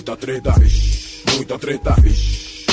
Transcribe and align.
muita 0.00 0.16
treta, 0.16 0.52
vixe, 0.58 1.22
muita 1.36 1.58
treta, 1.58 1.94
vixe. 2.00 2.64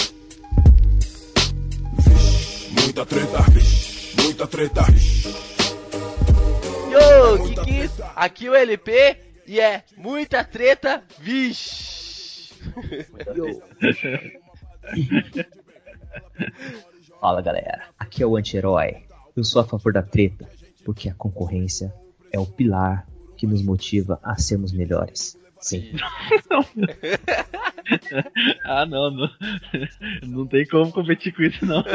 Vixe, 1.99 2.71
muita 2.71 3.05
treta, 3.05 3.41
vixe, 3.51 4.15
muita 4.21 4.47
treta, 4.47 4.83
vixe. 4.83 5.27
Yo, 6.89 7.43
Kikis, 7.43 7.91
aqui 8.15 8.47
é 8.47 8.49
o 8.49 8.55
LP 8.55 9.17
e 9.45 9.59
é 9.59 9.83
muita 9.97 10.41
treta, 10.45 11.03
vixe. 11.19 12.53
Fala 17.19 17.41
galera, 17.41 17.89
aqui 17.99 18.23
é 18.23 18.25
o 18.25 18.37
anti-herói. 18.37 19.03
Eu 19.35 19.43
sou 19.43 19.61
a 19.61 19.65
favor 19.65 19.91
da 19.91 20.01
treta, 20.01 20.49
porque 20.85 21.09
a 21.09 21.13
concorrência 21.13 21.93
é 22.31 22.39
o 22.39 22.45
pilar 22.45 23.05
que 23.35 23.45
nos 23.45 23.61
motiva 23.61 24.17
a 24.23 24.37
sermos 24.37 24.71
melhores. 24.71 25.37
Sim. 25.67 25.91
ah, 28.63 28.85
não, 28.85 29.11
não. 29.11 29.29
Não 30.23 30.47
tem 30.47 30.65
como 30.65 30.93
competir 30.93 31.35
com 31.35 31.43
isso, 31.43 31.65
não. 31.65 31.83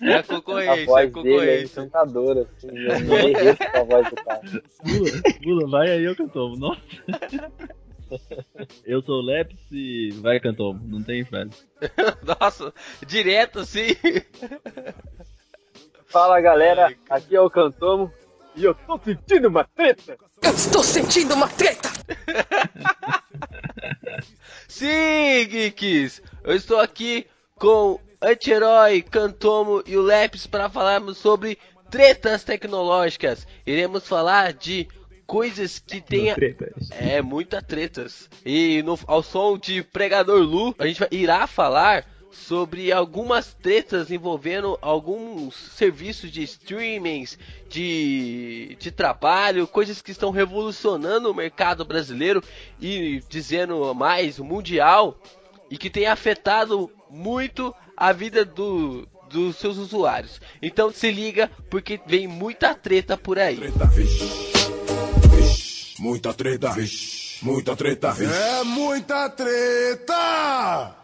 É 0.00 0.16
a 0.16 0.22
concorrência, 0.22 0.72
A 0.72 0.78
é 0.78 0.82
a 0.82 0.86
voz 0.86 1.12
dele 1.12 1.50
é 1.50 1.62
encantadora, 1.62 2.42
assim. 2.42 2.68
Eu 2.68 3.00
me 3.00 3.32
derreto 3.32 3.70
com 3.70 3.78
a 3.78 3.84
voz 3.84 4.10
do 4.10 4.16
cara. 4.16 4.40
Bula, 4.82 5.10
Bula, 5.42 5.70
vai 5.70 5.90
aí, 5.92 6.04
eu 6.04 6.16
cantomo. 6.16 6.56
Nossa. 6.56 6.80
Eu 8.84 9.00
sou 9.02 9.20
o 9.20 9.24
Leps 9.24 9.56
e 9.70 10.10
vai 10.20 10.40
cantomo. 10.40 10.80
Não 10.84 11.02
tem 11.02 11.24
frase. 11.24 11.64
Nossa, 12.40 12.74
direto 13.06 13.60
assim. 13.60 13.96
Fala 16.06 16.40
galera, 16.40 16.94
aqui 17.08 17.36
é 17.36 17.40
o 17.40 17.50
Cantomo 17.50 18.12
e 18.56 18.64
eu 18.64 18.74
tô 18.74 18.98
sentindo 19.04 19.48
uma 19.48 19.64
treta. 19.64 20.16
Eu 20.42 20.50
estou 20.52 20.82
sentindo 20.82 21.34
uma 21.34 21.48
treta! 21.48 21.90
Sim, 24.68 25.46
geeks! 25.48 26.22
Eu 26.42 26.54
estou 26.54 26.78
aqui 26.80 27.26
com 27.56 27.98
Anti-Herói, 28.20 29.02
Cantomo 29.02 29.82
e 29.86 29.96
o 29.96 30.02
Leps 30.02 30.46
para 30.46 30.68
falarmos 30.68 31.18
sobre 31.18 31.58
tretas 31.90 32.44
tecnológicas. 32.44 33.46
Iremos 33.66 34.06
falar 34.06 34.52
de 34.52 34.88
coisas 35.26 35.78
que 35.78 36.00
tenha 36.00 36.34
é 36.90 37.22
muita 37.22 37.62
tretas. 37.62 38.28
E 38.44 38.82
no, 38.82 38.98
ao 39.06 39.22
som 39.22 39.56
de 39.58 39.82
Pregador 39.82 40.40
Lu, 40.40 40.74
a 40.78 40.86
gente 40.86 41.00
vai- 41.00 41.08
irá 41.10 41.46
falar 41.46 42.04
sobre 42.34 42.92
algumas 42.92 43.54
tretas 43.54 44.10
envolvendo 44.10 44.78
alguns 44.82 45.54
serviços 45.54 46.30
de 46.30 46.42
streamings, 46.42 47.38
de, 47.68 48.76
de 48.78 48.90
trabalho, 48.90 49.66
coisas 49.66 50.02
que 50.02 50.10
estão 50.10 50.30
revolucionando 50.30 51.30
o 51.30 51.34
mercado 51.34 51.84
brasileiro 51.84 52.42
e 52.80 53.22
dizendo 53.28 53.94
mais 53.94 54.38
o 54.38 54.44
mundial 54.44 55.18
e 55.70 55.78
que 55.78 55.88
tem 55.88 56.06
afetado 56.06 56.90
muito 57.08 57.74
a 57.96 58.12
vida 58.12 58.44
do, 58.44 59.08
dos 59.30 59.56
seus 59.56 59.78
usuários. 59.78 60.40
Então 60.60 60.90
se 60.90 61.10
liga 61.10 61.50
porque 61.70 62.00
vem 62.06 62.26
muita 62.26 62.74
treta 62.74 63.16
por 63.16 63.38
aí. 63.38 63.56
Treta, 63.56 63.84
vixe, 63.86 64.24
vixe, 65.30 66.02
muita 66.02 66.34
treta, 66.34 66.72
vixe, 66.72 67.44
muita 67.44 67.76
treta, 67.76 68.12
vixe. 68.12 68.32
É 68.32 68.64
muita 68.64 69.30
treta! 69.30 71.03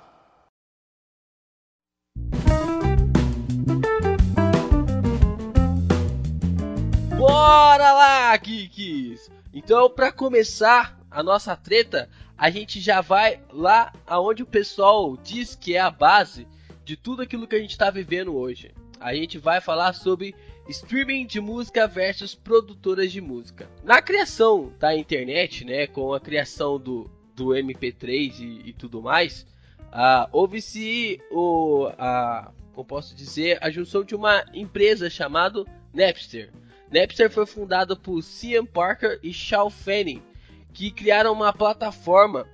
Bora 7.16 7.92
lá, 7.92 8.36
geeks! 8.36 9.30
Então, 9.52 9.90
para 9.90 10.10
começar 10.12 10.98
a 11.10 11.22
nossa 11.22 11.56
treta, 11.56 12.08
a 12.36 12.48
gente 12.48 12.80
já 12.80 13.00
vai 13.00 13.40
lá 13.52 13.92
aonde 14.06 14.42
o 14.42 14.46
pessoal 14.46 15.16
diz 15.16 15.54
que 15.54 15.74
é 15.74 15.80
a 15.80 15.90
base 15.90 16.46
de 16.84 16.96
tudo 16.96 17.22
aquilo 17.22 17.46
que 17.46 17.56
a 17.56 17.58
gente 17.58 17.72
está 17.72 17.90
vivendo 17.90 18.34
hoje. 18.34 18.72
A 18.98 19.14
gente 19.14 19.38
vai 19.38 19.60
falar 19.60 19.92
sobre 19.92 20.34
streaming 20.68 21.26
de 21.26 21.40
música 21.40 21.86
versus 21.86 22.34
produtoras 22.34 23.12
de 23.12 23.20
música. 23.20 23.68
Na 23.82 24.00
criação 24.00 24.72
da 24.78 24.96
internet, 24.96 25.64
né, 25.64 25.86
com 25.86 26.14
a 26.14 26.20
criação 26.20 26.78
do, 26.78 27.10
do 27.34 27.48
MP3 27.48 28.40
e, 28.40 28.70
e 28.70 28.72
tudo 28.72 29.02
mais, 29.02 29.46
ah, 29.92 30.28
houve-se 30.32 31.20
o, 31.30 31.90
a, 31.98 32.50
como 32.72 32.84
posso 32.84 33.14
dizer, 33.14 33.58
a 33.60 33.70
junção 33.70 34.04
de 34.04 34.14
uma 34.14 34.44
empresa 34.54 35.10
chamada 35.10 35.64
Napster. 35.92 36.50
Napster 36.90 37.30
foi 37.30 37.46
fundado 37.46 37.96
por 37.96 38.22
Cian 38.22 38.64
Parker 38.64 39.18
e 39.22 39.32
Shaw 39.32 39.70
Fanning, 39.70 40.22
que 40.72 40.90
criaram 40.90 41.32
uma 41.32 41.52
plataforma 41.52 42.46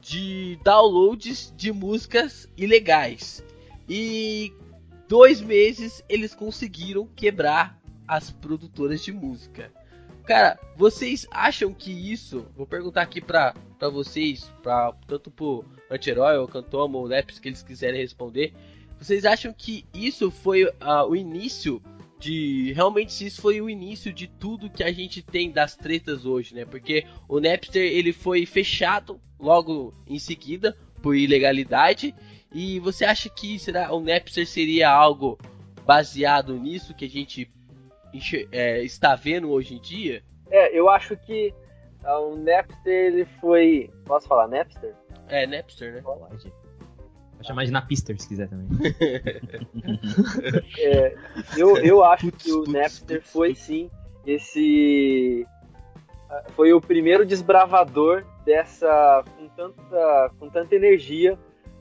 de 0.00 0.58
downloads 0.64 1.52
de 1.56 1.72
músicas 1.72 2.48
ilegais. 2.56 3.44
E 3.88 4.52
dois 5.08 5.40
meses 5.40 6.02
eles 6.08 6.34
conseguiram 6.34 7.06
quebrar 7.06 7.78
as 8.06 8.30
produtoras 8.30 9.02
de 9.02 9.12
música. 9.12 9.72
Cara, 10.24 10.58
vocês 10.76 11.26
acham 11.30 11.72
que 11.72 11.90
isso? 11.90 12.46
Vou 12.56 12.66
perguntar 12.66 13.02
aqui 13.02 13.20
pra, 13.20 13.54
pra 13.82 13.88
vocês, 13.88 14.48
pra, 14.62 14.94
tanto 15.08 15.28
pro 15.28 15.64
Anti-Herói, 15.90 16.38
ou 16.38 16.46
Cantomo, 16.46 16.98
ou 16.98 17.04
Leps, 17.04 17.40
que 17.40 17.48
eles 17.48 17.64
quiserem 17.64 18.00
responder. 18.00 18.54
Vocês 18.96 19.24
acham 19.24 19.52
que 19.52 19.84
isso 19.92 20.30
foi 20.30 20.72
ah, 20.80 21.04
o 21.04 21.16
início 21.16 21.82
de 22.16 22.72
realmente 22.74 23.12
se 23.12 23.26
isso 23.26 23.42
foi 23.42 23.60
o 23.60 23.68
início 23.68 24.12
de 24.12 24.28
tudo 24.28 24.70
que 24.70 24.84
a 24.84 24.92
gente 24.92 25.20
tem 25.20 25.50
das 25.50 25.74
tretas 25.74 26.24
hoje, 26.24 26.54
né? 26.54 26.64
Porque 26.64 27.04
o 27.28 27.40
Napster 27.40 27.82
ele 27.82 28.12
foi 28.12 28.46
fechado 28.46 29.20
logo 29.36 29.92
em 30.06 30.20
seguida 30.20 30.76
por 31.02 31.16
ilegalidade 31.16 32.14
e 32.54 32.78
você 32.78 33.04
acha 33.04 33.28
que 33.28 33.58
será 33.58 33.92
o 33.92 33.98
Napster 33.98 34.46
seria 34.46 34.88
algo 34.88 35.36
baseado 35.84 36.56
nisso 36.56 36.94
que 36.94 37.06
a 37.06 37.10
gente 37.10 37.50
é, 38.52 38.84
está 38.84 39.16
vendo 39.16 39.50
hoje 39.50 39.74
em 39.74 39.80
dia? 39.80 40.22
É, 40.48 40.78
eu 40.78 40.88
acho 40.88 41.16
que 41.16 41.52
ah, 42.04 42.20
o 42.20 42.36
Napster 42.36 42.92
ele 42.92 43.24
foi. 43.40 43.90
Posso 44.04 44.28
falar 44.28 44.48
Napster? 44.48 44.94
É 45.28 45.46
Napster, 45.46 45.94
né? 45.94 46.02
Pode. 46.02 46.52
Pode 47.32 47.46
chamar 47.46 47.64
de 47.64 47.72
Napister 47.72 48.20
se 48.20 48.28
quiser 48.28 48.48
também. 48.48 48.68
É, 50.78 51.14
eu, 51.56 51.76
eu 51.78 52.04
acho 52.04 52.30
Putz, 52.30 52.44
que 52.44 52.52
o 52.52 52.58
putz, 52.64 52.72
Napster 52.72 53.20
putz, 53.20 53.32
foi 53.32 53.54
sim 53.54 53.90
esse. 54.26 55.46
ah, 56.30 56.44
Foi 56.50 56.72
o 56.72 56.80
primeiro 56.80 57.26
desbravador 57.26 58.24
dessa. 58.44 59.24
com 59.36 59.48
tanta, 59.48 60.30
com 60.38 60.48
tanta 60.48 60.74
energia 60.74 61.38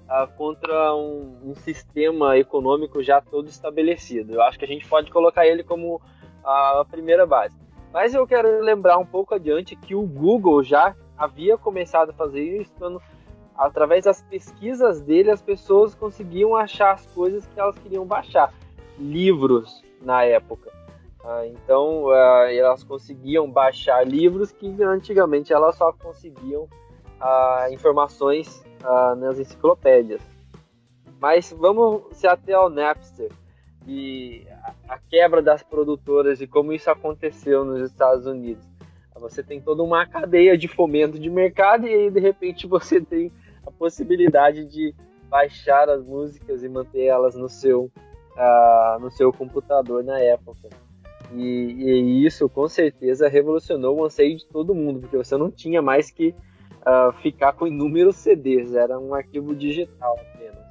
ah, 0.09 0.27
contra 0.27 0.95
um, 0.95 1.51
um 1.51 1.55
sistema 1.55 2.37
econômico 2.37 3.03
já 3.03 3.21
todo 3.21 3.47
estabelecido. 3.47 4.33
Eu 4.33 4.41
acho 4.41 4.57
que 4.57 4.65
a 4.65 4.67
gente 4.67 4.87
pode 4.87 5.11
colocar 5.11 5.45
ele 5.45 5.63
como 5.63 6.01
a 6.43 6.83
primeira 6.89 7.25
base. 7.25 7.55
Mas 7.93 8.13
eu 8.13 8.25
quero 8.25 8.61
lembrar 8.61 8.97
um 8.97 9.05
pouco 9.05 9.35
adiante 9.35 9.75
que 9.75 9.93
o 9.93 10.03
Google 10.03 10.63
já 10.63 10.95
havia 11.17 11.57
começado 11.57 12.11
a 12.11 12.13
fazer 12.13 12.61
isso 12.61 12.71
quando 12.77 13.01
através 13.57 14.05
das 14.05 14.21
pesquisas 14.23 15.01
dele, 15.01 15.29
as 15.29 15.41
pessoas 15.41 15.93
conseguiam 15.93 16.55
achar 16.55 16.93
as 16.93 17.05
coisas 17.07 17.45
que 17.45 17.59
elas 17.59 17.77
queriam 17.77 18.05
baixar. 18.05 18.53
Livros 18.97 19.83
na 20.01 20.23
época. 20.23 20.71
Ah, 21.23 21.45
então, 21.45 22.09
ah, 22.09 22.51
elas 22.51 22.83
conseguiam 22.83 23.49
baixar 23.51 24.07
livros 24.07 24.51
que 24.51 24.81
antigamente 24.81 25.53
elas 25.53 25.75
só 25.75 25.93
conseguiam 25.93 26.67
ah, 27.19 27.67
informações 27.71 28.63
ah, 28.83 29.15
nas 29.15 29.37
enciclopédias. 29.37 30.21
Mas 31.19 31.51
vamos 31.51 32.01
se 32.13 32.25
até 32.25 32.53
ao 32.53 32.67
Napster 32.67 33.29
e 33.87 34.45
a- 34.63 34.73
a 34.95 34.99
quebra 34.99 35.41
das 35.41 35.63
produtoras 35.63 36.41
e 36.41 36.47
como 36.47 36.73
isso 36.73 36.89
aconteceu 36.89 37.65
nos 37.65 37.81
Estados 37.81 38.25
Unidos. 38.25 38.65
Você 39.19 39.43
tem 39.43 39.61
toda 39.61 39.83
uma 39.83 40.05
cadeia 40.07 40.57
de 40.57 40.67
fomento 40.67 41.19
de 41.19 41.29
mercado 41.29 41.87
e 41.87 41.93
aí 41.93 42.09
de 42.09 42.19
repente 42.19 42.65
você 42.65 42.99
tem 42.99 43.31
a 43.65 43.69
possibilidade 43.69 44.65
de 44.65 44.95
baixar 45.29 45.89
as 45.89 46.03
músicas 46.03 46.63
e 46.63 46.69
manter 46.69 47.03
elas 47.05 47.35
no 47.35 47.47
seu, 47.47 47.91
ah, 48.35 48.97
no 48.99 49.11
seu 49.11 49.31
computador 49.31 50.03
na 50.03 50.19
época. 50.19 50.69
E, 51.33 51.43
e 51.43 52.25
isso 52.25 52.49
com 52.49 52.67
certeza 52.67 53.29
revolucionou 53.29 53.99
o 53.99 54.05
anseio 54.05 54.35
de 54.35 54.45
todo 54.47 54.75
mundo, 54.75 55.01
porque 55.01 55.15
você 55.15 55.37
não 55.37 55.51
tinha 55.51 55.81
mais 55.81 56.09
que 56.09 56.33
ah, 56.83 57.13
ficar 57.21 57.53
com 57.53 57.67
inúmeros 57.67 58.15
CDs, 58.15 58.73
era 58.73 58.99
um 58.99 59.13
arquivo 59.13 59.55
digital 59.55 60.19
apenas. 60.19 60.65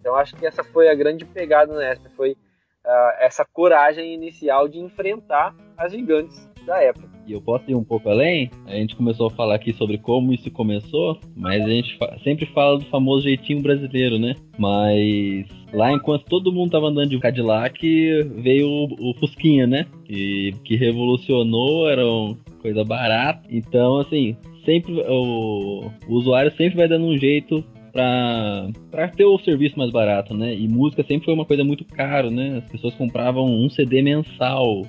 Então 0.00 0.16
acho 0.16 0.34
que 0.34 0.44
essa 0.44 0.64
foi 0.64 0.88
a 0.88 0.94
grande 0.94 1.24
pegada 1.24 1.72
nessa, 1.76 2.10
foi 2.10 2.36
ah, 2.84 3.16
essa 3.20 3.44
coragem 3.44 4.12
inicial 4.14 4.68
de 4.68 4.78
enfrentar 4.78 5.54
as 5.76 5.92
gigantes 5.92 6.48
da 6.66 6.80
época. 6.82 7.10
E 7.26 7.32
eu 7.32 7.40
posso 7.40 7.70
ir 7.70 7.74
um 7.74 7.84
pouco 7.84 8.08
além? 8.08 8.50
A 8.66 8.72
gente 8.72 8.96
começou 8.96 9.26
a 9.28 9.30
falar 9.30 9.54
aqui 9.54 9.72
sobre 9.72 9.98
como 9.98 10.32
isso 10.32 10.50
começou, 10.50 11.18
mas 11.36 11.64
a 11.64 11.68
gente 11.68 11.96
fa- 11.96 12.16
sempre 12.24 12.46
fala 12.46 12.78
do 12.78 12.84
famoso 12.86 13.22
jeitinho 13.22 13.62
brasileiro, 13.62 14.18
né? 14.18 14.34
Mas 14.58 15.46
lá 15.72 15.92
enquanto 15.92 16.24
todo 16.24 16.52
mundo 16.52 16.72
tava 16.72 16.86
andando 16.88 17.10
de 17.10 17.18
Cadillac, 17.18 17.80
veio 18.36 18.68
o, 18.68 19.10
o 19.10 19.14
Fusquinha, 19.14 19.66
né? 19.66 19.86
Que, 20.04 20.52
que 20.64 20.76
revolucionou, 20.76 21.88
era 21.88 22.04
uma 22.04 22.36
coisa 22.60 22.84
barata. 22.84 23.42
Então, 23.48 23.98
assim, 23.98 24.36
sempre 24.64 24.92
o, 24.92 25.90
o 26.08 26.14
usuário 26.14 26.50
sempre 26.56 26.76
vai 26.76 26.88
dando 26.88 27.06
um 27.06 27.16
jeito 27.16 27.64
pra, 27.92 28.68
pra 28.90 29.08
ter 29.08 29.24
o 29.24 29.38
serviço 29.38 29.78
mais 29.78 29.90
barato, 29.90 30.34
né? 30.34 30.54
E 30.54 30.66
música 30.66 31.04
sempre 31.04 31.26
foi 31.26 31.34
uma 31.34 31.44
coisa 31.44 31.62
muito 31.62 31.84
caro, 31.84 32.30
né? 32.30 32.62
As 32.64 32.70
pessoas 32.70 32.94
compravam 32.94 33.44
um 33.44 33.68
CD 33.68 34.02
mensal. 34.02 34.86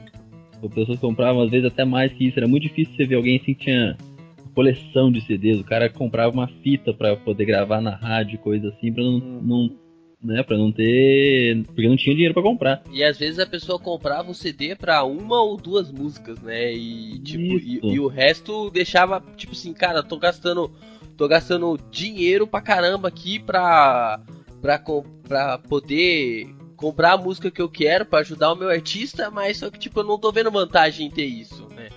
As 0.64 0.74
pessoas 0.74 1.00
compravam 1.00 1.42
às 1.42 1.52
vezes 1.52 1.68
até 1.68 1.84
mais 1.84 2.14
que 2.14 2.28
isso. 2.28 2.40
Era 2.40 2.48
muito 2.48 2.64
difícil 2.64 2.96
você 2.96 3.06
ver 3.06 3.16
alguém 3.16 3.38
assim 3.38 3.54
que 3.54 3.66
tinha 3.66 3.98
coleção 4.56 5.12
de 5.12 5.22
CDs. 5.22 5.60
O 5.60 5.66
cara 5.66 5.90
comprava 5.90 6.32
uma 6.32 6.48
fita 6.48 6.94
para 6.94 7.16
poder 7.18 7.46
gravar 7.46 7.82
na 7.82 7.96
rádio, 7.96 8.40
coisa 8.40 8.70
assim, 8.70 8.92
pra 8.92 9.04
não, 9.04 9.20
não 9.20 9.70
né, 10.24 10.42
para 10.42 10.58
não 10.58 10.72
ter, 10.72 11.64
porque 11.66 11.88
não 11.88 11.98
tinha 11.98 12.16
dinheiro 12.16 12.34
para 12.34 12.44
comprar. 12.44 12.82
E 12.92 13.04
às 13.04 13.20
vezes 13.20 13.40
a 13.40 13.46
pessoa 13.46 13.78
comprava 13.78 14.32
o 14.32 14.34
CD 14.34 14.74
para 14.74 15.04
uma 15.04 15.42
ou 15.42 15.58
duas 15.58 15.92
músicas, 15.92 16.40
né? 16.42 16.74
E 16.74 17.20
tipo, 17.20 17.60
e, 17.60 17.80
e, 17.84 18.00
o 18.00 18.08
resto 18.08 18.70
deixava 18.70 19.22
tipo 19.36 19.52
assim, 19.52 19.74
cara, 19.74 20.02
tô 20.02 20.18
gastando 20.18 20.72
tô 21.18 21.28
gastando 21.28 21.78
dinheiro 21.92 22.48
pra 22.48 22.62
caramba 22.62 23.08
aqui 23.08 23.40
pra 23.40 24.20
pra, 24.62 24.82
pra 25.28 25.58
poder 25.58 26.48
comprar 26.76 27.14
a 27.14 27.18
música 27.18 27.52
que 27.52 27.62
eu 27.62 27.70
quero 27.70 28.06
para 28.06 28.20
ajudar 28.20 28.52
o 28.52 28.56
meu 28.56 28.70
artista, 28.70 29.30
mas 29.30 29.58
só 29.58 29.70
que 29.70 29.80
tipo 29.80 30.00
eu 30.00 30.04
não 30.04 30.20
tô 30.20 30.32
vendo 30.32 30.52
vantagem 30.52 31.08
em 31.08 31.12
ter 31.12 31.26
isso, 31.26 31.68
né? 31.76 31.90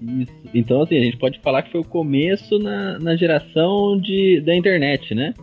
Isso. 0.00 0.32
Então 0.54 0.82
assim, 0.82 0.98
a 0.98 1.04
gente 1.04 1.16
pode 1.16 1.40
falar 1.40 1.62
que 1.62 1.72
foi 1.72 1.80
o 1.80 1.84
começo 1.84 2.58
na, 2.58 2.98
na 2.98 3.16
geração 3.16 4.00
de, 4.00 4.40
da 4.40 4.54
internet, 4.54 5.14
né? 5.14 5.34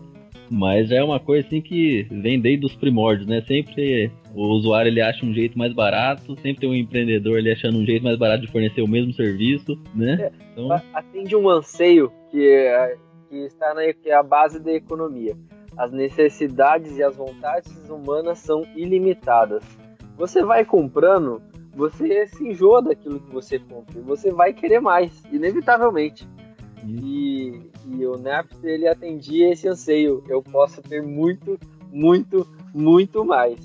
Mas 0.49 0.89
é 0.91 1.03
uma 1.03 1.19
coisa 1.19 1.45
assim 1.45 1.61
que 1.61 2.07
vem 2.09 2.39
desde 2.39 2.65
os 2.65 2.75
primórdios, 2.75 3.27
né? 3.27 3.41
Sempre 3.47 4.11
o 4.33 4.45
usuário 4.47 4.89
ele 4.89 5.01
acha 5.01 5.25
um 5.25 5.33
jeito 5.33 5.57
mais 5.57 5.73
barato, 5.73 6.35
sempre 6.41 6.61
tem 6.61 6.69
um 6.69 6.75
empreendedor 6.75 7.37
ele 7.37 7.51
achando 7.51 7.77
um 7.77 7.85
jeito 7.85 8.03
mais 8.03 8.17
barato 8.17 8.41
de 8.45 8.51
fornecer 8.51 8.81
o 8.81 8.87
mesmo 8.87 9.13
serviço, 9.13 9.79
né? 9.93 10.17
É, 10.19 10.31
então... 10.51 10.71
Atende 10.93 11.35
um 11.35 11.49
anseio 11.49 12.11
que, 12.31 12.47
é, 12.47 12.97
que 13.29 13.37
está 13.45 13.73
na 13.73 13.93
que 13.93 14.09
é 14.09 14.15
a 14.15 14.23
base 14.23 14.59
da 14.59 14.73
economia. 14.73 15.37
As 15.77 15.91
necessidades 15.91 16.97
e 16.97 17.03
as 17.03 17.15
vontades 17.15 17.71
humanas 17.87 18.39
são 18.39 18.63
ilimitadas. 18.75 19.63
Você 20.17 20.43
vai 20.43 20.65
comprando, 20.65 21.41
você 21.73 22.27
se 22.27 22.45
enjoa 22.45 22.81
daquilo 22.81 23.19
que 23.19 23.31
você 23.31 23.59
compra, 23.59 24.01
você 24.01 24.31
vai 24.31 24.51
querer 24.51 24.81
mais, 24.81 25.23
inevitavelmente. 25.31 26.27
E, 26.85 27.69
e 27.85 28.05
o 28.05 28.17
Napster 28.17 28.71
ele 28.71 28.87
atendia 28.87 29.51
esse 29.51 29.67
anseio. 29.67 30.23
Eu 30.27 30.41
posso 30.41 30.81
ter 30.81 31.01
muito, 31.01 31.57
muito, 31.91 32.47
muito 32.73 33.23
mais. 33.23 33.59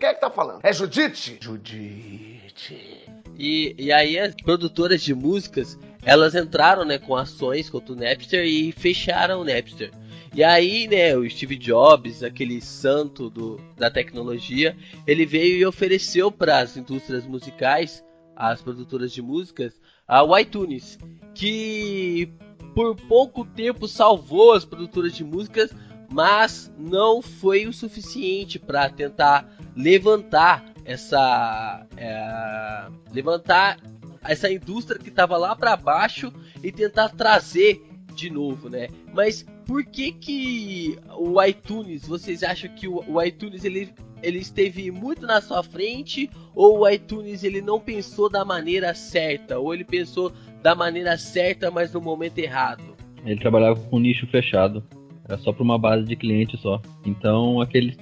Quem 0.00 0.08
é 0.08 0.14
que 0.14 0.20
tá 0.20 0.30
falando? 0.30 0.60
É 0.64 0.72
Judite? 0.72 1.38
Judite. 1.40 3.06
E, 3.38 3.74
e 3.78 3.92
aí 3.92 4.18
as 4.18 4.34
produtoras 4.34 5.00
de 5.00 5.14
músicas, 5.14 5.78
elas 6.04 6.34
entraram 6.34 6.84
né, 6.84 6.98
com 6.98 7.16
ações 7.16 7.70
contra 7.70 7.92
o 7.92 7.96
Napster 7.96 8.44
e 8.44 8.72
fecharam 8.72 9.40
o 9.40 9.44
Napster. 9.44 9.90
E 10.34 10.42
aí, 10.42 10.88
né, 10.88 11.16
o 11.16 11.28
Steve 11.28 11.56
Jobs, 11.56 12.22
aquele 12.22 12.60
santo 12.60 13.28
do, 13.28 13.60
da 13.76 13.90
tecnologia, 13.90 14.76
ele 15.06 15.26
veio 15.26 15.56
e 15.56 15.66
ofereceu 15.66 16.32
para 16.32 16.58
as 16.58 16.76
indústrias 16.76 17.26
musicais 17.26 18.02
as 18.34 18.62
produtoras 18.62 19.12
de 19.12 19.22
músicas, 19.22 19.80
a 20.06 20.22
iTunes, 20.40 20.98
que 21.34 22.32
por 22.74 22.96
pouco 22.96 23.44
tempo 23.44 23.86
salvou 23.86 24.52
as 24.52 24.64
produtoras 24.64 25.14
de 25.14 25.22
músicas, 25.22 25.70
mas 26.10 26.72
não 26.78 27.22
foi 27.22 27.66
o 27.66 27.72
suficiente 27.72 28.58
para 28.58 28.88
tentar 28.88 29.48
levantar 29.76 30.64
essa 30.84 31.86
é, 31.96 32.88
levantar 33.12 33.78
essa 34.24 34.50
indústria 34.50 34.98
que 34.98 35.08
estava 35.08 35.36
lá 35.36 35.54
para 35.54 35.76
baixo 35.76 36.32
e 36.62 36.70
tentar 36.70 37.10
trazer 37.10 37.82
de 38.14 38.30
novo, 38.30 38.68
né? 38.68 38.88
Mas 39.12 39.44
por 39.66 39.84
que 39.84 40.12
que 40.12 40.98
o 41.16 41.42
iTunes, 41.42 42.06
vocês 42.06 42.42
acham 42.42 42.70
que 42.74 42.86
o, 42.86 43.22
iTunes 43.22 43.64
ele 43.64 43.92
ele 44.22 44.38
esteve 44.38 44.88
muito 44.92 45.26
na 45.26 45.40
sua 45.40 45.64
frente 45.64 46.30
ou 46.54 46.80
o 46.80 46.88
iTunes 46.88 47.42
ele 47.42 47.60
não 47.60 47.80
pensou 47.80 48.30
da 48.30 48.44
maneira 48.44 48.94
certa? 48.94 49.58
Ou 49.58 49.74
ele 49.74 49.84
pensou 49.84 50.32
da 50.62 50.74
maneira 50.74 51.16
certa 51.16 51.70
mas 51.70 51.92
no 51.92 52.00
momento 52.00 52.38
errado? 52.38 52.96
Ele 53.24 53.40
trabalhava 53.40 53.80
com 53.80 53.98
nicho 53.98 54.26
fechado. 54.28 54.84
Era 55.28 55.38
só 55.38 55.52
para 55.52 55.62
uma 55.62 55.78
base 55.78 56.04
de 56.04 56.14
clientes 56.14 56.60
só. 56.60 56.80
Então 57.04 57.60
aquele, 57.60 57.96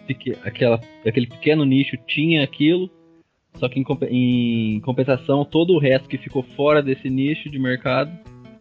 aquela, 0.44 0.80
aquele 1.06 1.26
pequeno 1.26 1.64
nicho 1.64 1.96
tinha 2.06 2.42
aquilo 2.42 2.90
só 3.54 3.68
que 3.68 3.80
em, 3.80 3.84
em 4.10 4.80
compensação 4.80 5.44
todo 5.44 5.74
o 5.74 5.78
resto 5.78 6.08
que 6.08 6.18
ficou 6.18 6.42
fora 6.42 6.82
desse 6.82 7.08
nicho 7.10 7.50
de 7.50 7.58
mercado 7.58 8.10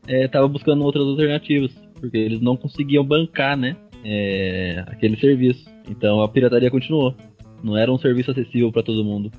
estava 0.07 0.45
é, 0.45 0.49
buscando 0.49 0.83
outras 0.83 1.05
alternativas 1.05 1.71
porque 1.99 2.17
eles 2.17 2.41
não 2.41 2.57
conseguiam 2.57 3.03
bancar 3.03 3.57
né 3.57 3.75
é, 4.03 4.83
aquele 4.87 5.17
serviço 5.17 5.69
então 5.87 6.21
a 6.21 6.27
pirataria 6.29 6.71
continuou 6.71 7.15
não 7.63 7.77
era 7.77 7.91
um 7.91 7.97
serviço 7.97 8.31
acessível 8.31 8.71
para 8.71 8.83
todo 8.83 9.03
mundo. 9.03 9.31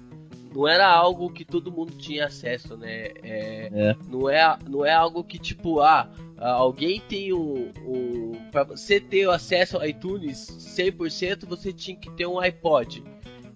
Não 0.54 0.66
era 0.66 0.88
algo 0.88 1.30
que 1.30 1.44
todo 1.44 1.70
mundo 1.70 1.92
tinha 1.92 2.26
acesso, 2.26 2.76
né? 2.76 3.08
É, 3.22 3.70
é. 3.72 3.96
Não, 4.08 4.28
é, 4.28 4.58
não 4.68 4.84
é 4.84 4.92
algo 4.92 5.22
que, 5.22 5.38
tipo, 5.38 5.80
ah, 5.80 6.10
alguém 6.38 7.00
tem 7.00 7.32
um. 7.32 7.70
um 7.86 8.32
para 8.50 8.64
você 8.64 8.98
ter 8.98 9.28
acesso 9.28 9.76
ao 9.76 9.86
iTunes 9.86 10.48
100%, 10.76 11.46
você 11.46 11.72
tinha 11.72 11.96
que 11.96 12.10
ter 12.10 12.26
um 12.26 12.40
iPod. 12.40 13.02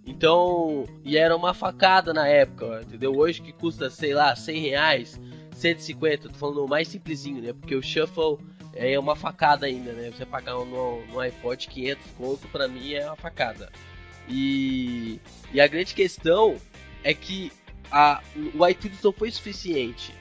Então, 0.06 0.84
e 1.02 1.16
era 1.16 1.34
uma 1.34 1.54
facada 1.54 2.12
na 2.12 2.28
época, 2.28 2.82
entendeu? 2.82 3.16
Hoje 3.16 3.40
que 3.40 3.52
custa, 3.52 3.88
sei 3.88 4.12
lá, 4.12 4.36
100 4.36 4.60
reais, 4.60 5.20
150, 5.54 6.28
tô 6.28 6.34
falando 6.34 6.68
mais 6.68 6.88
simplesinho, 6.88 7.42
né? 7.42 7.52
Porque 7.52 7.74
o 7.74 7.82
Shuffle 7.82 8.38
é 8.74 8.98
uma 8.98 9.16
facada 9.16 9.66
ainda, 9.66 9.92
né? 9.92 10.10
Você 10.10 10.26
pagar 10.26 10.52
no, 10.52 11.06
no 11.06 11.20
iPod 11.20 11.68
500 11.68 12.10
conto, 12.18 12.48
pra 12.48 12.68
mim 12.68 12.92
é 12.92 13.06
uma 13.06 13.16
facada. 13.16 13.72
E, 14.28 15.20
e 15.52 15.60
a 15.60 15.66
grande 15.66 15.94
questão 15.94 16.56
é 17.02 17.14
que 17.14 17.50
a, 17.90 18.22
o 18.54 18.66
iTunes 18.66 19.02
não 19.02 19.12
foi 19.12 19.30
suficiente. 19.30 20.14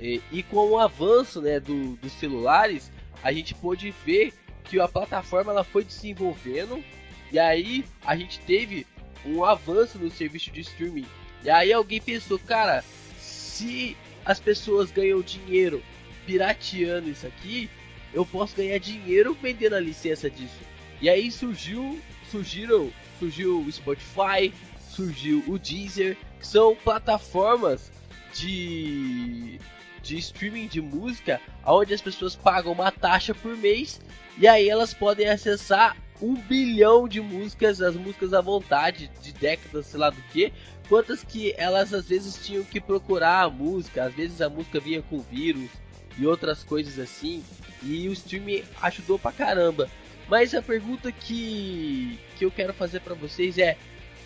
E, 0.00 0.20
e 0.30 0.42
com 0.44 0.70
o 0.70 0.78
avanço 0.78 1.40
né, 1.40 1.58
do, 1.58 1.96
dos 1.96 2.12
celulares, 2.12 2.92
a 3.22 3.32
gente 3.32 3.54
pôde 3.54 3.92
ver 4.04 4.32
que 4.64 4.78
a 4.78 4.88
plataforma 4.88 5.52
ela 5.52 5.64
foi 5.64 5.84
desenvolvendo 5.84 6.82
e 7.30 7.38
aí 7.38 7.84
a 8.04 8.16
gente 8.16 8.38
teve 8.40 8.86
um 9.26 9.44
avanço 9.44 9.98
no 9.98 10.10
serviço 10.10 10.50
de 10.50 10.60
streaming. 10.60 11.06
E 11.42 11.50
aí 11.50 11.72
alguém 11.72 12.00
pensou, 12.00 12.38
cara, 12.38 12.84
se 13.18 13.96
as 14.24 14.40
pessoas 14.40 14.90
ganham 14.90 15.20
dinheiro 15.20 15.82
pirateando 16.26 17.10
isso 17.10 17.26
aqui, 17.26 17.68
eu 18.12 18.24
posso 18.24 18.56
ganhar 18.56 18.78
dinheiro 18.78 19.36
vendendo 19.40 19.74
a 19.74 19.80
licença 19.80 20.30
disso. 20.30 20.60
E 21.00 21.08
aí 21.08 21.30
surgiu, 21.30 22.00
surgiram 22.30 22.92
surgiu 23.18 23.60
o 23.60 23.72
Spotify, 23.72 24.52
surgiu 24.90 25.42
o 25.46 25.58
Deezer, 25.58 26.16
que 26.38 26.46
são 26.46 26.76
plataformas 26.76 27.90
de 28.32 29.58
de 30.02 30.18
streaming 30.18 30.66
de 30.66 30.82
música, 30.82 31.40
onde 31.64 31.94
as 31.94 32.00
pessoas 32.02 32.36
pagam 32.36 32.72
uma 32.72 32.92
taxa 32.92 33.34
por 33.34 33.56
mês 33.56 34.02
e 34.36 34.46
aí 34.46 34.68
elas 34.68 34.92
podem 34.92 35.30
acessar 35.30 35.96
um 36.20 36.34
bilhão 36.34 37.08
de 37.08 37.20
músicas, 37.20 37.80
as 37.80 37.96
músicas 37.96 38.32
à 38.32 38.40
vontade, 38.40 39.10
de 39.22 39.32
décadas, 39.32 39.86
sei 39.86 40.00
lá 40.00 40.10
do 40.10 40.22
que, 40.32 40.52
quantas 40.88 41.24
que 41.24 41.54
elas 41.56 41.92
às 41.92 42.08
vezes 42.08 42.38
tinham 42.44 42.64
que 42.64 42.80
procurar 42.80 43.42
a 43.42 43.50
música, 43.50 44.04
às 44.04 44.14
vezes 44.14 44.40
a 44.40 44.48
música 44.48 44.80
vinha 44.80 45.02
com 45.02 45.20
vírus 45.20 45.70
e 46.18 46.26
outras 46.26 46.62
coisas 46.62 46.98
assim, 46.98 47.42
e 47.82 48.08
o 48.08 48.12
streaming 48.12 48.62
ajudou 48.80 49.18
pra 49.18 49.32
caramba. 49.32 49.90
Mas 50.28 50.54
a 50.54 50.62
pergunta 50.62 51.12
que, 51.12 52.18
que 52.36 52.44
eu 52.44 52.50
quero 52.50 52.72
fazer 52.72 53.00
para 53.00 53.14
vocês 53.14 53.58
é: 53.58 53.76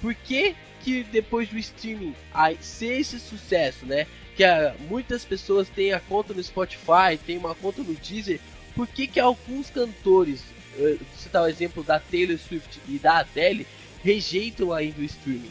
por 0.01 0.15
que 0.15 0.55
que 0.81 1.03
depois 1.03 1.49
do 1.49 1.59
streaming 1.59 2.15
a, 2.33 2.55
ser 2.55 3.01
esse 3.01 3.19
sucesso, 3.19 3.85
né? 3.85 4.07
Que 4.37 4.45
a, 4.45 4.75
muitas 4.89 5.25
pessoas 5.25 5.69
têm 5.69 5.93
a 5.93 6.01
conta 6.01 6.33
no 6.33 6.43
Spotify, 6.43 7.19
tem 7.27 7.37
uma 7.37 7.55
conta 7.55 7.83
no 7.83 7.95
Deezer, 7.95 8.39
por 8.77 8.87
que 8.87 9.09
que 9.09 9.19
alguns 9.19 9.71
cantores, 9.71 10.45
você 10.77 10.99
citar 11.17 11.43
o 11.43 11.47
exemplo 11.47 11.83
da 11.83 11.99
Taylor 11.99 12.39
Swift 12.39 12.81
e 12.89 12.99
da 12.99 13.19
Adele, 13.19 13.67
rejeitam 14.03 14.73
ainda 14.73 15.01
o 15.01 15.05
streaming? 15.05 15.51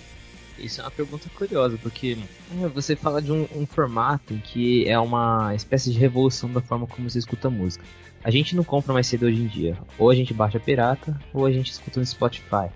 Isso 0.58 0.82
é 0.82 0.84
uma 0.84 0.92
pergunta 0.92 1.30
curiosa, 1.36 1.78
porque 1.78 2.18
é, 2.60 2.68
você 2.68 2.96
fala 2.96 3.22
de 3.22 3.32
um, 3.32 3.48
um, 3.56 3.66
formato 3.66 4.34
que 4.44 4.88
é 4.88 4.98
uma 4.98 5.54
espécie 5.54 5.92
de 5.92 6.00
revolução 6.00 6.52
da 6.52 6.62
forma 6.62 6.88
como 6.88 7.10
você 7.10 7.20
escuta 7.20 7.50
música. 7.50 7.86
A 8.24 8.32
gente 8.32 8.56
não 8.56 8.64
compra 8.64 8.92
mais 8.92 9.06
cedo 9.06 9.28
hoje 9.28 9.42
em 9.42 9.48
dia. 9.48 9.78
Ou 9.98 10.10
a 10.10 10.16
gente 10.16 10.34
baixa 10.34 10.60
pirata, 10.60 11.20
ou 11.32 11.46
a 11.46 11.52
gente 11.52 11.72
escuta 11.72 12.00
no 12.00 12.06
Spotify. 12.06 12.70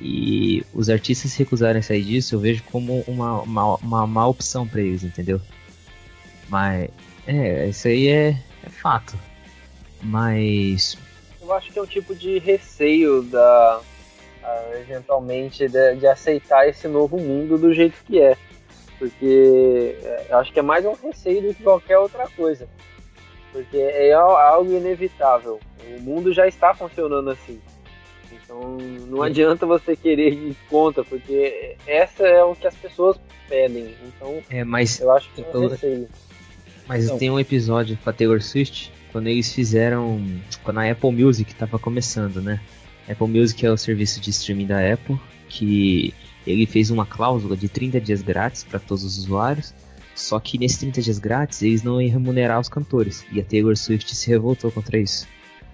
E 0.00 0.64
os 0.72 0.88
artistas 0.88 1.32
se 1.32 1.38
recusarem 1.40 1.80
a 1.80 1.82
sair 1.82 2.04
disso, 2.04 2.36
eu 2.36 2.40
vejo 2.40 2.62
como 2.64 3.02
uma, 3.06 3.40
uma, 3.42 3.76
uma 3.76 4.06
má 4.06 4.26
opção 4.26 4.66
para 4.66 4.80
eles, 4.80 5.02
entendeu? 5.02 5.40
Mas, 6.48 6.88
é, 7.26 7.68
isso 7.68 7.88
aí 7.88 8.06
é, 8.08 8.28
é 8.62 8.70
fato. 8.70 9.18
Mas. 10.00 10.96
Eu 11.48 11.54
acho 11.54 11.72
que 11.72 11.78
é 11.78 11.82
um 11.82 11.86
tipo 11.86 12.14
de 12.14 12.38
receio 12.38 13.22
da. 13.22 13.80
eventualmente 14.80 15.66
de, 15.66 15.96
de 15.96 16.06
aceitar 16.06 16.68
esse 16.68 16.86
novo 16.86 17.18
mundo 17.18 17.56
do 17.56 17.72
jeito 17.72 17.96
que 18.06 18.20
é. 18.20 18.36
porque 18.98 19.96
é, 20.02 20.26
eu 20.30 20.38
acho 20.38 20.52
que 20.52 20.58
é 20.58 20.62
mais 20.62 20.84
um 20.84 20.92
receio 20.92 21.42
do 21.42 21.54
que 21.54 21.62
qualquer 21.62 21.98
outra 21.98 22.28
coisa. 22.28 22.68
Porque 23.52 23.78
é 23.78 24.12
algo 24.12 24.70
inevitável. 24.76 25.58
O 25.96 26.00
mundo 26.02 26.32
já 26.34 26.46
está 26.46 26.74
funcionando 26.74 27.30
assim. 27.30 27.58
Então 28.30 28.76
não 29.08 29.22
adianta 29.22 29.64
você 29.64 29.96
querer 29.96 30.32
ir 30.34 30.56
contra, 30.68 31.02
porque 31.02 31.76
essa 31.86 32.26
é 32.26 32.44
o 32.44 32.54
que 32.54 32.66
as 32.66 32.74
pessoas 32.74 33.18
pedem. 33.48 33.94
Então 34.06 34.42
É, 34.50 34.64
mas 34.64 35.00
eu 35.00 35.10
acho 35.12 35.30
que 35.32 35.40
é 35.40 35.56
um 35.56 35.62
eu- 35.64 35.68
receio. 35.70 36.08
Mas 36.86 37.04
Então. 37.06 37.18
tem 37.18 37.30
um 37.30 37.38
episódio 37.40 37.98
com 38.02 38.08
a 38.08 38.12
Taylor 38.12 38.40
Swift, 38.42 38.90
quando 39.12 39.28
eles 39.28 39.52
fizeram. 39.52 40.20
Quando 40.62 40.78
a 40.78 40.90
Apple 40.90 41.12
Music 41.12 41.54
tava 41.54 41.78
começando, 41.78 42.40
né? 42.40 42.60
Apple 43.08 43.26
Music 43.28 43.64
é 43.64 43.70
o 43.70 43.76
serviço 43.76 44.20
de 44.20 44.30
streaming 44.30 44.66
da 44.66 44.92
Apple, 44.92 45.18
que 45.48 46.12
ele 46.46 46.66
fez 46.66 46.90
uma 46.90 47.06
cláusula 47.06 47.56
de 47.56 47.68
30 47.68 48.00
dias 48.00 48.22
grátis 48.22 48.64
para 48.64 48.78
todos 48.78 49.04
os 49.04 49.18
usuários. 49.18 49.74
Só 50.14 50.40
que 50.40 50.58
nesses 50.58 50.78
30 50.78 51.00
dias 51.00 51.18
grátis 51.18 51.62
eles 51.62 51.82
não 51.82 52.02
iam 52.02 52.10
remunerar 52.10 52.58
os 52.60 52.68
cantores. 52.68 53.24
E 53.30 53.40
a 53.40 53.44
Taylor 53.44 53.76
Swift 53.76 54.14
se 54.14 54.28
revoltou 54.28 54.70
contra 54.70 54.98
isso. 54.98 55.26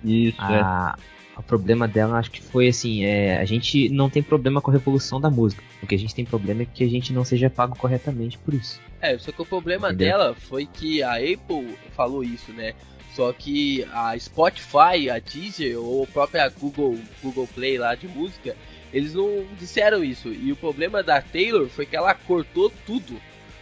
Isso, 0.04 0.40
é. 0.42 0.60
A, 0.60 0.98
o 1.36 1.42
problema 1.42 1.88
dela 1.88 2.18
acho 2.18 2.30
que 2.30 2.40
foi 2.40 2.68
assim, 2.68 3.04
é, 3.04 3.38
a 3.38 3.44
gente 3.44 3.88
não 3.88 4.08
tem 4.08 4.22
problema 4.22 4.60
com 4.60 4.70
a 4.70 4.74
revolução 4.74 5.20
da 5.20 5.30
música. 5.30 5.62
O 5.82 5.86
que 5.86 5.94
a 5.94 5.98
gente 5.98 6.14
tem 6.14 6.24
problema 6.24 6.62
é 6.62 6.66
que 6.66 6.84
a 6.84 6.88
gente 6.88 7.12
não 7.12 7.24
seja 7.24 7.48
pago 7.50 7.76
corretamente 7.76 8.38
por 8.38 8.54
isso. 8.54 8.80
É, 9.00 9.18
só 9.18 9.32
que 9.32 9.42
o 9.42 9.46
problema 9.46 9.88
Entendeu? 9.88 10.18
dela 10.18 10.34
foi 10.34 10.66
que 10.66 11.02
a 11.02 11.14
Apple 11.14 11.76
falou 11.96 12.22
isso, 12.22 12.52
né? 12.52 12.74
Só 13.14 13.32
que 13.32 13.86
a 13.92 14.18
Spotify, 14.18 15.08
a 15.08 15.18
Deezer 15.20 15.78
ou 15.78 16.02
a 16.02 16.06
própria 16.06 16.48
Google, 16.48 16.98
Google 17.22 17.48
Play 17.54 17.78
lá 17.78 17.94
de 17.94 18.08
música, 18.08 18.56
eles 18.92 19.14
não 19.14 19.46
disseram 19.58 20.02
isso. 20.02 20.28
E 20.28 20.50
o 20.50 20.56
problema 20.56 21.02
da 21.02 21.20
Taylor 21.20 21.68
foi 21.68 21.86
que 21.86 21.96
ela 21.96 22.14
cortou 22.14 22.72
tudo, 22.84 23.20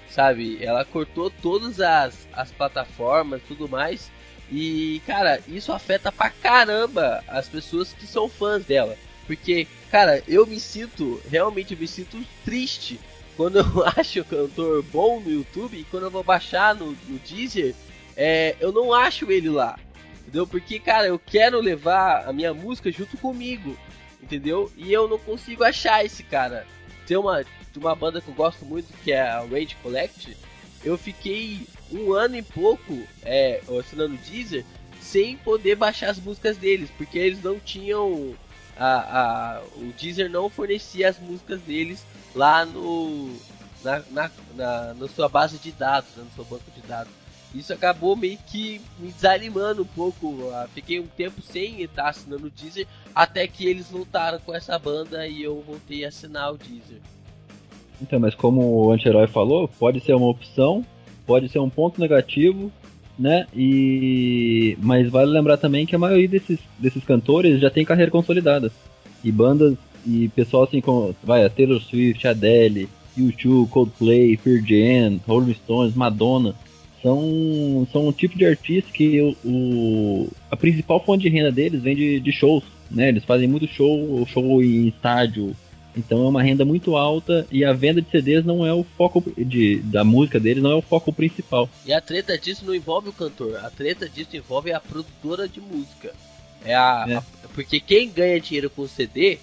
sabe? 0.09 0.59
Ela 0.62 0.85
cortou 0.85 1.30
todas 1.30 1.80
as, 1.80 2.26
as 2.32 2.50
plataformas, 2.50 3.42
tudo 3.47 3.68
mais. 3.68 4.11
E, 4.50 5.02
cara, 5.06 5.40
isso 5.47 5.73
afeta 5.73 6.11
pra 6.11 6.30
caramba 6.30 7.23
as 7.28 7.49
pessoas 7.49 7.92
que 7.92 8.06
são 8.06 8.28
fãs 8.28 8.64
dela. 8.64 8.97
Porque, 9.26 9.66
cara, 9.90 10.23
eu 10.26 10.47
me 10.47 10.59
sinto, 10.59 11.21
realmente 11.30 11.76
me 11.76 11.87
sinto 11.87 12.18
triste 12.44 12.99
quando 13.37 13.59
eu 13.59 13.85
acho 13.97 14.21
o 14.21 14.25
cantor 14.25 14.82
bom 14.85 15.21
no 15.21 15.30
YouTube 15.30 15.78
e 15.78 15.85
quando 15.85 16.04
eu 16.04 16.11
vou 16.11 16.23
baixar 16.23 16.75
no, 16.75 16.97
no 17.09 17.18
Deezer, 17.18 17.75
é, 18.16 18.57
eu 18.61 18.73
não 18.73 18.92
acho 18.92 19.31
ele 19.31 19.49
lá. 19.49 19.78
Entendeu? 20.21 20.47
Porque, 20.47 20.78
cara, 20.78 21.07
eu 21.07 21.19
quero 21.19 21.61
levar 21.61 22.28
a 22.28 22.33
minha 22.33 22.54
música 22.54 22.90
junto 22.90 23.16
comigo. 23.19 23.76
Entendeu? 24.23 24.71
E 24.76 24.92
eu 24.92 25.09
não 25.09 25.19
consigo 25.19 25.64
achar 25.64 26.04
esse 26.04 26.23
cara. 26.23 26.66
Tem 27.07 27.16
uma, 27.16 27.45
uma 27.76 27.95
banda 27.95 28.21
que 28.21 28.28
eu 28.28 28.35
gosto 28.35 28.64
muito 28.64 28.92
que 29.02 29.12
é 29.12 29.21
a 29.21 29.40
Rage 29.40 29.76
Collect. 29.83 30.37
Eu 30.85 30.97
fiquei 30.97 31.66
um 31.90 32.12
ano 32.12 32.37
e 32.37 32.42
pouco 32.42 33.02
é, 33.25 33.61
assinando 33.78 34.16
Deezer 34.19 34.64
sem 35.00 35.37
poder 35.37 35.76
baixar 35.76 36.11
as 36.11 36.19
músicas 36.19 36.57
deles, 36.57 36.88
porque 36.97 37.19
eles 37.19 37.42
não 37.42 37.59
tinham. 37.59 38.35
A, 38.76 39.59
a, 39.59 39.62
o 39.76 39.92
Deezer 40.00 40.31
não 40.31 40.49
fornecia 40.49 41.09
as 41.09 41.19
músicas 41.19 41.61
deles 41.61 42.04
lá 42.35 42.64
no 42.64 43.37
na, 43.85 44.02
na, 44.11 44.31
na, 44.54 44.95
na 44.95 45.09
sua 45.09 45.28
base 45.28 45.59
de 45.59 45.73
dados, 45.73 46.11
né, 46.16 46.25
no 46.25 46.31
seu 46.31 46.45
banco 46.45 46.71
de 46.71 46.81
dados. 46.83 47.12
Isso 47.54 47.73
acabou 47.73 48.16
meio 48.16 48.38
que 48.47 48.80
me 48.99 49.11
desanimando 49.11 49.82
um 49.82 49.87
pouco. 49.87 50.50
Fiquei 50.75 51.00
um 51.00 51.06
tempo 51.06 51.42
sem 51.42 51.82
estar 51.82 52.09
assinando 52.09 52.47
o 52.47 52.50
Deezer, 52.50 52.87
até 53.14 53.47
que 53.47 53.66
eles 53.66 53.90
voltaram 53.90 54.38
com 54.38 54.54
essa 54.54 54.78
banda 54.78 55.26
e 55.26 55.42
eu 55.42 55.62
voltei 55.66 56.04
a 56.04 56.09
assinar 56.09 56.52
o 56.52 56.56
Deezer. 56.56 56.99
Então, 58.00 58.18
mas 58.18 58.35
como 58.35 58.62
o 58.62 58.90
anti-herói 58.90 59.26
falou, 59.26 59.68
pode 59.68 60.00
ser 60.00 60.14
uma 60.14 60.28
opção, 60.28 60.85
pode 61.26 61.49
ser 61.49 61.59
um 61.59 61.71
ponto 61.71 62.00
negativo, 62.00 62.73
né? 63.18 63.47
E 63.54 64.76
mas 64.80 65.11
vale 65.11 65.30
lembrar 65.30 65.56
também 65.56 65.87
que 65.87 65.94
a 65.94 65.99
maioria 65.99 66.28
desses, 66.28 66.59
desses 66.78 67.04
cantores 67.04 67.61
já 67.61 67.71
tem 67.71 67.85
carreira 67.85 68.11
consolidada. 68.11 68.73
E 69.23 69.30
bandas 69.30 69.76
e 70.06 70.28
pessoal 70.30 70.64
assim 70.64 70.80
como 70.80 71.14
vai 71.23 71.44
a 71.44 71.50
Taylor 71.50 71.80
Swift, 71.80 72.26
Adele, 72.26 72.88
U2, 73.16 73.68
Coldplay, 73.68 74.37
Pearl 74.37 74.64
Jam, 74.66 75.21
Rolling 75.26 75.54
Stones, 75.54 75.94
Madonna, 75.94 76.56
são 77.02 77.87
são 77.92 78.06
um 78.09 78.12
tipo 78.12 78.37
de 78.38 78.47
artista 78.47 78.90
que 78.92 79.21
o, 79.21 79.37
o- 79.44 80.28
a 80.50 80.56
principal 80.56 81.02
fonte 81.04 81.23
de 81.23 81.28
renda 81.28 81.50
deles 81.50 81.82
vem 81.82 81.97
de, 81.97 82.21
de 82.21 82.32
shows, 82.32 82.62
né? 82.90 83.09
Eles 83.09 83.25
fazem 83.25 83.49
muito 83.49 83.66
show, 83.66 84.25
show 84.26 84.62
em 84.62 84.87
estádio, 84.88 85.54
então 85.97 86.25
é 86.25 86.28
uma 86.28 86.42
renda 86.42 86.64
muito 86.64 86.97
alta 86.97 87.47
e 87.50 87.64
a 87.64 87.73
venda 87.73 88.00
de 88.00 88.11
CDs 88.11 88.44
não 88.44 88.64
é 88.64 88.73
o 88.73 88.85
foco 88.97 89.23
de, 89.37 89.78
da 89.80 90.04
música 90.04 90.38
deles, 90.38 90.62
não 90.62 90.71
é 90.71 90.75
o 90.76 90.82
foco 90.82 91.12
principal. 91.12 91.68
E 91.85 91.92
a 91.92 92.00
treta 92.00 92.38
disso 92.38 92.64
não 92.64 92.75
envolve 92.75 93.09
o 93.09 93.12
cantor, 93.12 93.56
a 93.56 93.68
treta 93.71 94.09
disso 94.09 94.37
envolve 94.37 94.73
a 94.73 94.80
produtora 94.80 95.49
de 95.49 95.61
música. 95.61 96.12
É 96.64 96.75
a, 96.75 97.06
É. 97.09 97.14
a- 97.16 97.23
porque 97.54 97.80
quem 97.80 98.09
ganha 98.09 98.40
dinheiro 98.40 98.71
com 98.71 98.82
o 98.82 98.88
CD 98.88 99.38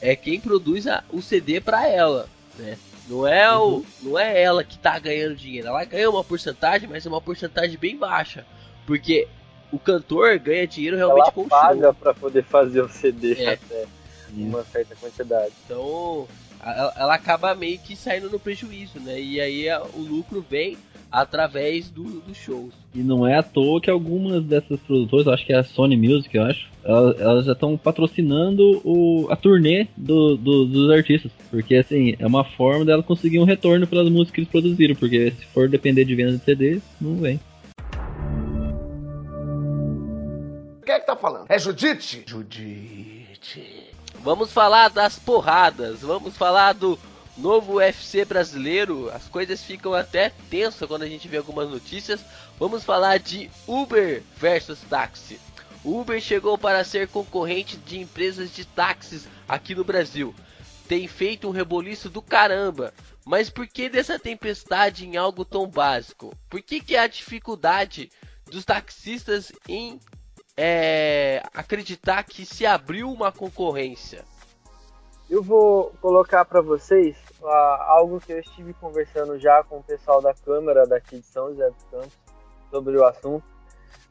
é 0.00 0.14
quem 0.16 0.40
produz 0.40 0.86
a- 0.86 1.04
o 1.12 1.22
CD 1.22 1.60
pra 1.60 1.88
ela, 1.88 2.28
né? 2.58 2.76
Não 3.08 3.26
é 3.26 3.54
o, 3.56 3.84
não 4.02 4.18
é 4.18 4.40
ela 4.40 4.64
que 4.64 4.78
tá 4.78 4.98
ganhando 4.98 5.36
dinheiro, 5.36 5.68
ela 5.68 5.84
ganha 5.84 6.08
uma 6.08 6.24
porcentagem, 6.24 6.88
mas 6.88 7.04
é 7.04 7.08
uma 7.08 7.20
porcentagem 7.20 7.76
bem 7.78 7.96
baixa, 7.96 8.46
porque 8.86 9.28
o 9.70 9.78
cantor 9.78 10.38
ganha 10.38 10.66
dinheiro 10.66 10.96
realmente 10.96 11.24
Ela 11.24 11.32
com 11.32 11.40
o 11.42 11.48
show. 11.48 11.50
paga 11.50 11.92
pra 11.92 12.14
poder 12.14 12.42
fazer 12.44 12.80
o 12.80 12.88
CD 12.88 13.34
É. 13.42 13.52
até 13.54 13.86
uma 14.36 14.64
certa 14.64 14.96
quantidade. 14.96 15.52
Então, 15.66 16.26
ela, 16.96 17.14
acaba 17.14 17.54
meio 17.54 17.78
que 17.78 17.94
saindo 17.94 18.30
no 18.30 18.40
prejuízo, 18.40 18.98
né? 19.00 19.20
E 19.20 19.40
aí 19.40 19.66
o 19.92 19.98
lucro 20.00 20.44
vem 20.48 20.78
através 21.14 21.88
do, 21.90 22.02
dos 22.02 22.36
shows. 22.36 22.74
E 22.94 22.98
não 22.98 23.26
é 23.26 23.36
à 23.38 23.42
toa 23.42 23.80
que 23.80 23.88
algumas 23.88 24.42
dessas 24.44 24.80
produtoras, 24.80 25.28
acho 25.28 25.46
que 25.46 25.52
é 25.52 25.56
a 25.58 25.62
Sony 25.64 25.96
Music, 25.96 26.36
eu 26.36 26.42
acho, 26.42 26.68
elas, 26.82 27.20
elas 27.20 27.46
já 27.46 27.52
estão 27.52 27.76
patrocinando 27.76 28.80
o, 28.84 29.28
a 29.30 29.36
turnê 29.36 29.86
do- 29.96 30.36
do- 30.36 30.66
dos 30.66 30.90
artistas. 30.90 31.30
Porque 31.50 31.76
assim, 31.76 32.16
é 32.18 32.26
uma 32.26 32.44
forma 32.44 32.84
dela 32.84 33.02
conseguir 33.02 33.38
um 33.38 33.44
retorno 33.44 33.86
pelas 33.86 34.08
músicas 34.08 34.32
que 34.34 34.40
eles 34.40 34.50
produziram. 34.50 34.94
Porque 34.96 35.30
se 35.30 35.46
for 35.46 35.68
depender 35.68 36.04
de 36.04 36.14
venda 36.16 36.32
de 36.32 36.38
CDs, 36.44 36.82
não 37.00 37.16
vem. 37.16 37.38
Quem 40.84 40.94
é 40.94 41.00
que 41.00 41.06
tá 41.06 41.16
falando? 41.16 41.46
É 41.48 41.58
Judite? 41.58 42.24
Judite. 42.26 43.84
Vamos 44.22 44.52
falar 44.52 44.88
das 44.90 45.18
porradas, 45.18 46.00
vamos 46.02 46.36
falar 46.36 46.72
do 46.72 46.98
novo 47.36 47.74
UFC 47.74 48.24
brasileiro. 48.24 49.10
As 49.10 49.28
coisas 49.28 49.62
ficam 49.62 49.94
até 49.94 50.30
tensas 50.50 50.88
quando 50.88 51.02
a 51.02 51.08
gente 51.08 51.28
vê 51.28 51.36
algumas 51.36 51.68
notícias. 51.68 52.20
Vamos 52.58 52.84
falar 52.84 53.18
de 53.18 53.50
Uber 53.66 54.22
versus 54.36 54.80
táxi. 54.88 55.40
O 55.82 56.00
Uber 56.00 56.20
chegou 56.20 56.56
para 56.56 56.84
ser 56.84 57.08
concorrente 57.08 57.76
de 57.76 57.98
empresas 57.98 58.54
de 58.54 58.64
táxis 58.64 59.26
aqui 59.48 59.74
no 59.74 59.84
Brasil. 59.84 60.34
Tem 60.88 61.06
feito 61.06 61.48
um 61.48 61.52
reboliço 61.52 62.08
do 62.08 62.22
caramba. 62.22 62.92
Mas 63.24 63.48
por 63.48 63.66
que 63.66 63.88
dessa 63.88 64.18
tempestade 64.18 65.06
em 65.06 65.16
algo 65.16 65.44
tão 65.44 65.66
básico? 65.66 66.36
Por 66.48 66.60
que, 66.60 66.80
que 66.80 66.96
a 66.96 67.06
dificuldade 67.06 68.10
dos 68.50 68.64
taxistas 68.64 69.50
em 69.66 69.98
é, 70.56 71.42
acreditar 71.52 72.22
que 72.22 72.46
se 72.46 72.64
abriu 72.64 73.10
uma 73.10 73.32
concorrência. 73.32 74.24
Eu 75.28 75.42
vou 75.42 75.90
colocar 76.02 76.44
para 76.44 76.60
vocês 76.60 77.16
ah, 77.42 77.86
algo 77.88 78.20
que 78.20 78.32
eu 78.32 78.38
estive 78.38 78.74
conversando 78.74 79.38
já 79.38 79.64
com 79.64 79.78
o 79.78 79.82
pessoal 79.82 80.20
da 80.20 80.34
Câmara 80.34 80.86
daqui 80.86 81.18
de 81.18 81.26
São 81.26 81.48
José 81.48 81.70
dos 81.70 81.82
Campos 81.84 82.12
sobre 82.70 82.96
o 82.98 83.04
assunto, 83.04 83.44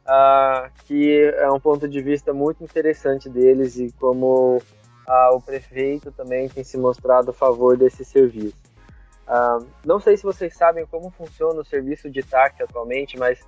ah, 0.04 0.70
que 0.84 1.22
é 1.36 1.48
um 1.50 1.60
ponto 1.60 1.88
de 1.88 2.02
vista 2.02 2.32
muito 2.32 2.64
interessante 2.64 3.28
deles 3.28 3.76
e 3.78 3.92
como 3.92 4.60
ah, 5.06 5.30
o 5.32 5.40
prefeito 5.40 6.10
também 6.10 6.48
tem 6.48 6.64
se 6.64 6.76
mostrado 6.76 7.30
a 7.30 7.34
favor 7.34 7.76
desse 7.76 8.04
serviço. 8.04 8.64
Não 9.84 10.00
sei 10.00 10.16
se 10.16 10.22
vocês 10.22 10.54
sabem 10.54 10.84
como 10.84 11.10
funciona 11.10 11.60
o 11.60 11.64
serviço 11.64 12.10
de 12.10 12.22
táxi 12.22 12.62
atualmente, 12.62 13.16
mas 13.16 13.40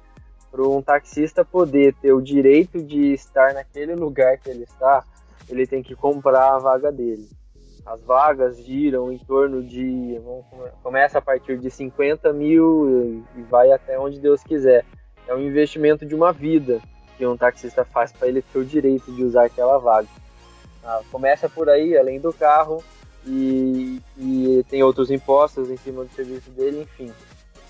para 0.51 0.63
um 0.63 0.81
taxista 0.81 1.45
poder 1.45 1.95
ter 1.97 2.13
o 2.13 2.23
direito 2.23 2.81
de 2.83 3.13
estar 3.13 3.53
naquele 3.53 3.95
lugar 3.95 4.39
que 4.39 4.49
ele 4.49 4.63
está, 4.63 5.05
ele 5.49 5.67
tem 5.67 5.83
que 5.83 5.95
comprar 5.95 6.55
a 6.55 6.59
vaga 6.59 6.91
dele. 6.91 7.29
As 7.87 8.03
vagas 8.03 8.59
giram 8.65 9.13
em 9.13 9.19
torno 9.19 9.63
de. 9.63 10.21
Começa 10.83 11.19
a 11.19 11.23
partir 11.23 11.57
de 11.59 11.71
50 11.71 12.33
mil 12.33 13.23
e 13.37 13.43
vai 13.43 13.71
até 13.71 13.97
onde 13.99 14.19
Deus 14.19 14.43
quiser. 14.43 14.85
É 15.29 15.35
um 15.35 15.41
investimento 15.41 16.05
de 16.05 16.15
uma 16.15 16.33
vida 16.33 16.81
que 17.17 17.25
um 17.27 17.37
taxista 17.37 17.85
faz 17.85 18.13
para 18.13 18.27
ele 18.29 18.43
ter 18.43 18.59
o 18.59 18.65
direito 18.65 19.13
de 19.13 19.23
usar 19.23 19.45
aquela 19.45 19.79
vaga. 19.79 20.09
Ah, 20.85 21.01
começa 21.13 21.49
por 21.49 21.69
aí, 21.69 21.97
além 21.97 22.21
do 22.21 22.33
carro, 22.33 22.83
e, 23.25 24.01
e 24.19 24.65
tem 24.69 24.83
outros 24.83 25.11
impostos 25.11 25.71
em 25.71 25.77
cima 25.77 26.05
do 26.05 26.11
serviço 26.11 26.51
dele, 26.51 26.83
enfim. 26.83 27.13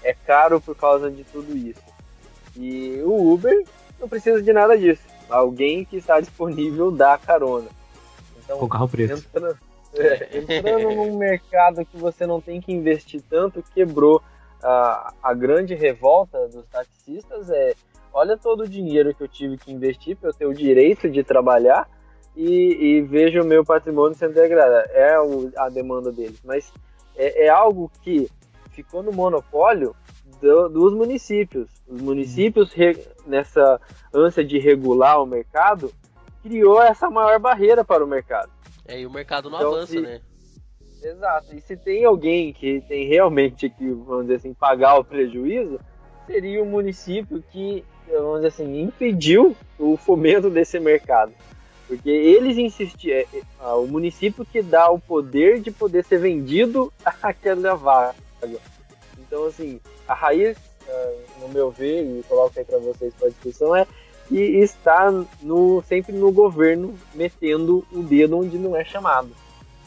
É 0.03 0.15
caro 0.15 0.61
por 0.61 0.75
causa 0.77 1.11
de 1.11 1.25
tudo 1.25 1.57
isso. 1.57 1.83
E 2.57 3.01
o 3.05 3.33
Uber 3.33 3.65
não 4.01 4.09
precisa 4.09 4.43
de 4.43 4.53
nada 4.53 4.77
disso. 4.79 5.03
Alguém 5.29 5.85
que 5.85 5.97
está 5.97 6.21
disponível 6.21 6.91
dá 6.91 7.19
carona. 7.19 7.69
Então, 8.43 8.59
Com 8.59 8.69
carro 8.69 8.89
preto. 8.89 9.13
entra- 9.15 9.57
é, 9.99 10.39
entrando 10.39 10.91
num 10.95 11.17
mercado 11.17 11.85
que 11.85 11.97
você 11.97 12.27
não 12.27 12.41
tem 12.41 12.61
que 12.61 12.73
investir 12.73 13.23
tanto, 13.29 13.63
quebrou 13.75 14.23
a, 14.63 15.13
a 15.23 15.35
grande 15.35 15.75
revolta 15.75 16.49
dos 16.49 16.67
taxistas 16.67 17.51
é 17.51 17.75
olha 18.13 18.37
todo 18.37 18.63
o 18.63 18.69
dinheiro 18.69 19.15
que 19.15 19.23
eu 19.23 19.29
tive 19.29 19.59
que 19.59 19.71
investir 19.71 20.17
para 20.17 20.31
eu 20.31 20.35
ter 20.35 20.47
o 20.47 20.55
direito 20.55 21.11
de 21.11 21.23
trabalhar 21.23 21.87
e, 22.35 22.97
e 22.99 23.03
vejo 23.03 23.43
o 23.43 23.45
meu 23.45 23.65
patrimônio 23.65 24.17
sendo 24.17 24.35
degradado. 24.35 24.89
É 24.93 25.21
o, 25.21 25.51
a 25.57 25.69
demanda 25.69 26.11
deles. 26.11 26.41
Mas 26.43 26.73
é, 27.15 27.47
é 27.47 27.49
algo 27.49 27.91
que 28.03 28.31
ficou 28.71 29.03
no 29.03 29.13
monopólio 29.13 29.95
do, 30.41 30.69
dos 30.69 30.95
municípios. 30.95 31.69
Os 31.87 32.01
municípios, 32.01 32.73
re, 32.73 32.99
nessa 33.27 33.81
ânsia 34.15 34.45
de 34.45 34.59
regular 34.59 35.23
o 35.23 35.27
mercado, 35.27 35.93
criou 36.43 36.83
essa 36.83 37.11
maior 37.11 37.39
barreira 37.39 37.85
para 37.85 38.05
o 38.05 38.09
mercado. 38.09 38.51
É, 38.89 39.01
e 39.01 39.07
o 39.07 39.11
mercado 39.11 39.51
não 39.51 39.59
então, 39.59 39.75
avança, 39.75 39.93
se, 39.93 40.01
né? 40.01 40.21
Exato. 41.03 41.55
E 41.55 41.61
se 41.61 41.77
tem 41.77 42.05
alguém 42.05 42.53
que 42.53 42.81
tem 42.89 43.07
realmente 43.07 43.69
que, 43.69 43.91
vamos 43.91 44.23
dizer 44.23 44.37
assim, 44.37 44.55
pagar 44.55 44.99
o 44.99 45.05
prejuízo, 45.05 45.79
seria 46.27 46.63
o 46.63 46.67
município 46.67 47.43
que, 47.53 47.85
vamos 48.11 48.37
dizer 48.37 48.49
assim, 48.49 48.83
impediu 48.83 49.57
o 49.79 49.97
fomento 49.97 50.51
desse 50.51 50.79
mercado. 50.81 51.33
Porque 51.87 52.11
eles 52.11 52.59
insistiam, 52.59 53.17
é, 53.17 53.27
é, 53.61 53.67
o 53.67 53.87
município 53.87 54.45
que 54.45 54.61
dá 54.61 54.91
o 54.91 54.99
poder 54.99 55.61
de 55.61 55.71
poder 55.71 56.05
ser 56.05 56.19
vendido 56.19 56.93
aquela 57.23 57.75
vaga. 57.75 58.15
Então, 59.19 59.47
assim, 59.47 59.81
a 60.09 60.15
raiz, 60.15 60.57
é, 60.89 61.19
no 61.41 61.49
meu 61.49 61.71
ver, 61.71 62.03
e 62.03 62.23
coloco 62.25 62.59
aí 62.59 62.65
para 62.65 62.79
vocês 62.79 63.15
para 63.15 63.29
discussão, 63.29 63.75
é 63.75 63.87
que 64.29 64.37
está 64.37 65.11
no, 65.43 65.83
sempre 65.83 66.13
no 66.13 66.33
governo 66.33 66.95
metendo 67.15 67.87
o 67.93 68.03
dedo 68.03 68.39
onde 68.39 68.59
não 68.59 68.77
é 68.77 68.85
chamado. 68.85 69.31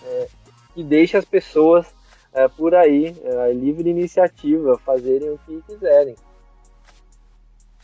É, 0.03 0.27
e 0.75 0.83
deixa 0.83 1.17
as 1.17 1.25
pessoas 1.25 1.85
é, 2.33 2.47
por 2.47 2.75
aí, 2.75 3.15
é, 3.23 3.53
livre 3.53 3.89
iniciativa, 3.89 4.79
fazerem 4.85 5.29
o 5.29 5.39
que 5.45 5.61
quiserem. 5.67 6.15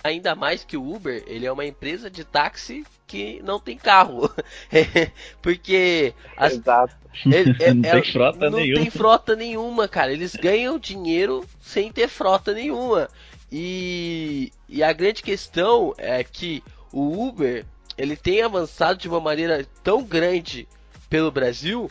Ainda 0.04 0.36
mais 0.36 0.64
que 0.64 0.78
o 0.78 0.96
Uber, 0.96 1.24
ele 1.26 1.48
é 1.48 1.52
uma 1.52 1.66
empresa 1.66 2.12
de 2.12 2.24
táxi 2.24 2.86
que 3.08 3.42
não 3.44 3.60
tem 3.60 3.76
carro. 3.76 4.30
Porque 5.42 6.14
as, 6.38 6.54
Exato. 6.54 6.96
É, 7.26 7.70
é, 7.70 7.74
não, 7.74 7.82
tem 7.82 8.04
frota, 8.12 8.50
não 8.50 8.58
tem 8.58 8.90
frota 8.90 9.36
nenhuma, 9.38 9.88
cara. 9.88 10.12
Eles 10.12 10.36
ganham 10.36 10.78
dinheiro 10.78 11.46
sem 11.62 11.90
ter 11.92 12.10
frota 12.10 12.54
nenhuma. 12.54 13.10
E, 13.58 14.52
e 14.68 14.84
a 14.84 14.92
grande 14.92 15.24
questão 15.24 15.94
é 15.98 16.22
que 16.26 16.62
o 16.92 17.26
Uber 17.26 17.66
ele 17.98 18.18
tem 18.18 18.42
avançado 18.42 19.00
de 19.00 19.08
uma 19.08 19.22
maneira 19.22 19.66
tão 19.82 20.04
grande 20.04 20.68
pelo 21.10 21.32
Brasil 21.32 21.90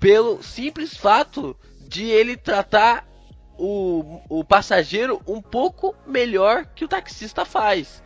pelo 0.00 0.42
simples 0.42 0.96
fato 0.96 1.56
de 1.86 2.06
ele 2.06 2.36
tratar 2.36 3.06
o, 3.56 4.22
o 4.28 4.44
passageiro 4.44 5.22
um 5.24 5.40
pouco 5.40 5.94
melhor 6.04 6.66
que 6.74 6.84
o 6.84 6.88
taxista 6.88 7.44
faz. 7.44 8.02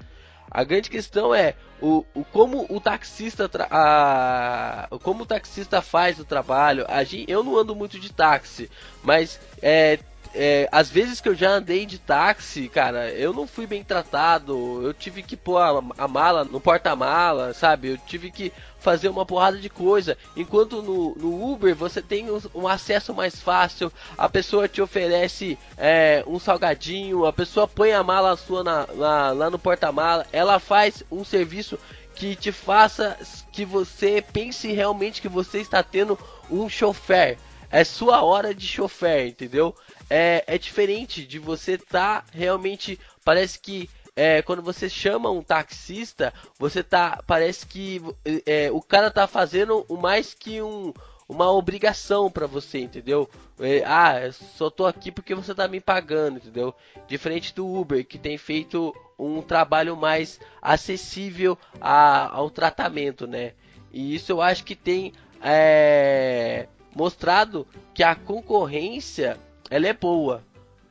A 0.50 0.62
grande 0.62 0.90
questão 0.90 1.34
é 1.34 1.54
o, 1.80 2.04
o 2.14 2.22
como 2.26 2.66
o 2.68 2.78
taxista 2.78 3.48
a, 3.70 4.86
como 5.02 5.22
o 5.22 5.26
taxista 5.26 5.80
faz 5.80 6.20
o 6.20 6.26
trabalho. 6.26 6.84
A 6.86 7.02
eu 7.26 7.42
não 7.42 7.56
ando 7.56 7.74
muito 7.74 7.98
de 7.98 8.12
táxi, 8.12 8.70
mas 9.02 9.40
é, 9.62 9.98
é, 10.34 10.68
às 10.70 10.90
vezes 10.90 11.20
que 11.20 11.28
eu 11.28 11.34
já 11.34 11.50
andei 11.50 11.86
de 11.86 11.98
táxi, 11.98 12.68
cara, 12.68 13.10
eu 13.10 13.32
não 13.32 13.46
fui 13.46 13.66
bem 13.66 13.82
tratado. 13.82 14.82
Eu 14.82 14.92
tive 14.94 15.22
que 15.22 15.36
pôr 15.36 15.58
a, 15.58 15.82
a 15.96 16.08
mala 16.08 16.44
no 16.44 16.60
porta-mala, 16.60 17.52
sabe? 17.54 17.88
Eu 17.88 17.98
tive 17.98 18.30
que 18.30 18.52
fazer 18.78 19.08
uma 19.08 19.26
porrada 19.26 19.58
de 19.58 19.68
coisa. 19.68 20.16
Enquanto 20.36 20.82
no, 20.82 21.14
no 21.16 21.52
Uber 21.52 21.74
você 21.74 22.00
tem 22.00 22.30
um, 22.30 22.40
um, 22.54 22.68
acesso 22.68 23.12
mais 23.12 23.38
fácil, 23.40 23.92
a 24.16 24.28
pessoa 24.28 24.68
te 24.68 24.80
oferece 24.80 25.58
é, 25.76 26.22
um 26.26 26.38
salgadinho, 26.38 27.26
a 27.26 27.32
pessoa 27.32 27.66
põe 27.66 27.92
a 27.92 28.02
mala 28.02 28.36
sua 28.36 28.62
na, 28.62 28.86
na, 28.94 29.30
lá 29.32 29.50
no 29.50 29.58
porta-mala, 29.58 30.26
ela 30.32 30.58
faz 30.58 31.02
um 31.10 31.24
serviço 31.24 31.78
que 32.14 32.34
te 32.34 32.50
faça 32.50 33.16
que 33.52 33.64
você 33.64 34.22
pense 34.32 34.72
realmente 34.72 35.22
que 35.22 35.28
você 35.28 35.58
está 35.58 35.82
tendo 35.82 36.18
um 36.50 36.68
chofer. 36.68 37.38
É 37.70 37.84
sua 37.84 38.22
hora 38.22 38.54
de 38.54 38.66
chofer, 38.66 39.28
entendeu? 39.28 39.74
É, 40.10 40.44
é 40.46 40.58
diferente 40.58 41.24
de 41.24 41.38
você 41.38 41.76
tá 41.76 42.24
realmente. 42.32 42.98
Parece 43.24 43.58
que 43.58 43.88
é, 44.16 44.42
quando 44.42 44.62
você 44.62 44.88
chama 44.88 45.30
um 45.30 45.42
taxista, 45.42 46.34
você 46.58 46.82
tá. 46.82 47.22
Parece 47.26 47.66
que 47.66 48.02
é, 48.44 48.70
o 48.72 48.80
cara 48.80 49.10
tá 49.10 49.26
fazendo 49.26 49.84
o 49.88 49.96
mais 49.96 50.34
que 50.34 50.60
um, 50.60 50.92
uma 51.28 51.52
obrigação 51.52 52.30
para 52.30 52.46
você, 52.46 52.80
entendeu? 52.80 53.28
É, 53.60 53.84
ah, 53.84 54.32
só 54.32 54.70
tô 54.70 54.86
aqui 54.86 55.12
porque 55.12 55.34
você 55.34 55.54
tá 55.54 55.68
me 55.68 55.80
pagando, 55.80 56.38
entendeu? 56.38 56.74
Diferente 57.06 57.54
do 57.54 57.66
Uber, 57.66 58.04
que 58.04 58.18
tem 58.18 58.36
feito 58.38 58.94
um 59.18 59.42
trabalho 59.42 59.96
mais 59.96 60.40
acessível 60.62 61.58
a, 61.80 62.34
ao 62.34 62.50
tratamento, 62.50 63.26
né? 63.26 63.52
E 63.92 64.14
isso 64.14 64.32
eu 64.32 64.40
acho 64.40 64.64
que 64.64 64.74
tem 64.74 65.12
é, 65.40 66.66
mostrado 66.94 67.66
que 67.94 68.02
a 68.02 68.14
concorrência 68.14 69.38
ela 69.70 69.86
é 69.86 69.92
boa. 69.92 70.42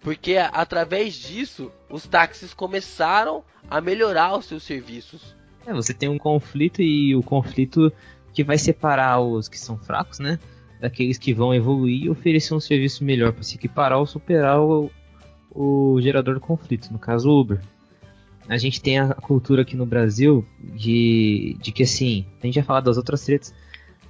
Porque 0.02 0.38
através 0.38 1.16
disso, 1.16 1.72
os 1.90 2.06
táxis 2.06 2.54
começaram 2.54 3.44
a 3.70 3.82
melhorar 3.82 4.38
os 4.38 4.46
seus 4.46 4.64
serviços. 4.64 5.36
É, 5.66 5.74
você 5.74 5.94
tem 5.94 6.08
um 6.08 6.18
conflito 6.18 6.82
e 6.82 7.16
o 7.16 7.22
conflito 7.22 7.92
que 8.34 8.44
vai 8.44 8.58
separar 8.58 9.20
os 9.20 9.50
que 9.50 9.60
são 9.60 9.78
fracos, 9.78 10.20
né? 10.20 10.40
Daqueles 10.80 11.18
que 11.18 11.34
vão 11.34 11.54
evoluir 11.54 12.06
e 12.06 12.10
oferecer 12.10 12.54
um 12.54 12.60
serviço 12.60 13.04
melhor 13.04 13.34
para 13.34 13.44
se 13.44 13.56
equiparar 13.56 14.00
ou 14.00 14.06
superar 14.06 14.62
o, 14.62 14.92
o 15.52 16.00
gerador 16.00 16.36
do 16.36 16.40
conflito, 16.40 16.92
no 16.92 17.00
caso 17.00 17.30
o 17.30 17.42
Uber. 17.42 17.60
A 18.48 18.58
gente 18.58 18.82
tem 18.82 19.00
a 19.00 19.14
cultura 19.14 19.64
aqui 19.64 19.76
no 19.76 19.86
Brasil 19.86 20.46
de, 20.58 21.58
de 21.60 21.72
que 21.72 21.84
assim, 21.84 22.26
a 22.42 22.46
gente 22.46 22.56
já 22.56 22.64
falado 22.64 22.86
das 22.86 22.96
outras 22.96 23.26
tretas, 23.26 23.54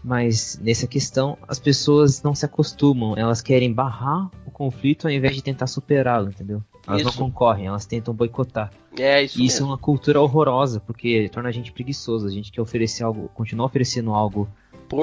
mas 0.07 0.57
nessa 0.63 0.87
questão 0.87 1.37
as 1.45 1.59
pessoas 1.59 2.23
não 2.23 2.33
se 2.33 2.45
acostumam, 2.45 3.13
elas 3.17 3.41
querem 3.41 3.73
barrar 3.73 4.31
o 4.45 4.51
conflito 4.51 5.05
ao 5.05 5.11
invés 5.11 5.35
de 5.35 5.43
tentar 5.43 5.67
superá-lo, 5.67 6.29
entendeu? 6.29 6.63
Elas 6.87 7.01
isso. 7.01 7.09
não 7.09 7.27
concorrem, 7.27 7.65
elas 7.65 7.85
tentam 7.85 8.13
boicotar. 8.13 8.71
É 8.97 9.23
isso. 9.23 9.41
E 9.41 9.45
isso 9.45 9.61
é 9.61 9.65
uma 9.65 9.77
cultura 9.77 10.21
horrorosa, 10.21 10.79
porque 10.79 11.27
torna 11.27 11.49
a 11.49 11.51
gente 11.51 11.73
preguiçoso, 11.73 12.25
a 12.25 12.31
gente 12.31 12.53
quer 12.53 12.61
oferecer 12.61 13.03
algo, 13.03 13.29
continuar 13.33 13.65
oferecendo 13.65 14.13
algo 14.13 14.47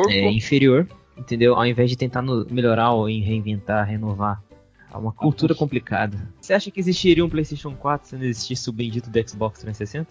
é, 0.09 0.31
inferior, 0.31 0.89
entendeu? 1.19 1.55
Ao 1.55 1.67
invés 1.67 1.91
de 1.91 1.97
tentar 1.97 2.23
no, 2.23 2.47
melhorar 2.51 2.93
ou 2.93 3.05
reinventar, 3.05 3.87
renovar. 3.87 4.43
É 4.91 4.97
uma 4.97 5.13
cultura 5.13 5.55
complicada. 5.55 6.17
Você 6.41 6.55
acha 6.55 6.71
que 6.71 6.81
existiria 6.81 7.23
um 7.23 7.29
PlayStation 7.29 7.75
4 7.75 8.09
se 8.09 8.17
não 8.17 8.25
existisse 8.25 8.71
o 8.71 8.73
bendito 8.73 9.11
do 9.11 9.29
Xbox 9.29 9.61
360? 9.61 10.09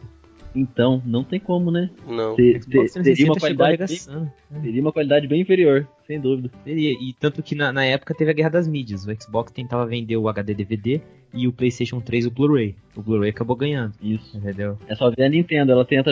Então, 0.56 1.02
não 1.06 1.24
tem 1.24 1.40
como, 1.40 1.72
né? 1.72 1.90
Não. 2.08 2.36
Ter, 2.36 2.64
ter, 2.66 2.90
teria, 2.92 3.26
uma 3.26 3.40
qualidade 3.40 3.78
bem, 3.78 4.62
teria 4.62 4.82
uma 4.82 4.92
qualidade 4.92 5.28
bem 5.28 5.42
inferior, 5.42 5.88
sem 6.06 6.20
dúvida. 6.20 6.50
Teria. 6.64 6.92
E 6.92 7.14
tanto 7.20 7.42
que 7.42 7.56
na, 7.56 7.74
na 7.74 7.84
época 7.86 8.14
teve 8.14 8.30
a 8.30 8.34
guerra 8.34 8.50
das 8.50 8.68
mídias. 8.68 9.06
O 9.08 9.22
Xbox 9.22 9.52
tentava 9.52 9.86
vender 9.86 10.18
o 10.18 10.30
HD 10.30 10.54
DVD 10.54 11.02
e 11.34 11.48
o 11.48 11.52
PlayStation 11.52 12.00
3 12.00 12.28
o 12.28 12.32
Blu-ray. 12.32 12.76
O 12.96 13.02
Blu-ray 13.02 13.32
acabou 13.32 13.56
ganhando. 13.56 13.94
Isso. 14.02 14.38
Entendeu? 14.38 14.78
É 14.88 14.96
só 14.96 15.10
ver 15.10 15.24
a 15.24 15.30
Nintendo, 15.30 15.72
ela 15.72 15.84
tenta 15.84 16.12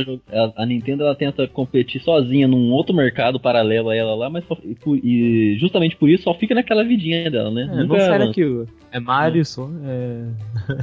a 0.55 0.65
Nintendo 0.65 1.03
ela 1.03 1.15
tenta 1.15 1.47
competir 1.47 2.01
sozinha 2.01 2.47
num 2.47 2.71
outro 2.71 2.95
mercado 2.95 3.39
paralelo 3.39 3.89
a 3.89 3.95
ela 3.95 4.15
lá, 4.15 4.29
mas 4.29 4.43
só, 4.45 4.57
e, 4.63 5.55
justamente 5.59 5.95
por 5.95 6.09
isso 6.09 6.23
só 6.23 6.33
fica 6.33 6.55
naquela 6.55 6.83
vidinha 6.83 7.29
dela, 7.29 7.51
né? 7.51 7.63
É, 7.63 7.75
Nunca 7.83 7.97
não 7.97 7.99
sai 7.99 8.19
daquilo. 8.19 8.67
É 8.91 8.99
Mario 8.99 9.45
só, 9.45 9.69
é... 9.85 10.25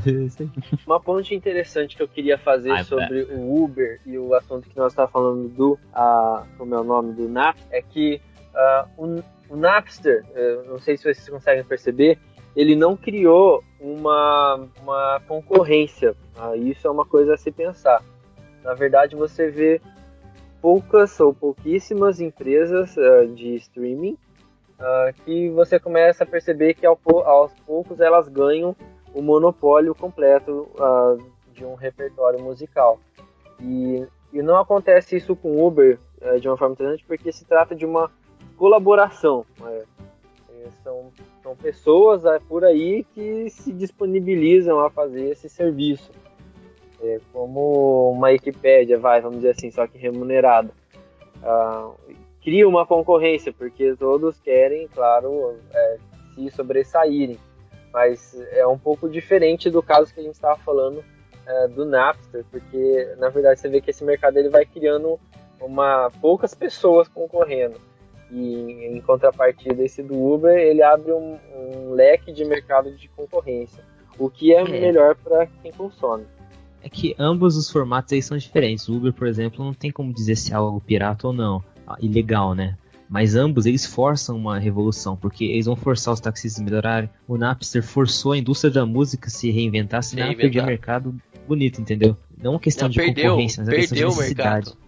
Uma 0.87 1.01
ponte 1.01 1.35
interessante 1.35 1.96
que 1.96 2.03
eu 2.03 2.09
queria 2.09 2.38
fazer 2.38 2.70
Ai, 2.70 2.85
sobre 2.85 3.22
o 3.24 3.62
Uber 3.62 4.01
e 4.07 4.16
o 4.16 4.35
assunto 4.35 4.68
que 4.68 4.77
nós 4.77 4.92
estávamos 4.92 5.12
falando 5.12 5.48
do, 5.48 5.79
é 5.94 6.61
o 6.61 6.85
nome 6.85 7.12
do 7.12 7.29
NAP, 7.29 7.57
é 7.70 7.83
que 7.83 8.20
uh, 8.55 8.88
o, 8.96 9.22
o 9.51 9.57
Napster, 9.57 10.24
uh, 10.31 10.70
não 10.70 10.79
sei 10.79 10.96
se 10.96 11.03
vocês 11.03 11.29
conseguem 11.29 11.64
perceber, 11.64 12.18
ele 12.58 12.74
não 12.74 12.96
criou 12.96 13.62
uma, 13.80 14.66
uma 14.82 15.22
concorrência. 15.28 16.16
Ah, 16.36 16.56
isso 16.56 16.88
é 16.88 16.90
uma 16.90 17.06
coisa 17.06 17.34
a 17.34 17.36
se 17.36 17.52
pensar. 17.52 18.02
Na 18.64 18.74
verdade, 18.74 19.14
você 19.14 19.48
vê 19.48 19.80
poucas 20.60 21.20
ou 21.20 21.32
pouquíssimas 21.32 22.20
empresas 22.20 22.96
uh, 22.96 23.28
de 23.28 23.54
streaming 23.54 24.18
uh, 24.80 25.14
que 25.24 25.48
você 25.50 25.78
começa 25.78 26.24
a 26.24 26.26
perceber 26.26 26.74
que 26.74 26.84
ao, 26.84 26.98
aos 27.24 27.54
poucos 27.64 28.00
elas 28.00 28.26
ganham 28.26 28.74
o 29.14 29.22
monopólio 29.22 29.94
completo 29.94 30.68
uh, 30.74 31.16
de 31.52 31.64
um 31.64 31.76
repertório 31.76 32.42
musical. 32.42 32.98
E, 33.60 34.04
e 34.32 34.42
não 34.42 34.56
acontece 34.56 35.14
isso 35.14 35.36
com 35.36 35.64
Uber 35.64 35.96
uh, 36.20 36.40
de 36.40 36.48
uma 36.48 36.56
forma 36.56 36.72
interessante 36.72 37.04
porque 37.06 37.30
se 37.30 37.44
trata 37.44 37.72
de 37.76 37.86
uma 37.86 38.10
colaboração. 38.56 39.46
Né? 39.60 39.84
São, 40.82 41.12
são 41.42 41.56
pessoas 41.56 42.24
é, 42.24 42.38
por 42.38 42.64
aí 42.64 43.04
que 43.14 43.48
se 43.50 43.72
disponibilizam 43.72 44.80
a 44.80 44.90
fazer 44.90 45.30
esse 45.30 45.48
serviço. 45.48 46.10
É, 47.00 47.20
como 47.32 48.10
uma 48.10 48.28
Wikipédia, 48.28 48.98
vai, 48.98 49.20
vamos 49.20 49.38
dizer 49.38 49.50
assim, 49.50 49.70
só 49.70 49.86
que 49.86 49.96
remunerada. 49.98 50.70
Ah, 51.42 51.92
cria 52.42 52.68
uma 52.68 52.86
concorrência, 52.86 53.52
porque 53.52 53.94
todos 53.96 54.40
querem, 54.40 54.88
claro, 54.88 55.56
é, 55.72 55.98
se 56.34 56.50
sobressaírem. 56.50 57.38
Mas 57.92 58.38
é 58.52 58.66
um 58.66 58.78
pouco 58.78 59.08
diferente 59.08 59.70
do 59.70 59.82
caso 59.82 60.12
que 60.12 60.20
a 60.20 60.22
gente 60.22 60.34
estava 60.34 60.58
falando 60.58 61.04
é, 61.46 61.68
do 61.68 61.84
Napster, 61.84 62.44
porque 62.50 63.14
na 63.18 63.28
verdade 63.30 63.60
você 63.60 63.68
vê 63.68 63.80
que 63.80 63.90
esse 63.90 64.04
mercado 64.04 64.36
ele 64.36 64.48
vai 64.48 64.66
criando 64.66 65.18
uma 65.60 66.10
poucas 66.20 66.54
pessoas 66.54 67.08
concorrendo. 67.08 67.80
E 68.30 68.96
em 68.96 69.00
contrapartida, 69.00 69.82
esse 69.82 70.02
do 70.02 70.14
Uber, 70.14 70.56
ele 70.56 70.82
abre 70.82 71.12
um, 71.12 71.38
um 71.54 71.92
leque 71.92 72.32
de 72.32 72.44
mercado 72.44 72.94
de 72.94 73.08
concorrência, 73.08 73.82
o 74.18 74.28
que 74.28 74.52
é, 74.52 74.60
é. 74.60 74.64
melhor 74.64 75.16
para 75.16 75.46
quem 75.62 75.72
consome. 75.72 76.24
É 76.82 76.88
que 76.88 77.14
ambos 77.18 77.56
os 77.56 77.70
formatos 77.70 78.12
aí 78.12 78.22
são 78.22 78.36
diferentes. 78.36 78.88
O 78.88 78.96
Uber, 78.96 79.12
por 79.12 79.26
exemplo, 79.26 79.64
não 79.64 79.74
tem 79.74 79.90
como 79.90 80.12
dizer 80.12 80.36
se 80.36 80.52
é 80.52 80.56
algo 80.56 80.80
pirata 80.80 81.26
ou 81.26 81.32
não, 81.32 81.62
ah, 81.86 81.96
ilegal, 82.00 82.54
né? 82.54 82.76
Mas 83.08 83.34
ambos 83.34 83.64
eles 83.64 83.86
forçam 83.86 84.36
uma 84.36 84.58
revolução, 84.58 85.16
porque 85.16 85.44
eles 85.44 85.64
vão 85.64 85.74
forçar 85.74 86.12
os 86.12 86.20
taxistas 86.20 86.60
a 86.60 86.64
melhorarem. 86.64 87.08
O 87.26 87.38
Napster 87.38 87.82
forçou 87.82 88.32
a 88.32 88.38
indústria 88.38 88.70
da 88.70 88.84
música 88.84 89.28
a 89.28 89.30
se 89.30 89.50
reinventar, 89.50 90.02
senão 90.02 90.34
perder 90.34 90.64
mercado 90.64 91.14
bonito, 91.46 91.80
entendeu? 91.80 92.16
Não 92.36 92.52
é 92.52 92.54
uma 92.54 92.60
questão 92.60 92.86
não, 92.86 92.90
de 92.90 92.98
perdeu, 92.98 93.30
concorrência, 93.30 93.62
mas 93.62 93.68
é 93.68 93.72
uma 93.72 93.80
questão 93.80 93.96
de 93.96 94.04
necessidade. 94.04 94.66
Mercado. 94.66 94.88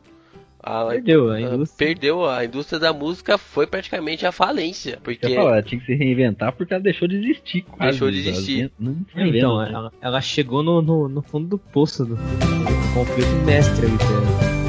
A, 0.63 0.85
perdeu, 0.87 1.31
a 1.31 1.41
indústria. 1.41 1.89
Perdeu, 1.89 2.29
a 2.29 2.45
indústria 2.45 2.79
da 2.79 2.93
música 2.93 3.39
foi 3.39 3.67
praticamente 3.67 4.27
a 4.27 4.33
falência. 4.33 4.99
Porque... 5.03 5.35
Falar, 5.35 5.53
ela 5.53 5.63
tinha 5.63 5.81
que 5.81 5.87
se 5.87 5.95
reinventar 5.95 6.53
porque 6.53 6.75
ela 6.75 6.83
deixou 6.83 7.09
de 7.09 7.17
existir. 7.17 7.63
Quase, 7.63 7.91
deixou 7.93 8.11
de 8.11 8.19
existir. 8.19 8.71
Não, 8.79 8.93
não 9.15 9.27
então, 9.27 9.59
né? 9.59 9.71
ela, 9.73 9.93
ela, 10.01 10.21
chegou 10.21 10.63
no, 10.63 10.83
no, 10.83 11.09
no, 11.09 11.23
fundo 11.23 11.49
do 11.49 11.59
poço 11.59 12.05
do, 12.05 12.17
do 12.17 12.95
conflito 12.95 13.45
mestre 13.47 13.87
ali, 13.87 14.60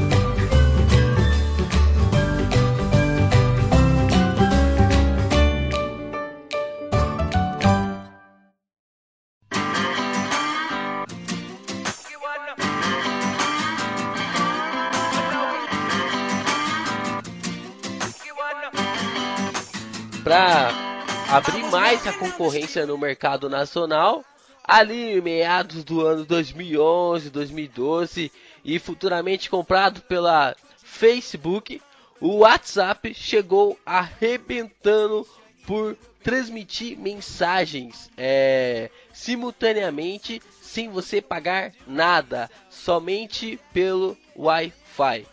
abrir 21.32 21.64
mais 21.72 22.06
a 22.06 22.12
concorrência 22.12 22.86
no 22.86 22.98
mercado 22.98 23.50
nacional, 23.50 24.22
ali 24.62 25.18
em 25.18 25.22
meados 25.22 25.82
do 25.86 26.06
ano 26.06 26.26
2011, 26.26 27.30
2012 27.30 28.30
e 28.66 28.78
futuramente 28.78 29.50
comprado 29.50 30.02
pela 30.02 30.54
Facebook, 30.84 31.82
o 32.20 32.40
WhatsApp 32.40 33.14
chegou 33.14 33.80
arrebentando 33.86 35.26
por 35.66 35.96
transmitir 36.22 37.00
mensagens 37.00 38.12
é, 38.18 38.90
simultaneamente 39.14 40.42
sem 40.62 40.90
você 40.90 41.22
pagar 41.22 41.72
nada, 41.88 42.52
somente 42.70 43.58
pelo 43.74 44.18
Wi-Fi. 44.36 45.26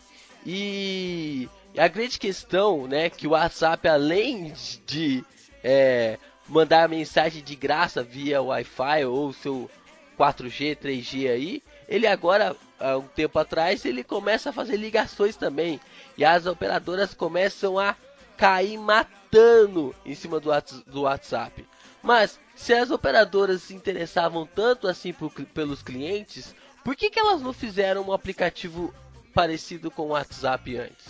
E 0.47 1.49
a 1.77 1.89
grande 1.89 2.21
questão, 2.21 2.87
né, 2.87 3.11
que 3.11 3.27
o 3.27 3.31
WhatsApp, 3.31 3.89
além 3.89 4.55
de 4.87 5.25
é, 5.63 6.19
mandar 6.49 6.89
mensagem 6.89 7.43
de 7.43 7.55
graça 7.55 8.03
via 8.03 8.43
Wi-Fi 8.43 9.05
ou 9.05 9.33
seu 9.33 9.71
4G, 10.19 10.77
3G 10.77 11.31
aí, 11.31 11.63
ele 11.89 12.07
agora, 12.07 12.57
há 12.81 12.97
um 12.97 13.07
tempo 13.07 13.39
atrás, 13.39 13.85
ele 13.85 14.03
começa 14.03 14.51
a 14.51 14.53
fazer 14.53 14.77
ligações 14.77 15.37
também. 15.37 15.81
E 16.17 16.25
as 16.25 16.47
operadoras 16.47 17.15
começam 17.15 17.79
a 17.79 17.95
cair 18.37 18.79
matando 18.79 19.95
em 20.05 20.15
cima 20.15 20.41
do, 20.41 20.51
do 20.87 21.03
WhatsApp. 21.03 21.65
Mas, 22.03 22.39
se 22.55 22.73
as 22.73 22.91
operadoras 22.91 23.63
se 23.63 23.75
interessavam 23.75 24.47
tanto 24.47 24.89
assim 24.89 25.13
por, 25.13 25.31
pelos 25.31 25.83
clientes, 25.83 26.55
por 26.85 26.97
que, 26.97 27.11
que 27.11 27.19
elas 27.19 27.41
não 27.41 27.53
fizeram 27.53 28.03
um 28.03 28.13
aplicativo 28.13 28.93
parecido 29.35 29.91
com 29.91 30.03
o 30.03 30.09
WhatsApp 30.09 30.77
antes? 30.77 31.07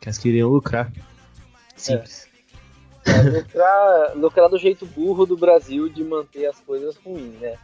Que 0.00 0.08
elas 0.08 0.18
queriam 0.18 0.48
lucrar. 0.48 0.92
Simples. 1.76 2.26
É. 2.26 2.29
É, 3.06 3.22
lucrar, 3.22 4.16
lucrar 4.16 4.48
do 4.48 4.58
jeito 4.58 4.84
burro 4.84 5.24
do 5.24 5.36
Brasil 5.36 5.88
de 5.88 6.04
manter 6.04 6.46
as 6.46 6.60
coisas 6.60 6.96
ruins, 6.96 7.38
né? 7.40 7.56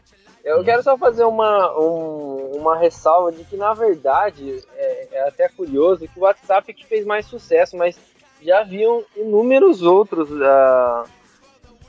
Eu 0.46 0.62
quero 0.62 0.80
só 0.80 0.96
fazer 0.96 1.24
uma, 1.24 1.76
um, 1.76 2.52
uma 2.54 2.78
ressalva 2.78 3.32
de 3.32 3.42
que, 3.42 3.56
na 3.56 3.74
verdade, 3.74 4.62
é, 4.76 5.08
é, 5.10 5.28
até 5.28 5.48
curioso 5.48 6.06
que 6.06 6.20
o 6.20 6.22
WhatsApp 6.22 6.70
é 6.70 6.72
que 6.72 6.86
fez 6.86 7.04
mais 7.04 7.26
sucesso, 7.26 7.76
mas 7.76 7.98
já 8.40 8.60
haviam 8.60 9.04
inúmeros 9.16 9.82
outros 9.82 10.30
uh, 10.30 11.04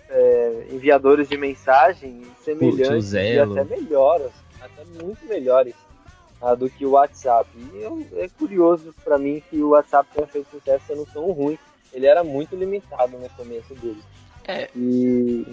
é, 0.09 0.67
enviadores 0.71 1.29
de 1.29 1.37
mensagem 1.37 2.23
semelhantes 2.43 3.13
e 3.13 3.37
até 3.37 3.63
melhores, 3.63 4.31
até 4.59 4.83
muito 5.03 5.23
melhores 5.27 5.75
uh, 6.41 6.55
do 6.55 6.67
que 6.67 6.83
o 6.83 6.91
WhatsApp. 6.91 7.47
E 7.55 7.81
eu, 7.81 8.03
é 8.15 8.27
curioso 8.27 8.91
para 9.03 9.19
mim 9.19 9.41
que 9.51 9.61
o 9.61 9.69
WhatsApp 9.69 10.09
tenha 10.11 10.25
feito 10.25 10.49
sucesso 10.49 10.83
sendo 10.87 11.05
tão 11.13 11.31
ruim. 11.31 11.59
Ele 11.93 12.05
era 12.05 12.23
muito 12.23 12.55
limitado 12.55 13.17
no 13.17 13.29
começo 13.29 13.73
dele. 13.75 14.01
É. 14.47 14.69
E. 14.75 15.45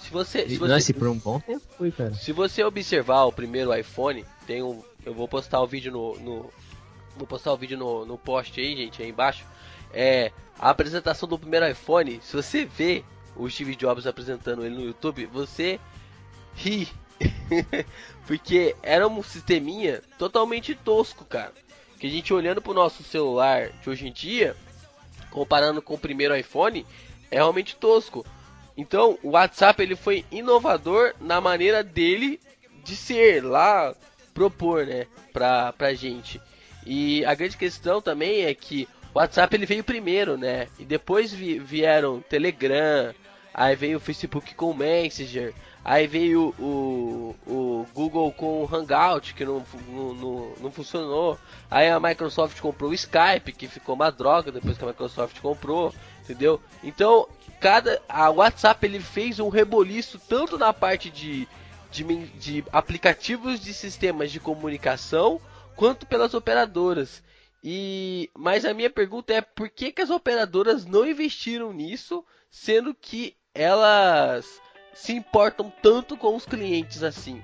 Se 0.00 0.10
você. 0.10 0.48
Se 0.48 0.56
você 0.56 0.92
por 0.92 1.08
um 1.08 1.18
bom 1.18 1.40
tempo 1.40 1.64
foi, 1.76 1.90
cara. 1.90 2.14
Se 2.14 2.32
você 2.32 2.62
observar 2.62 3.24
o 3.24 3.32
primeiro 3.32 3.74
iPhone, 3.74 4.24
tem 4.46 4.62
um. 4.62 4.82
Eu 5.04 5.14
vou 5.14 5.28
postar 5.28 5.60
o 5.60 5.66
vídeo 5.66 5.92
no. 5.92 6.18
no 6.18 6.50
vou 7.16 7.26
postar 7.26 7.52
o 7.52 7.56
vídeo 7.56 7.76
no, 7.76 8.06
no 8.06 8.16
post 8.16 8.60
aí, 8.60 8.76
gente, 8.76 9.02
aí 9.02 9.08
embaixo. 9.08 9.44
É. 9.92 10.32
A 10.58 10.70
apresentação 10.70 11.28
do 11.28 11.38
primeiro 11.38 11.68
iPhone, 11.68 12.20
se 12.20 12.34
você 12.34 12.64
vê 12.64 13.04
o 13.36 13.48
Steve 13.48 13.76
Jobs 13.76 14.08
apresentando 14.08 14.66
ele 14.66 14.74
no 14.74 14.84
YouTube, 14.84 15.24
você 15.26 15.78
ri 16.56 16.88
Porque 18.26 18.76
era 18.82 19.06
um 19.06 19.22
sisteminha 19.22 20.02
totalmente 20.18 20.74
tosco, 20.74 21.24
cara. 21.24 21.52
Que 21.98 22.06
a 22.06 22.10
gente 22.10 22.32
olhando 22.32 22.62
pro 22.62 22.74
nosso 22.74 23.02
celular 23.02 23.70
de 23.70 23.90
hoje 23.90 24.06
em 24.06 24.12
dia, 24.12 24.56
comparando 25.30 25.80
com 25.82 25.94
o 25.94 25.98
primeiro 25.98 26.36
iPhone, 26.36 26.86
é 27.30 27.36
realmente 27.36 27.76
tosco. 27.76 28.24
Então, 28.76 29.18
o 29.22 29.30
WhatsApp 29.30 29.82
ele 29.82 29.96
foi 29.96 30.24
inovador 30.30 31.12
na 31.20 31.40
maneira 31.40 31.82
dele 31.82 32.40
de 32.84 32.94
ser 32.94 33.44
lá 33.44 33.94
propor, 34.32 34.86
né, 34.86 35.06
pra, 35.32 35.72
pra 35.72 35.94
gente. 35.94 36.40
E 36.86 37.24
a 37.24 37.34
grande 37.34 37.56
questão 37.56 38.00
também 38.00 38.44
é 38.44 38.54
que 38.54 38.88
o 39.12 39.18
WhatsApp 39.18 39.54
ele 39.54 39.66
veio 39.66 39.82
primeiro, 39.82 40.36
né? 40.36 40.68
E 40.78 40.84
depois 40.84 41.32
vi, 41.32 41.58
vieram 41.58 42.20
Telegram, 42.20 43.12
aí 43.52 43.74
veio 43.74 43.98
o 43.98 44.00
Facebook 44.00 44.54
com 44.54 44.70
o 44.70 44.76
Messenger, 44.76 45.52
Aí 45.88 46.06
veio 46.06 46.54
o, 46.58 47.34
o 47.46 47.86
Google 47.94 48.30
com 48.32 48.62
o 48.62 48.68
Hangout, 48.70 49.32
que 49.32 49.42
não, 49.42 49.64
não, 49.88 50.52
não, 50.60 50.70
funcionou. 50.70 51.38
Aí 51.70 51.88
a 51.88 51.98
Microsoft 51.98 52.60
comprou 52.60 52.90
o 52.90 52.94
Skype, 52.94 53.52
que 53.52 53.66
ficou 53.66 53.94
uma 53.94 54.12
droga 54.12 54.52
depois 54.52 54.76
que 54.76 54.84
a 54.84 54.88
Microsoft 54.88 55.40
comprou, 55.40 55.94
entendeu? 56.20 56.60
Então, 56.84 57.26
cada 57.58 58.02
a 58.06 58.28
WhatsApp 58.28 58.84
ele 58.84 59.00
fez 59.00 59.38
um 59.40 59.48
reboliço 59.48 60.20
tanto 60.28 60.58
na 60.58 60.74
parte 60.74 61.08
de, 61.08 61.48
de, 61.90 62.04
de 62.38 62.64
aplicativos 62.70 63.58
de 63.58 63.72
sistemas 63.72 64.30
de 64.30 64.38
comunicação, 64.38 65.40
quanto 65.74 66.04
pelas 66.04 66.34
operadoras. 66.34 67.22
E 67.64 68.28
mas 68.36 68.66
a 68.66 68.74
minha 68.74 68.90
pergunta 68.90 69.32
é 69.32 69.40
por 69.40 69.70
que, 69.70 69.90
que 69.90 70.02
as 70.02 70.10
operadoras 70.10 70.84
não 70.84 71.06
investiram 71.06 71.72
nisso, 71.72 72.22
sendo 72.50 72.94
que 72.94 73.34
elas 73.54 74.60
se 74.92 75.12
importam 75.12 75.72
tanto 75.82 76.16
com 76.16 76.36
os 76.36 76.44
clientes 76.44 77.02
assim? 77.02 77.40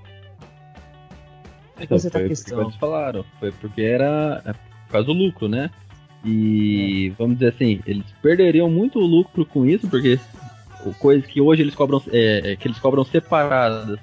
Então, 1.81 1.99
foi 1.99 2.11
tá 2.11 2.23
questão. 2.23 2.63
eles 2.63 2.77
falaram, 2.77 3.25
foi 3.41 3.51
porque 3.53 3.83
era 3.83 4.43
é, 4.45 4.53
por 4.53 4.93
causa 4.93 5.07
do 5.07 5.13
lucro, 5.13 5.49
né? 5.49 5.71
E 6.25 7.11
é. 7.11 7.15
vamos 7.19 7.39
dizer 7.39 7.53
assim, 7.55 7.81
eles 7.87 8.05
perderiam 8.23 8.71
muito 8.71 8.99
lucro 8.99 9.45
com 9.45 9.67
isso, 9.67 9.89
porque 9.89 10.19
coisas 10.99 11.27
que 11.27 11.41
hoje 11.41 11.63
eles 11.63 11.75
cobram, 11.75 12.03
é, 12.13 12.53
é, 12.53 12.57
que 12.57 12.69
eles 12.69 12.79
cobram 12.79 13.05
separadas, 13.05 13.99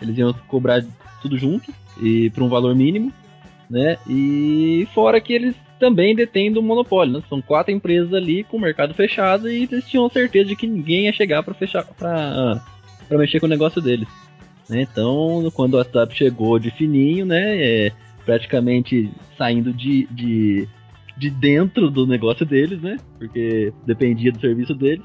eles 0.00 0.16
iam 0.16 0.32
cobrar 0.46 0.84
tudo 1.20 1.36
junto 1.36 1.72
e 2.00 2.30
por 2.30 2.42
um 2.42 2.48
valor 2.48 2.74
mínimo, 2.74 3.12
né? 3.68 3.98
E 4.08 4.86
fora 4.94 5.20
que 5.20 5.32
eles 5.32 5.54
também 5.78 6.14
detêm 6.14 6.52
do 6.52 6.62
monopólio, 6.62 7.14
né? 7.14 7.22
São 7.28 7.42
quatro 7.42 7.72
empresas 7.72 8.12
ali 8.14 8.44
com 8.44 8.56
o 8.56 8.60
mercado 8.60 8.94
fechado 8.94 9.50
e 9.50 9.64
eles 9.64 9.86
tinham 9.86 10.08
certeza 10.08 10.48
de 10.48 10.56
que 10.56 10.66
ninguém 10.66 11.04
ia 11.04 11.12
chegar 11.12 11.42
para 11.42 11.54
fechar, 11.54 11.84
para 11.84 12.62
para 13.08 13.18
mexer 13.18 13.40
com 13.40 13.46
o 13.46 13.48
negócio 13.48 13.80
deles. 13.80 14.08
Né? 14.68 14.82
Então, 14.82 15.50
quando 15.54 15.74
o 15.74 15.76
WhatsApp 15.78 16.14
chegou 16.14 16.58
de 16.58 16.70
fininho, 16.70 17.24
né, 17.24 17.56
é, 17.62 17.92
praticamente 18.24 19.12
saindo 19.38 19.72
de, 19.72 20.06
de, 20.06 20.68
de 21.16 21.30
dentro 21.30 21.90
do 21.90 22.06
negócio 22.06 22.44
deles, 22.44 22.80
né, 22.80 22.96
porque 23.18 23.72
dependia 23.84 24.32
do 24.32 24.40
serviço 24.40 24.74
deles, 24.74 25.04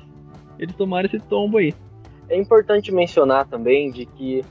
eles 0.57 0.75
tomaram 0.75 1.07
esse 1.07 1.19
tombo 1.19 1.57
aí. 1.57 1.73
É 2.29 2.37
importante 2.37 2.91
mencionar 2.91 3.47
também 3.47 3.91
de 3.91 4.05
que 4.05 4.43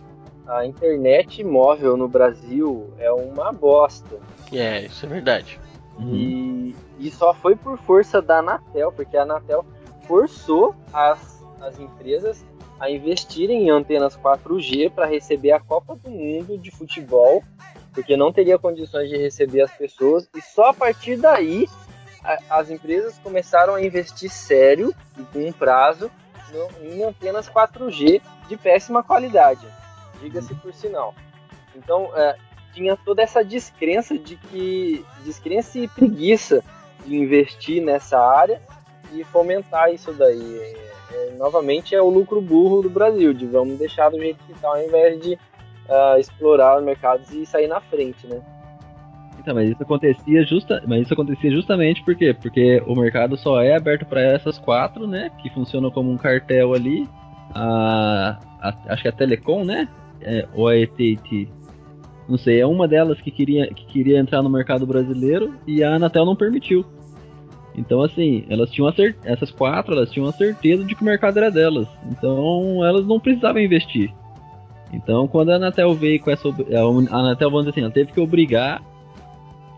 a 0.46 0.66
internet 0.66 1.42
móvel 1.44 1.96
no 1.96 2.08
Brasil 2.08 2.92
é 2.98 3.10
uma 3.10 3.52
bosta. 3.52 4.18
É, 4.52 4.84
isso 4.84 5.06
é 5.06 5.08
verdade. 5.08 5.60
E, 6.08 6.74
e 6.98 7.10
só 7.10 7.34
foi 7.34 7.54
por 7.54 7.78
força 7.78 8.22
da 8.22 8.38
Anatel, 8.38 8.90
porque 8.92 9.16
a 9.16 9.22
Anatel 9.22 9.64
forçou 10.06 10.74
as, 10.92 11.44
as 11.60 11.78
empresas 11.78 12.44
a 12.80 12.90
investirem 12.90 13.64
em 13.64 13.70
antenas 13.70 14.16
4G 14.16 14.90
para 14.90 15.06
receber 15.06 15.52
a 15.52 15.60
Copa 15.60 15.94
do 15.94 16.10
Mundo 16.10 16.56
de 16.56 16.70
futebol, 16.70 17.44
porque 17.92 18.16
não 18.16 18.32
teria 18.32 18.58
condições 18.58 19.10
de 19.10 19.18
receber 19.18 19.60
as 19.60 19.72
pessoas, 19.72 20.28
e 20.34 20.40
só 20.40 20.70
a 20.70 20.74
partir 20.74 21.16
daí 21.18 21.68
a, 22.24 22.58
as 22.58 22.70
empresas 22.70 23.18
começaram 23.18 23.74
a 23.74 23.84
investir 23.84 24.30
sério 24.30 24.94
e 25.18 25.22
com 25.24 25.46
um 25.46 25.52
prazo 25.52 26.10
no, 26.52 26.88
em 26.88 27.04
antenas 27.04 27.48
4G 27.50 28.22
de 28.48 28.56
péssima 28.56 29.02
qualidade, 29.02 29.66
diga-se 30.20 30.54
por 30.54 30.72
sinal. 30.72 31.14
Então, 31.76 32.10
é, 32.16 32.36
tinha 32.72 32.96
toda 32.96 33.22
essa 33.22 33.44
descrença 33.44 34.18
de 34.18 34.36
que 34.36 35.04
descrença 35.22 35.78
e 35.78 35.86
preguiça 35.86 36.64
de 37.04 37.14
investir 37.14 37.82
nessa 37.82 38.18
área 38.18 38.60
e 39.12 39.22
fomentar 39.24 39.92
isso 39.92 40.12
daí. 40.12 40.89
Novamente 41.40 41.94
é 41.94 42.02
o 42.02 42.10
lucro 42.10 42.38
burro 42.38 42.82
do 42.82 42.90
Brasil, 42.90 43.32
de 43.32 43.46
vamos 43.46 43.78
deixar 43.78 44.10
do 44.10 44.18
jeito 44.18 44.44
que 44.44 44.52
está 44.52 44.68
ao 44.68 44.84
invés 44.84 45.18
de 45.22 45.32
uh, 45.32 46.18
explorar 46.18 46.78
os 46.78 46.84
mercados 46.84 47.32
e 47.32 47.46
sair 47.46 47.66
na 47.66 47.80
frente, 47.80 48.26
né? 48.26 48.42
Então, 49.38 49.54
mas 49.54 49.70
isso 49.70 49.82
acontecia 49.82 50.44
justa, 50.44 50.82
mas 50.86 51.00
isso 51.00 51.14
acontecia 51.14 51.50
justamente 51.50 52.04
por 52.04 52.14
quê? 52.14 52.36
Porque 52.38 52.82
o 52.86 52.94
mercado 52.94 53.38
só 53.38 53.58
é 53.62 53.74
aberto 53.74 54.04
para 54.04 54.20
essas 54.20 54.58
quatro, 54.58 55.06
né? 55.06 55.30
Que 55.40 55.48
funcionam 55.48 55.90
como 55.90 56.10
um 56.10 56.18
cartel 56.18 56.74
ali. 56.74 57.08
A, 57.54 58.38
a 58.60 58.92
acho 58.92 59.00
que 59.00 59.08
é 59.08 59.10
a 59.10 59.14
Telecom, 59.14 59.64
né? 59.64 59.88
É, 60.20 60.46
ou 60.54 60.68
a. 60.68 60.74
Não 62.28 62.36
sei, 62.36 62.60
é 62.60 62.66
uma 62.66 62.86
delas 62.86 63.18
que 63.18 63.30
queria, 63.30 63.66
que 63.72 63.86
queria 63.86 64.18
entrar 64.18 64.42
no 64.42 64.50
mercado 64.50 64.86
brasileiro 64.86 65.54
e 65.66 65.82
a 65.82 65.94
Anatel 65.94 66.26
não 66.26 66.36
permitiu. 66.36 66.84
Então, 67.74 68.02
assim, 68.02 68.44
elas 68.48 68.70
tinham 68.70 68.92
essas 69.24 69.50
quatro, 69.50 69.94
elas 69.94 70.10
tinham 70.10 70.28
a 70.28 70.32
certeza 70.32 70.84
de 70.84 70.94
que 70.94 71.02
o 71.02 71.04
mercado 71.04 71.38
era 71.38 71.50
delas. 71.50 71.88
Então, 72.10 72.84
elas 72.84 73.06
não 73.06 73.20
precisavam 73.20 73.62
investir. 73.62 74.12
Então, 74.92 75.28
quando 75.28 75.50
a 75.50 75.56
Anatel 75.56 75.94
veio 75.94 76.20
com 76.20 76.30
essa. 76.30 76.48
A 76.48 77.16
Anatel, 77.18 77.50
vamos 77.50 77.66
dizer 77.66 77.70
assim, 77.70 77.80
ela 77.82 77.90
teve 77.90 78.12
que 78.12 78.20
obrigar 78.20 78.82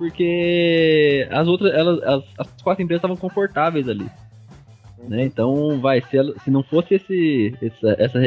porque 0.02 1.28
as 1.30 1.46
outras, 1.46 1.72
elas, 1.72 2.02
as, 2.02 2.24
as 2.36 2.62
quatro 2.62 2.82
empresas 2.82 2.98
estavam 2.98 3.16
confortáveis 3.16 3.88
ali. 3.88 4.06
Né? 5.08 5.24
Então, 5.24 5.80
vai, 5.80 6.00
se, 6.00 6.16
ela, 6.16 6.34
se 6.40 6.50
não 6.50 6.62
fosse 6.64 6.94
esse, 6.94 7.54
essa, 7.62 7.96
essa 7.98 8.18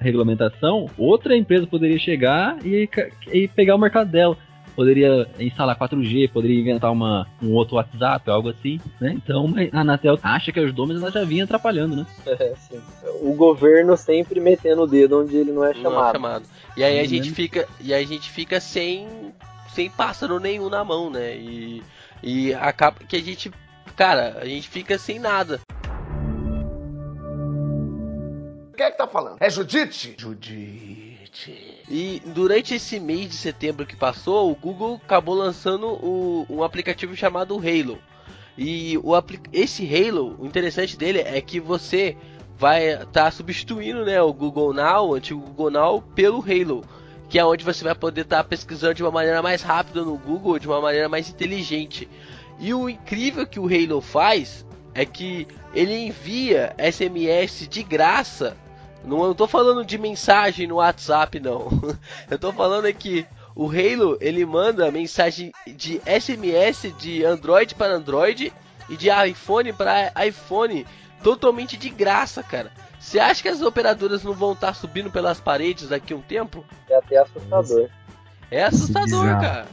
regulamentação, 0.00 0.86
outra 0.96 1.36
empresa 1.36 1.66
poderia 1.66 1.98
chegar 1.98 2.56
e, 2.64 2.88
e 3.30 3.46
pegar 3.48 3.74
o 3.74 3.78
mercado 3.78 4.10
dela. 4.10 4.38
Poderia 4.76 5.26
instalar 5.40 5.76
4G, 5.76 6.30
poderia 6.30 6.60
inventar 6.60 6.92
uma, 6.92 7.26
um 7.42 7.52
outro 7.54 7.76
WhatsApp, 7.76 8.30
algo 8.30 8.50
assim, 8.50 8.78
né? 9.00 9.14
Então 9.16 9.52
a 9.72 9.80
Anatel 9.80 10.18
acha 10.22 10.52
que 10.52 10.60
ajudou, 10.60 10.86
mas 10.86 10.98
ela 10.98 11.10
já 11.10 11.24
vinha 11.24 11.44
atrapalhando, 11.44 11.96
né? 11.96 12.06
É, 12.38 12.54
sim. 12.56 12.78
O 13.22 13.32
governo 13.32 13.96
sempre 13.96 14.38
metendo 14.38 14.82
o 14.82 14.86
dedo 14.86 15.22
onde 15.22 15.34
ele 15.34 15.50
não 15.50 15.64
é 15.64 15.72
chamado. 15.72 15.94
Não 15.94 16.08
é 16.08 16.12
chamado. 16.12 16.44
E 16.76 16.84
aí 16.84 17.00
a 17.00 17.04
gente 17.04 17.30
fica, 17.30 17.66
e 17.80 17.94
aí 17.94 18.04
a 18.04 18.06
gente 18.06 18.30
fica 18.30 18.60
sem 18.60 19.08
sem 19.76 19.90
pássaro 19.90 20.40
nenhum 20.40 20.70
na 20.70 20.82
mão, 20.82 21.10
né? 21.10 21.36
E, 21.36 21.82
e 22.22 22.54
acaba 22.54 22.98
que 23.00 23.16
a 23.16 23.22
gente, 23.22 23.50
cara, 23.94 24.38
a 24.40 24.46
gente 24.46 24.68
fica 24.68 24.98
sem 24.98 25.18
nada. 25.18 25.60
Quem 28.74 28.86
é 28.86 28.90
que 28.90 28.98
tá 28.98 29.06
falando? 29.06 29.36
É 29.40 29.50
Judite? 29.50 30.14
Judite. 30.18 31.05
E 31.88 32.22
durante 32.26 32.74
esse 32.74 32.98
mês 32.98 33.30
de 33.30 33.36
setembro 33.36 33.86
que 33.86 33.96
passou, 33.96 34.50
o 34.50 34.54
Google 34.54 35.00
acabou 35.04 35.34
lançando 35.34 35.86
o, 35.86 36.46
um 36.48 36.62
aplicativo 36.62 37.14
chamado 37.16 37.56
Halo. 37.58 37.98
E 38.56 38.98
o 38.98 39.12
esse 39.52 39.84
Halo, 39.84 40.36
o 40.38 40.46
interessante 40.46 40.96
dele 40.96 41.20
é 41.20 41.40
que 41.40 41.60
você 41.60 42.16
vai 42.56 42.94
estar 42.94 43.06
tá 43.06 43.30
substituindo 43.30 44.04
né, 44.04 44.20
o 44.22 44.32
Google 44.32 44.72
Now, 44.72 45.10
o 45.10 45.14
antigo 45.14 45.40
Google 45.40 45.70
Now, 45.70 46.02
pelo 46.14 46.40
Halo 46.40 46.82
que 47.28 47.38
é 47.38 47.44
onde 47.44 47.64
você 47.64 47.82
vai 47.82 47.94
poder 47.94 48.22
estar 48.22 48.38
tá 48.38 48.44
pesquisando 48.44 48.94
de 48.94 49.02
uma 49.02 49.10
maneira 49.10 49.42
mais 49.42 49.62
rápida 49.62 50.02
no 50.02 50.16
Google, 50.16 50.58
de 50.58 50.68
uma 50.68 50.80
maneira 50.80 51.08
mais 51.08 51.28
inteligente. 51.28 52.08
E 52.58 52.72
o 52.72 52.88
incrível 52.88 53.46
que 53.46 53.58
o 53.58 53.66
Halo 53.66 54.00
faz 54.00 54.64
é 54.94 55.04
que 55.04 55.46
ele 55.74 56.06
envia 56.06 56.74
SMS 56.78 57.68
de 57.68 57.82
graça. 57.82 58.56
Não 59.06 59.30
estou 59.30 59.46
falando 59.46 59.84
de 59.84 59.96
mensagem 59.96 60.66
no 60.66 60.76
WhatsApp 60.76 61.38
não. 61.38 61.68
Eu 62.28 62.34
estou 62.34 62.52
falando 62.52 62.86
aqui 62.86 63.24
o 63.54 63.70
Halo 63.70 64.18
ele 64.20 64.44
manda 64.44 64.90
mensagem 64.90 65.52
de 65.66 66.00
SMS 66.04 66.92
de 66.98 67.24
Android 67.24 67.74
para 67.74 67.94
Android 67.94 68.52
e 68.88 68.96
de 68.96 69.08
iPhone 69.08 69.72
para 69.72 70.12
iPhone 70.26 70.86
totalmente 71.22 71.76
de 71.76 71.88
graça, 71.88 72.42
cara. 72.42 72.70
Você 73.00 73.18
acha 73.18 73.40
que 73.40 73.48
as 73.48 73.62
operadoras 73.62 74.22
não 74.22 74.34
vão 74.34 74.52
estar 74.52 74.68
tá 74.68 74.74
subindo 74.74 75.10
pelas 75.10 75.40
paredes 75.40 75.88
daqui 75.88 76.12
a 76.12 76.16
um 76.16 76.20
tempo? 76.20 76.64
É 76.90 76.96
até 76.96 77.16
assustador. 77.16 77.88
É 78.50 78.64
assustador, 78.64 79.24
cara. 79.40 79.66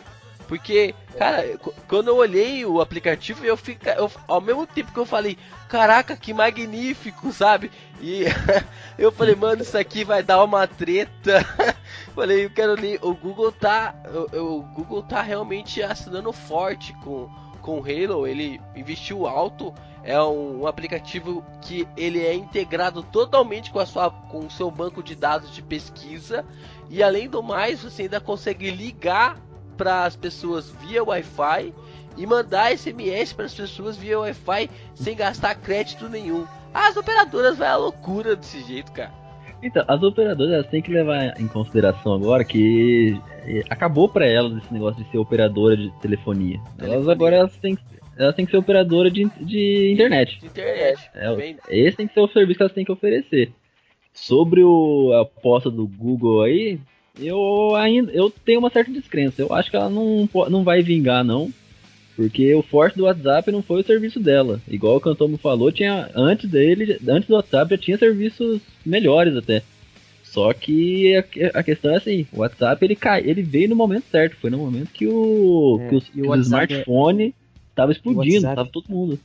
Porque, 0.54 0.94
cara, 1.18 1.60
quando 1.88 2.10
eu 2.10 2.16
olhei 2.16 2.63
o 2.63 2.80
aplicativo, 2.80 3.44
eu 3.44 3.58
fico. 3.58 3.89
Eu, 3.89 4.12
ao 4.28 4.39
mesmo 4.39 4.68
tempo 4.68 4.94
que 4.94 5.00
eu 5.00 5.06
falei, 5.06 5.36
caraca, 5.68 6.16
que 6.16 6.32
magnífico, 6.32 7.34
sabe? 7.34 7.72
E 8.00 8.26
eu 8.96 9.12
falei, 9.12 9.34
mano, 9.34 9.63
isso 9.63 9.76
aqui 9.76 10.04
vai 10.04 10.22
dar 10.22 10.44
uma 10.44 10.68
treta. 10.68 11.44
falei, 12.13 12.46
eu 12.46 12.52
quero 12.52 12.80
ler. 12.80 13.00
O 13.02 13.16
Google 13.16 13.52
tá. 13.52 13.96
O, 14.32 14.58
o 14.58 14.62
Google 14.62 15.02
tá 15.02 15.24
realmente 15.24 15.82
assinando 15.82 16.32
forte 16.32 16.94
com, 17.04 17.28
com 17.60 17.80
o 17.80 17.84
Halo. 17.84 18.28
Ele 18.28 18.62
investiu 18.76 19.26
alto 19.26 19.74
é 20.04 20.22
um, 20.22 20.62
um, 20.62 20.68
aplicativo 20.68 21.44
que 21.62 21.88
ele 21.98 22.20
é 22.20 22.36
integrado 22.36 23.02
totalmente 23.02 23.72
com 23.72 23.80
a 23.80 23.86
sua 23.86 24.12
com 24.12 24.46
o 24.46 24.52
seu 24.52 24.70
banco 24.70 25.02
de 25.02 25.16
dados 25.16 25.50
de 25.56 25.62
pesquisa 25.62 26.46
e 26.89 27.02
além 27.02 27.30
do 27.30 27.42
mais 27.42 27.82
você 27.82 28.02
ainda 28.02 28.20
consegue 28.20 28.70
ligar 28.70 29.38
para 29.74 30.06
as 30.06 30.16
pessoas 30.16 30.70
via 30.82 31.04
Wi-Fi 31.04 31.74
e 32.18 32.26
mandar 32.26 32.76
SMS 32.78 33.34
para 33.34 33.46
as 33.46 33.54
pessoas 33.54 33.98
via 33.98 34.20
Wi-Fi 34.20 34.70
sem 34.96 35.16
gastar 35.16 35.56
crédito 35.56 36.08
nenhum. 36.08 36.46
As 36.74 36.98
operadoras 36.98 37.58
vai 37.58 37.68
à 37.68 37.78
loucura 37.78 38.36
desse 38.36 38.64
jeito, 38.64 38.92
cara. 38.92 39.12
Então, 39.62 39.84
as 39.88 40.04
operadoras 40.04 40.68
têm 40.68 40.82
que 40.82 40.92
levar 40.92 41.40
em 41.40 41.48
consideração 41.48 42.14
agora 42.14 42.44
que 42.44 43.18
eh, 43.46 43.64
acabou 43.70 44.10
para 44.10 44.26
elas 44.26 44.58
esse 44.58 44.74
negócio 44.74 45.02
de 45.02 45.10
ser 45.10 45.18
operadora 45.18 45.78
de 45.78 45.90
telefonia. 46.02 46.60
telefonia. 46.78 46.96
Elas 46.96 47.08
agora 47.08 47.36
elas 47.38 47.56
têm, 47.58 47.78
ela 48.18 48.34
tem 48.34 48.46
que 48.46 48.52
ser 48.52 48.58
operadora 48.58 49.10
de, 49.10 49.24
de 49.40 49.92
internet. 49.94 50.38
De 50.40 50.48
internet. 50.48 51.10
É, 51.16 51.56
esse 51.70 51.96
tem 51.96 52.08
que 52.08 52.14
ser 52.14 52.20
o 52.20 52.28
serviço 52.28 52.58
que 52.58 52.64
elas 52.64 52.74
têm 52.74 52.84
que 52.84 52.92
oferecer. 52.92 53.54
Sobre 54.12 54.62
o, 54.64 55.14
a 55.14 55.22
aposta 55.22 55.72
do 55.72 55.88
Google 55.88 56.42
aí, 56.42 56.78
eu 57.19 57.76
ainda 57.76 58.12
eu 58.12 58.30
tenho 58.30 58.60
uma 58.60 58.69
certa 58.69 58.91
descrença. 58.91 59.41
Eu 59.41 59.54
acho 59.54 59.69
que 59.69 59.76
ela 59.76 59.89
não, 59.89 60.28
não 60.49 60.63
vai 60.63 60.82
vingar, 60.82 61.23
não. 61.23 61.52
Porque 62.15 62.54
o 62.54 62.62
forte 62.62 62.95
do 62.95 63.06
WhatsApp 63.06 63.52
não 63.52 63.63
foi 63.63 63.82
o 63.82 63.86
serviço 63.86 64.19
dela. 64.19 64.62
Igual 64.67 64.97
o 64.97 65.02
cantor 65.02 65.28
me 65.28 65.38
falou, 65.38 65.71
tinha 65.71 66.12
antes 66.15 66.47
dele, 66.49 66.99
antes 67.08 67.28
do 67.28 67.36
WhatsApp 67.36 67.71
já 67.71 67.78
tinha 67.82 67.97
serviços 67.97 68.62
melhores 68.86 69.36
até. 69.36 69.63
Só 70.23 70.54
que 70.54 71.15
a, 71.15 71.60
a 71.60 71.63
questão 71.63 71.91
é 71.91 71.97
assim, 71.97 72.28
o 72.32 72.39
WhatsApp 72.39 72.84
ele 72.86 72.95
cai, 72.95 73.21
ele 73.26 73.41
veio 73.41 73.69
no 73.69 73.76
momento 73.76 74.06
certo, 74.12 74.36
foi 74.38 74.49
no 74.49 74.58
momento 74.58 74.89
que 74.91 75.08
o, 75.08 75.80
é, 75.82 75.89
que 75.89 75.95
os, 75.95 76.10
que 76.10 76.21
o 76.21 76.36
smartphone 76.36 77.34
Tava 77.76 77.91
explodindo, 77.91 78.43
tava 78.43 78.69
todo 78.69 78.86
mundo. 78.88 79.19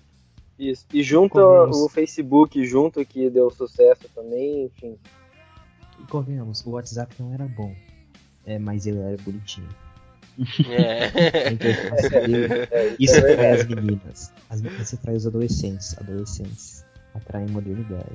Isso. 0.58 0.86
E 0.92 1.02
junto 1.02 1.38
o 1.38 1.88
Facebook, 1.88 2.64
junto 2.64 3.04
que 3.04 3.28
deu 3.30 3.50
sucesso 3.50 4.08
também, 4.14 4.64
enfim. 4.64 4.96
E 6.00 6.06
convenhamos, 6.10 6.64
o 6.64 6.70
WhatsApp 6.70 7.14
não 7.18 7.32
era 7.32 7.46
bom. 7.46 7.74
É, 8.46 8.58
mas 8.58 8.86
ele 8.86 8.98
era 8.98 9.16
bonitinho. 9.22 9.68
É. 10.70 11.10
isso 12.98 13.18
atrai 13.18 13.52
as 13.52 13.66
meninas. 13.66 14.32
As, 14.48 14.60
isso 14.62 14.94
atrai 14.94 15.16
os 15.16 15.26
adolescentes. 15.26 15.98
Adolescentes 15.98 16.84
atraem 17.14 17.48
modernidade. 17.48 18.14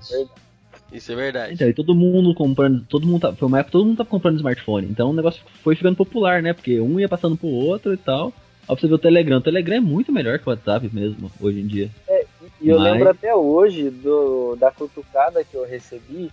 Isso 0.92 1.12
é 1.12 1.16
verdade. 1.16 1.54
Então, 1.54 1.68
e 1.68 1.74
todo 1.74 1.96
mundo 1.96 2.34
comprando, 2.34 2.86
todo 2.86 3.06
mundo 3.08 3.22
tá, 3.22 3.34
foi 3.34 3.48
uma 3.48 3.60
época 3.60 3.72
todo 3.72 3.86
mundo 3.86 3.98
tava 3.98 4.10
comprando 4.10 4.38
smartphone. 4.38 4.88
Então 4.88 5.10
o 5.10 5.14
negócio 5.14 5.44
foi 5.64 5.76
ficando 5.76 5.96
popular, 5.96 6.42
né? 6.42 6.54
Porque 6.54 6.80
um 6.80 7.00
ia 7.00 7.10
passando 7.10 7.38
pro 7.38 7.48
outro 7.48 7.94
e 7.94 7.98
tal. 7.98 8.32
Pra 8.66 8.76
você 8.76 8.88
ver 8.88 8.94
o 8.94 9.00
Telegram. 9.00 9.38
O 9.38 9.42
Telegram 9.42 9.76
é 9.76 9.82
muito 9.82 10.12
melhor 10.12 10.40
que 10.40 10.48
o 10.48 10.52
WhatsApp 10.52 10.90
mesmo, 10.94 11.30
hoje 11.42 11.60
em 11.60 11.68
dia. 11.68 11.90
É, 12.08 12.26
e 12.62 12.70
eu 12.70 12.80
Mas... 12.80 12.94
lembro 12.94 13.10
até 13.10 13.36
hoje 13.36 13.90
do, 13.90 14.56
da 14.56 14.72
cutucada 14.72 15.44
que 15.44 15.56
eu 15.56 15.66
recebi. 15.66 16.32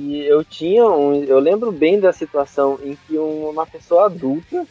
E 0.00 0.24
eu 0.24 0.42
tinha 0.42 0.86
um. 0.86 1.22
Eu 1.24 1.38
lembro 1.38 1.70
bem 1.70 2.00
da 2.00 2.10
situação 2.10 2.80
em 2.82 2.96
que 3.06 3.18
uma 3.18 3.66
pessoa 3.66 4.06
adulta 4.06 4.66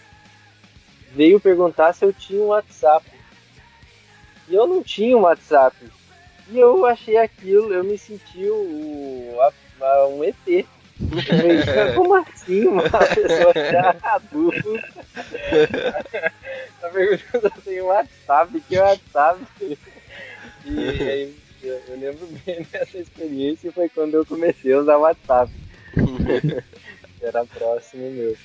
veio 1.13 1.39
perguntar 1.39 1.93
se 1.93 2.03
eu 2.03 2.11
tinha 2.11 2.41
um 2.41 2.47
WhatsApp. 2.47 3.05
E 4.47 4.55
eu 4.55 4.65
não 4.65 4.81
tinha 4.81 5.15
um 5.15 5.21
WhatsApp. 5.21 5.77
E 6.49 6.57
eu 6.57 6.83
achei 6.83 7.15
aquilo, 7.15 7.71
eu 7.71 7.83
me 7.83 7.95
senti 7.95 8.43
o, 8.43 9.37
a, 9.79 10.07
um 10.07 10.23
ET. 10.23 10.65
Como 11.95 12.15
assim 12.15 12.65
uma 12.65 12.81
pessoa 12.81 13.53
já 13.53 13.95
adulta? 14.01 14.59
Tá 16.79 16.87
perguntando 16.87 17.53
se 17.55 17.61
tem 17.61 17.81
WhatsApp, 17.81 18.61
que 18.61 18.79
WhatsApp? 18.79 19.41
E 20.65 20.79
aí 20.79 21.48
Eu 21.87 21.99
lembro 21.99 22.27
bem 22.45 22.65
dessa 22.71 22.97
experiência 22.97 23.71
foi 23.71 23.89
quando 23.89 24.15
eu 24.15 24.25
comecei 24.25 24.73
a 24.73 24.79
usar 24.79 24.97
WhatsApp. 24.97 25.51
Era 27.21 27.45
próximo 27.45 28.09
meu. 28.11 28.35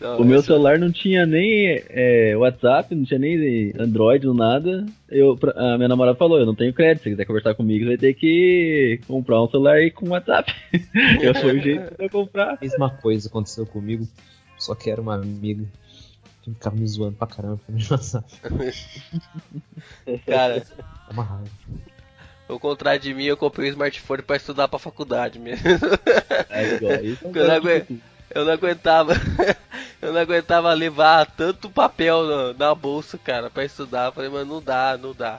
Não, 0.00 0.20
O 0.20 0.24
meu 0.24 0.42
celular 0.42 0.78
não 0.80 0.90
tinha 0.90 1.24
nem 1.24 1.80
é, 1.88 2.36
WhatsApp, 2.36 2.92
não 2.94 3.04
tinha 3.04 3.20
nem 3.20 3.72
Android, 3.78 4.26
não 4.26 4.34
nada. 4.34 4.84
Eu, 5.08 5.36
pra- 5.36 5.52
a 5.56 5.76
minha 5.76 5.88
namorada 5.88 6.18
falou, 6.18 6.38
eu 6.40 6.44
não 6.46 6.56
tenho 6.56 6.72
crédito, 6.74 7.04
se 7.04 7.10
quiser 7.10 7.24
conversar 7.24 7.54
comigo, 7.54 7.86
vai 7.86 7.96
ter 7.96 8.12
que 8.14 9.00
comprar 9.06 9.40
um 9.42 9.48
celular 9.48 9.74
aí 9.76 9.90
com 9.92 10.08
WhatsApp. 10.08 10.52
eu 11.22 11.34
fui 11.36 11.52
o 11.56 11.62
jeito 11.62 11.96
de 11.96 12.04
eu 12.04 12.10
comprar. 12.10 12.58
Mesma 12.60 12.90
coisa 12.90 13.28
aconteceu 13.28 13.64
comigo, 13.64 14.06
só 14.58 14.74
que 14.74 14.90
era 14.90 15.00
uma 15.00 15.14
amiga 15.14 15.64
que 16.42 16.50
ficava 16.50 16.74
me 16.74 16.86
zoando 16.88 17.16
pra 17.16 17.28
caramba 17.28 17.60
pra 17.64 17.74
me 17.74 17.86
WhatsApp. 17.88 18.26
Cara, 20.26 20.56
É 20.56 21.12
uma 21.12 21.22
raiva. 21.22 21.48
Ao 22.48 22.58
contrário 22.60 23.00
de 23.00 23.14
mim, 23.14 23.24
eu 23.24 23.36
comprei 23.36 23.68
um 23.68 23.72
smartphone 23.72 24.22
pra 24.22 24.36
estudar 24.36 24.68
pra 24.68 24.78
faculdade 24.78 25.38
mesmo. 25.38 25.66
É 26.50 26.74
igual, 26.74 26.92
isso 27.04 27.24
é 27.24 27.28
um 27.28 27.32
Eu 27.34 27.44
não, 27.44 27.48
cara 27.48 27.56
agu- 27.56 27.86
que- 27.86 28.00
eu 28.34 28.44
não 28.44 28.52
aguentava. 28.52 29.12
Eu 30.02 30.12
não 30.12 30.20
aguentava 30.20 30.72
levar 30.74 31.24
tanto 31.26 31.70
papel 31.70 32.24
na, 32.24 32.52
na 32.54 32.74
bolsa, 32.74 33.16
cara, 33.16 33.48
pra 33.48 33.64
estudar. 33.64 34.06
Eu 34.06 34.12
falei, 34.12 34.28
mano, 34.28 34.54
não 34.54 34.60
dá, 34.60 34.98
não 35.00 35.14
dá. 35.14 35.38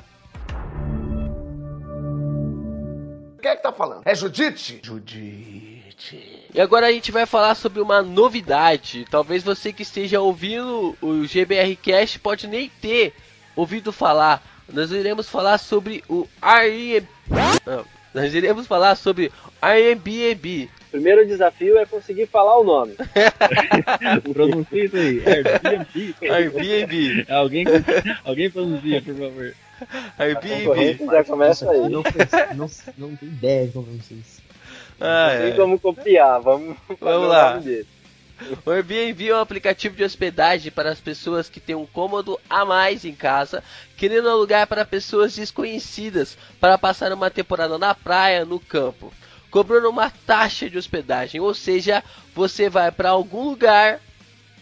Quem 3.42 3.52
é 3.52 3.56
que 3.58 3.64
tá 3.64 3.74
falando? 3.74 4.04
É 4.06 4.16
Judite? 4.16 4.80
Judite. 4.82 6.48
E 6.54 6.62
agora 6.62 6.88
a 6.88 6.92
gente 6.94 7.12
vai 7.12 7.26
falar 7.26 7.56
sobre 7.56 7.82
uma 7.82 8.02
novidade. 8.02 9.06
Talvez 9.12 9.44
você 9.44 9.74
que 9.74 9.82
esteja 9.84 10.22
ouvindo 10.22 10.96
o 11.02 11.26
GBR 11.28 11.76
Cast 11.76 12.20
pode 12.20 12.48
nem 12.48 12.70
ter 12.82 13.14
ouvido 13.56 13.92
falar. 13.92 14.42
Nós 14.72 14.92
iremos 14.92 15.30
falar 15.30 15.58
sobre 15.58 16.04
o 16.10 16.28
Airbnb. 16.42 17.08
Não, 17.66 17.86
nós 18.14 18.34
iremos 18.34 18.68
falar 18.68 18.96
sobre 18.96 19.32
Airbnb. 19.62 20.70
Primeiro 20.92 21.26
desafio 21.26 21.78
é 21.80 21.86
conseguir 21.86 22.28
falar 22.28 22.58
o 22.60 22.64
nome. 22.64 22.96
Pronuncia 24.34 24.86
isso 24.86 24.96
aí. 24.96 25.24
Airbnb. 25.26 26.16
Airbnb. 26.30 27.26
alguém, 27.32 27.66
alguém 28.24 28.50
pronuncia, 28.52 29.02
por 29.02 29.16
favor. 29.16 29.54
A 30.18 30.24
Airbnb. 30.24 30.98
já 31.12 31.24
começa 31.24 31.70
aí. 31.70 31.80
Não, 31.90 32.04
não, 32.56 32.70
não 32.98 33.16
tem 33.16 33.30
ideia 33.30 33.68
de 33.68 33.74
como 33.74 33.88
vocês. 33.88 34.42
Ah, 35.02 35.32
Não 35.34 35.42
tem 35.42 35.52
é. 35.52 35.56
como 35.56 35.80
copiar, 35.80 36.40
vamos, 36.42 36.78
Vamos 37.02 37.28
lá. 37.28 37.60
O 38.66 38.72
Airbnb 38.72 39.30
é 39.30 39.36
um 39.36 39.40
aplicativo 39.40 39.96
de 39.96 40.04
hospedagem 40.04 40.72
para 40.72 40.92
as 40.92 41.00
pessoas 41.00 41.50
que 41.50 41.60
têm 41.60 41.76
um 41.76 41.86
cômodo 41.86 42.40
a 42.50 42.66
mais 42.66 43.06
em 43.06 43.14
casa, 43.14 43.64
querendo 43.96 44.30
alugar 44.30 44.68
para 44.68 44.86
pessoas 44.86 45.36
desconhecidas 45.36 46.38
para 46.60 46.78
passar 46.78 47.12
uma 47.14 47.30
temporada 47.30 47.78
na 47.78 47.94
praia, 47.96 48.46
no 48.46 48.60
campo, 48.60 49.14
cobrando 49.50 49.90
uma 49.90 50.10
taxa 50.10 50.70
de 50.70 50.78
hospedagem, 50.78 51.40
ou 51.40 51.54
seja, 51.54 52.04
você 52.34 52.70
vai 52.70 52.92
para 52.92 53.10
algum 53.10 53.50
lugar 53.50 54.00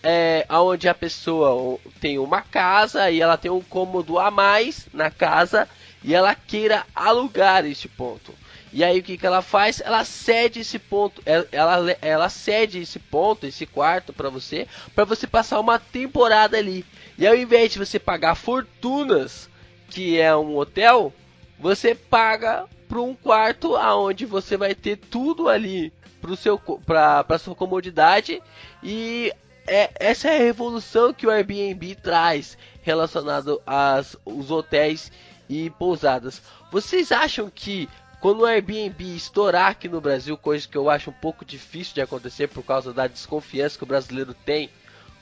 é, 0.03 0.45
onde 0.49 0.89
a 0.89 0.93
pessoa 0.93 1.79
tem 1.99 2.17
uma 2.17 2.41
casa 2.41 3.09
e 3.09 3.21
ela 3.21 3.37
tem 3.37 3.51
um 3.51 3.61
cômodo 3.61 4.19
a 4.19 4.31
mais 4.31 4.87
na 4.93 5.09
casa 5.09 5.67
e 6.03 6.13
ela 6.13 6.33
queira 6.35 6.85
alugar 6.95 7.65
este 7.65 7.87
ponto. 7.87 8.33
E 8.73 8.84
aí 8.84 8.99
o 8.99 9.03
que, 9.03 9.17
que 9.17 9.25
ela 9.25 9.41
faz? 9.41 9.81
Ela 9.81 10.03
cede 10.05 10.62
esse 10.62 10.79
ponto, 10.79 11.21
ela, 11.25 11.47
ela, 11.51 11.97
ela 12.01 12.29
cede 12.29 12.79
esse 12.79 12.99
ponto, 12.99 13.45
esse 13.45 13.65
quarto 13.65 14.13
para 14.13 14.29
você, 14.29 14.67
para 14.95 15.03
você 15.03 15.27
passar 15.27 15.60
uma 15.60 15.77
temporada 15.77 16.57
ali. 16.57 16.86
E 17.17 17.27
ao 17.27 17.36
invés 17.36 17.73
de 17.73 17.79
você 17.79 17.99
pagar 17.99 18.36
fortunas, 18.36 19.49
que 19.89 20.19
é 20.19 20.34
um 20.36 20.55
hotel, 20.55 21.13
você 21.60 21.93
paga 21.93 22.65
para 22.88 23.01
um 23.01 23.13
quarto 23.13 23.75
aonde 23.75 24.25
você 24.25 24.55
vai 24.55 24.73
ter 24.73 24.97
tudo 24.97 25.49
ali 25.49 25.91
para 26.21 26.36
seu 26.36 26.57
para 26.57 27.39
sua 27.39 27.55
comodidade 27.55 28.41
e 28.84 29.34
é, 29.67 29.89
essa 29.99 30.29
é 30.29 30.36
a 30.36 30.43
revolução 30.43 31.13
que 31.13 31.25
o 31.25 31.29
Airbnb 31.29 31.95
traz 31.95 32.57
relacionado 32.81 33.62
aos 33.65 34.17
os 34.25 34.51
hotéis 34.51 35.12
e 35.47 35.69
pousadas. 35.71 36.41
Vocês 36.71 37.12
acham 37.12 37.49
que 37.53 37.88
quando 38.21 38.41
o 38.41 38.45
Airbnb 38.45 39.03
estourar 39.15 39.71
aqui 39.71 39.89
no 39.89 39.99
Brasil, 39.99 40.38
coisa 40.38 40.67
que 40.67 40.77
eu 40.77 40.89
acho 40.89 41.10
um 41.10 41.13
pouco 41.13 41.43
difícil 41.43 41.95
de 41.95 42.01
acontecer 42.01 42.47
por 42.47 42.63
causa 42.63 42.93
da 42.93 43.07
desconfiança 43.07 43.77
que 43.77 43.84
o 43.84 43.88
brasileiro 43.88 44.34
tem 44.45 44.69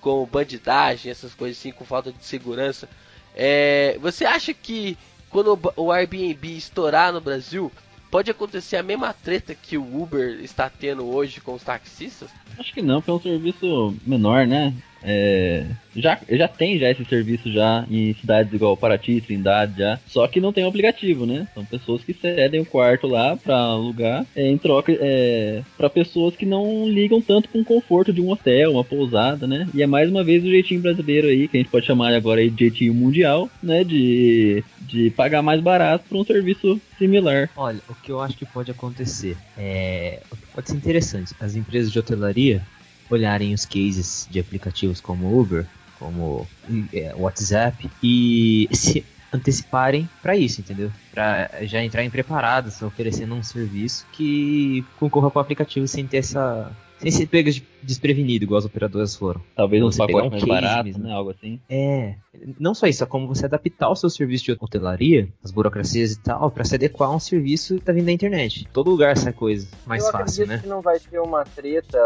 com 0.01 0.25
bandidagem, 0.25 1.09
essas 1.11 1.33
coisas 1.33 1.57
assim, 1.57 1.71
com 1.71 1.85
falta 1.85 2.11
de 2.11 2.23
segurança, 2.23 2.87
é, 3.35 3.97
você 4.01 4.25
acha 4.25 4.53
que 4.53 4.97
quando 5.29 5.57
o- 5.75 5.91
Airbnb 5.91 6.57
estourar 6.57 7.13
no 7.13 7.21
Brasil, 7.21 7.71
pode 8.09 8.31
acontecer 8.31 8.77
a 8.77 8.83
mesma 8.83 9.13
treta 9.13 9.53
que 9.55 9.77
o 9.77 10.01
Uber 10.01 10.39
está 10.41 10.69
tendo 10.69 11.05
hoje 11.05 11.39
com 11.39 11.53
os 11.53 11.63
taxistas? 11.63 12.29
Acho 12.57 12.73
que 12.73 12.81
não, 12.81 13.01
porque 13.01 13.11
é 13.11 13.13
um 13.13 13.21
serviço 13.21 13.95
menor, 14.05 14.47
né? 14.47 14.73
É, 15.03 15.65
já, 15.95 16.19
já 16.29 16.47
tem 16.47 16.77
já 16.77 16.89
esse 16.89 17.05
serviço 17.05 17.51
já 17.51 17.85
em 17.89 18.13
cidades 18.13 18.53
igual 18.53 18.75
Paraty, 18.75 19.21
Trindade 19.21 19.79
já, 19.79 19.99
só 20.07 20.27
que 20.27 20.41
não 20.41 20.53
tem 20.53 20.65
um 20.65 20.67
aplicativo, 20.67 21.25
né? 21.25 21.47
São 21.53 21.65
pessoas 21.65 22.03
que 22.03 22.13
cedem 22.13 22.61
o 22.61 22.65
quarto 22.65 23.07
lá 23.07 23.35
pra 23.37 23.55
alugar 23.55 24.25
é, 24.35 24.47
em 24.47 24.57
troca 24.57 24.91
é, 24.99 25.61
para 25.77 25.89
pessoas 25.89 26.35
que 26.35 26.45
não 26.45 26.87
ligam 26.87 27.21
tanto 27.21 27.49
com 27.49 27.59
o 27.59 27.65
conforto 27.65 28.11
de 28.11 28.21
um 28.21 28.29
hotel, 28.29 28.73
uma 28.73 28.83
pousada, 28.83 29.47
né? 29.47 29.67
E 29.73 29.81
é 29.81 29.87
mais 29.87 30.09
uma 30.09 30.23
vez 30.23 30.43
o 30.43 30.49
jeitinho 30.49 30.81
brasileiro 30.81 31.27
aí, 31.27 31.47
que 31.47 31.57
a 31.57 31.59
gente 31.59 31.71
pode 31.71 31.85
chamar 31.85 32.13
agora 32.13 32.41
aí 32.41 32.49
de 32.49 32.65
jeitinho 32.65 32.93
mundial, 32.93 33.49
né? 33.61 33.83
De, 33.83 34.63
de 34.81 35.09
pagar 35.11 35.41
mais 35.41 35.61
barato 35.61 36.05
por 36.09 36.17
um 36.17 36.23
serviço 36.23 36.79
similar. 36.97 37.49
Olha, 37.55 37.79
o 37.87 37.95
que 37.95 38.11
eu 38.11 38.21
acho 38.21 38.37
que 38.37 38.45
pode 38.45 38.71
acontecer 38.71 39.37
é. 39.57 40.19
Pode 40.53 40.69
ser 40.69 40.75
interessante. 40.75 41.33
As 41.39 41.55
empresas 41.55 41.91
de 41.91 41.99
hotelaria 41.99 42.61
olharem 43.09 43.53
os 43.53 43.65
cases 43.65 44.27
de 44.29 44.39
aplicativos 44.39 45.01
como 45.01 45.39
Uber, 45.39 45.65
como 45.97 46.47
é, 46.93 47.13
WhatsApp 47.15 47.89
e 48.01 48.67
se 48.73 49.05
anteciparem 49.31 50.09
para 50.21 50.35
isso, 50.35 50.61
entendeu? 50.61 50.91
Para 51.11 51.49
já 51.63 51.83
entrarem 51.83 52.09
preparadas, 52.09 52.81
oferecendo 52.81 53.35
um 53.35 53.43
serviço 53.43 54.05
que 54.13 54.83
concorra 54.97 55.29
com 55.29 55.37
o 55.39 55.41
aplicativo 55.41 55.87
sem 55.87 56.07
ter 56.07 56.17
essa. 56.17 56.71
sem 56.99 57.11
ser 57.11 57.27
pegas 57.27 57.55
de- 57.55 57.63
desprevenido, 57.81 58.43
igual 58.43 58.59
as 58.59 58.65
operadoras 58.65 59.15
foram. 59.15 59.41
Talvez 59.55 59.81
Você 59.81 60.05
pegar 60.05 60.21
pacotes 60.21 60.27
um 60.27 60.31
mais 60.31 60.43
case 60.43 60.61
baratos, 60.67 60.91
mesmo. 60.91 61.03
né? 61.03 61.13
Algo 61.13 61.31
assim. 61.31 61.59
É, 61.69 62.15
não 62.59 62.73
só 62.73 62.87
isso, 62.87 63.03
é 63.03 63.07
como 63.07 63.27
você 63.27 63.45
adaptar 63.45 63.89
o 63.89 63.95
seu 63.95 64.09
serviço 64.09 64.45
de 64.45 64.51
hotelaria, 64.51 65.27
as 65.43 65.51
burocracias 65.51 66.13
e 66.13 66.19
tal, 66.19 66.51
para 66.51 66.63
se 66.63 66.75
adequar 66.75 67.09
a 67.09 67.15
um 67.15 67.19
serviço 67.19 67.75
que 67.75 67.81
tá 67.81 67.91
vindo 67.91 68.05
da 68.05 68.11
internet. 68.11 68.67
Todo 68.71 68.89
lugar 68.89 69.11
essa 69.11 69.33
coisa 69.33 69.67
mais 69.85 70.05
eu 70.05 70.11
fácil, 70.11 70.43
acredito 70.43 70.47
né? 70.47 70.59
que 70.59 70.67
não 70.67 70.81
vai 70.81 70.99
ter 70.99 71.19
uma 71.19 71.43
treta 71.43 71.99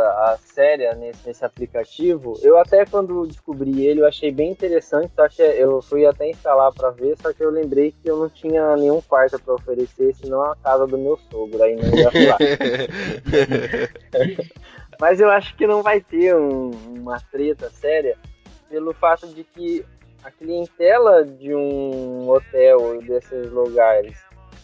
séria 0.44 0.96
nesse, 0.96 1.28
nesse 1.28 1.46
aplicativo. 1.46 2.40
Eu 2.42 2.58
até 2.58 2.86
quando 2.86 3.28
descobri 3.28 3.86
ele, 3.86 4.02
eu 4.02 4.08
achei 4.08 4.32
bem 4.32 4.52
interessante, 4.52 5.12
só 5.16 5.28
que 5.28 5.42
eu 5.42 5.82
fui 5.82 6.06
até 6.06 6.30
instalar 6.30 6.72
pra 6.72 6.90
ver, 6.90 7.16
só 7.22 7.34
que 7.34 7.44
eu 7.44 7.50
lembrei 7.50 7.92
que 7.92 8.10
eu 8.10 8.18
não 8.18 8.30
tinha 8.30 8.76
nenhum 8.76 9.02
quarto 9.02 9.40
pra 9.40 9.56
oferecer, 9.56 10.16
senão 10.16 10.42
a 10.44 10.56
casa 10.56 10.88
do 10.88 10.98
meu 10.98 11.20
sogro, 11.30 11.62
aí 11.62 11.76
não 11.76 11.98
ia 11.98 12.12
falar. 12.12 12.38
Mas 15.00 15.20
eu 15.20 15.30
acho 15.30 15.56
que 15.56 15.66
não 15.68 15.82
vai 15.82 16.00
ter 16.02 16.36
um- 16.36 16.72
uma 17.00 17.20
treta 17.32 17.70
séria 17.70 18.18
pelo 18.70 18.94
fato 18.94 19.28
de 19.28 19.44
que 19.44 19.86
a 20.24 20.32
clientela 20.32 21.24
de 21.26 21.54
um 21.54 22.30
hotel 22.30 23.02
desses 23.02 23.52
lugares 23.52 24.18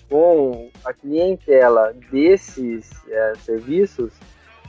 com 0.10 0.70
a 0.84 0.94
clientela 0.94 1.94
desses 2.12 2.90
eh, 3.10 3.34
serviços 3.44 4.14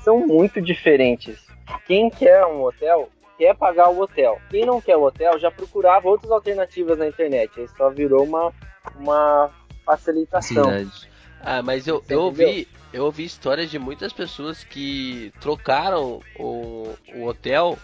são 0.02 0.26
muito 0.26 0.60
diferentes. 0.60 1.38
Quem 1.86 2.10
quer 2.10 2.44
um 2.46 2.62
hotel 2.62 3.08
quer 3.38 3.54
pagar 3.56 3.88
o 3.88 4.00
hotel. 4.00 4.38
Quem 4.50 4.66
não 4.66 4.80
quer 4.80 4.96
o 4.96 5.02
hotel 5.02 5.38
já 5.38 5.50
procurava 5.50 6.08
outras 6.08 6.30
alternativas 6.30 6.98
na 6.98 7.06
internet. 7.06 7.58
Aí 7.58 7.68
só 7.68 7.88
virou 7.88 8.24
uma, 8.24 8.52
uma 8.96 9.50
facilitação. 9.86 10.64
Facilidade. 10.64 11.10
Ah, 11.42 11.62
mas 11.62 11.86
eu, 11.86 12.02
Você 12.02 12.14
eu 12.14 12.20
ouvi, 12.22 12.68
eu 12.92 13.04
ouvi 13.04 13.24
histórias 13.24 13.70
de 13.70 13.78
muitas 13.78 14.12
pessoas 14.12 14.64
que 14.64 15.32
trocaram 15.40 16.20
o, 16.38 16.94
o 17.14 17.24
hotel 17.24 17.78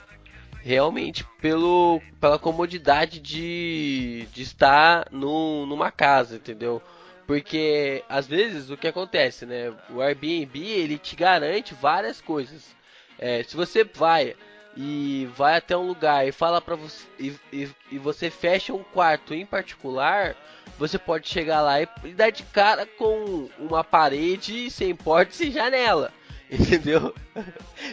realmente 0.63 1.25
pelo, 1.41 2.01
pela 2.21 2.39
comodidade 2.39 3.21
de, 3.21 4.27
de 4.33 4.43
estar 4.43 5.07
num, 5.13 5.65
numa 5.65 5.93
casa, 5.93 6.37
entendeu? 6.37 6.83
Porque 7.25 8.03
às 8.09 8.27
vezes 8.27 8.69
o 8.69 8.77
que 8.77 8.89
acontece, 8.89 9.47
né? 9.47 9.73
O 9.91 10.01
Airbnb 10.01 10.59
ele 10.59 10.99
te 10.99 11.15
garante 11.15 11.73
várias 11.75 12.21
coisas. 12.21 12.75
É, 13.19 13.45
se 13.45 13.57
você 13.57 13.85
vai 13.85 14.35
e 14.77 15.29
vai 15.35 15.57
até 15.57 15.77
um 15.77 15.87
lugar 15.87 16.29
e 16.29 16.33
fala 16.33 16.61
para 16.61 16.77
você 16.77 17.07
e, 17.19 17.35
e, 17.51 17.69
e 17.93 17.99
você 17.99 18.29
fecha 18.29 18.75
um 18.75 18.83
quarto 18.83 19.33
em 19.33 19.47
particular, 19.47 20.37
você 20.79 20.99
pode 20.99 21.29
chegar 21.29 21.63
lá 21.63 21.81
e, 21.81 21.89
e 22.05 22.13
dar 22.13 22.31
de 22.31 22.43
cara 22.43 22.85
com 22.85 23.49
uma 23.59 23.83
parede 23.83 24.71
sem 24.71 24.95
porta 24.95 25.33
e 25.33 25.37
sem 25.37 25.51
janela, 25.51 26.13
entendeu? 26.51 27.15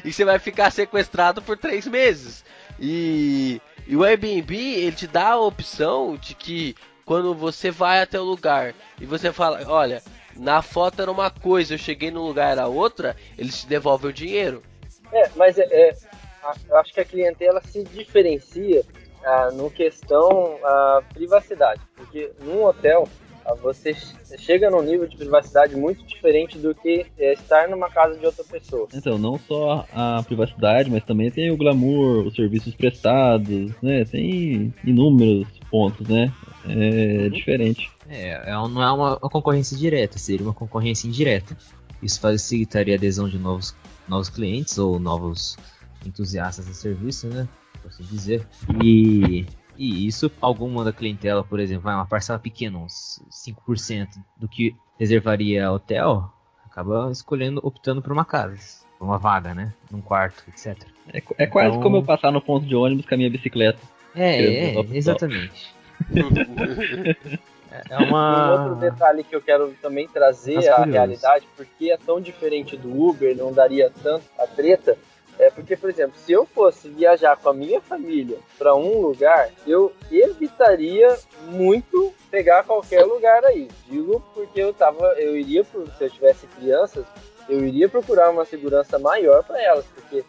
E 0.03 0.11
você 0.11 0.25
vai 0.25 0.39
ficar 0.39 0.71
sequestrado 0.71 1.41
por 1.41 1.57
três 1.57 1.87
meses. 1.87 2.43
E, 2.79 3.61
e 3.87 3.95
o 3.95 4.03
Airbnb 4.03 4.55
ele 4.55 4.95
te 4.95 5.07
dá 5.07 5.29
a 5.29 5.39
opção 5.39 6.17
de 6.17 6.35
que 6.35 6.75
quando 7.05 7.33
você 7.33 7.71
vai 7.71 8.01
até 8.01 8.19
o 8.19 8.23
lugar 8.23 8.73
e 8.99 9.05
você 9.05 9.31
fala, 9.31 9.61
olha, 9.67 10.03
na 10.35 10.61
foto 10.61 11.01
era 11.01 11.11
uma 11.11 11.29
coisa, 11.29 11.73
eu 11.73 11.77
cheguei 11.77 12.11
no 12.11 12.25
lugar 12.25 12.51
era 12.51 12.67
outra, 12.67 13.15
eles 13.37 13.61
te 13.61 13.67
devolvem 13.67 14.09
o 14.09 14.13
dinheiro. 14.13 14.63
É, 15.11 15.29
mas 15.35 15.57
é, 15.59 15.63
é, 15.71 15.95
eu 16.67 16.77
acho 16.77 16.93
que 16.93 16.99
a 16.99 17.05
clientela 17.05 17.61
se 17.61 17.83
diferencia 17.83 18.83
ah, 19.23 19.49
no 19.53 19.69
questão 19.69 20.57
ah, 20.63 21.01
privacidade, 21.13 21.81
porque 21.95 22.31
num 22.43 22.63
hotel 22.63 23.07
ah, 23.45 23.55
você 23.55 23.95
chega 24.37 24.69
num 24.69 24.81
nível 24.81 25.07
de 25.07 25.17
privacidade 25.17 25.75
muito 25.75 26.03
diferente 26.05 26.57
do 26.57 26.73
que 26.73 27.05
é, 27.17 27.33
estar 27.33 27.67
numa 27.67 27.89
casa 27.89 28.17
de 28.17 28.25
outra 28.25 28.43
pessoa. 28.43 28.87
Então, 28.93 29.17
não 29.17 29.37
só 29.37 29.85
a 29.91 30.23
privacidade, 30.23 30.89
mas 30.89 31.03
também 31.03 31.29
tem 31.29 31.51
o 31.51 31.57
glamour, 31.57 32.27
os 32.27 32.35
serviços 32.35 32.73
prestados, 32.73 33.71
né? 33.81 34.05
Tem 34.05 34.73
inúmeros 34.83 35.47
pontos, 35.69 36.07
né? 36.07 36.31
É 36.67 37.29
diferente. 37.29 37.89
É, 38.09 38.49
é, 38.49 38.51
não 38.51 38.81
é 38.81 38.91
uma, 38.91 39.17
uma 39.17 39.29
concorrência 39.29 39.77
direta, 39.77 40.17
seria 40.17 40.45
uma 40.45 40.53
concorrência 40.53 41.07
indireta. 41.07 41.57
Isso 42.01 42.19
facilitaria 42.19 42.95
a 42.95 42.97
adesão 42.97 43.27
de 43.27 43.37
novos, 43.37 43.75
novos 44.07 44.29
clientes 44.29 44.77
ou 44.77 44.99
novos 44.99 45.57
entusiastas 46.05 46.65
do 46.65 46.73
serviço, 46.73 47.27
né? 47.27 47.47
Por 47.81 47.89
assim 47.89 48.03
dizer. 48.03 48.47
E, 48.83 49.45
e 49.77 50.07
isso, 50.07 50.31
alguma 50.41 50.83
da 50.83 50.93
clientela, 50.93 51.43
por 51.43 51.59
exemplo, 51.59 51.83
vai 51.83 51.95
uma 51.95 52.05
parcela 52.05 52.39
pequena, 52.39 52.77
uns 52.77 53.21
5% 53.29 54.07
do 54.37 54.47
que 54.47 54.75
reservaria 54.99 55.71
hotel, 55.71 56.31
acaba 56.65 57.11
escolhendo, 57.11 57.59
optando 57.63 58.01
por 58.01 58.11
uma 58.11 58.25
casa, 58.25 58.57
por 58.97 59.05
uma 59.05 59.17
vaga, 59.17 59.53
né? 59.53 59.73
Num 59.91 60.01
quarto, 60.01 60.43
etc. 60.47 60.77
É, 61.11 61.21
é 61.37 61.47
quase 61.47 61.69
Então- 61.69 61.81
como 61.81 61.97
eu 61.97 62.03
passar 62.03 62.31
no 62.31 62.41
ponto 62.41 62.65
de 62.65 62.75
ônibus 62.75 63.05
com 63.05 63.13
a 63.15 63.17
minha 63.17 63.29
bicicleta. 63.29 63.79
É, 64.15 64.69
é, 64.77 64.83
pro 64.83 64.95
exatamente. 64.95 65.73
É 67.89 67.97
Um 67.97 68.03
uma. 68.09 68.51
outro 68.51 68.75
detalhe 68.75 69.23
que 69.23 69.35
eu 69.35 69.41
quero 69.41 69.73
também 69.81 70.07
trazer 70.07 70.67
à 70.69 70.83
realidade, 70.85 71.47
porque 71.57 71.89
é 71.91 71.97
tão 71.97 72.21
diferente 72.21 72.77
do 72.77 72.95
Uber, 73.07 73.35
não 73.35 73.51
daria 73.51 73.91
tanto 74.03 74.23
a 74.37 74.45
treta, 74.45 74.95
é 75.39 75.49
porque, 75.49 75.75
por 75.75 75.89
exemplo, 75.89 76.15
se 76.17 76.31
eu 76.31 76.45
fosse 76.45 76.87
viajar 76.89 77.35
com 77.37 77.49
a 77.49 77.53
minha 77.53 77.81
família 77.81 78.37
para 78.57 78.75
um 78.75 79.01
lugar, 79.01 79.49
eu 79.65 79.91
evitaria 80.11 81.17
muito 81.47 82.13
pegar 82.29 82.63
qualquer 82.63 83.03
lugar 83.03 83.43
aí. 83.45 83.67
Digo 83.87 84.23
porque 84.33 84.61
eu 84.61 84.73
tava, 84.73 85.13
eu 85.19 85.35
iria, 85.35 85.63
se 85.63 86.03
eu 86.03 86.09
tivesse 86.09 86.45
crianças, 86.47 87.05
eu 87.49 87.65
iria 87.65 87.89
procurar 87.89 88.29
uma 88.29 88.45
segurança 88.45 88.99
maior 88.99 89.43
para 89.43 89.61
elas, 89.61 89.85
porque 89.87 90.23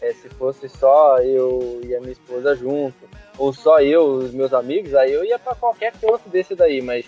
é, 0.00 0.12
se 0.12 0.28
fosse 0.30 0.68
só 0.68 1.18
eu 1.18 1.80
e 1.84 1.94
a 1.94 2.00
minha 2.00 2.12
esposa 2.12 2.54
junto, 2.54 3.08
ou 3.36 3.52
só 3.52 3.80
eu 3.80 4.04
os 4.04 4.32
meus 4.32 4.52
amigos, 4.52 4.94
aí 4.94 5.12
eu 5.12 5.24
ia 5.24 5.38
para 5.38 5.54
qualquer 5.54 5.92
canto 5.92 6.28
desse 6.28 6.54
daí, 6.54 6.82
mas 6.82 7.06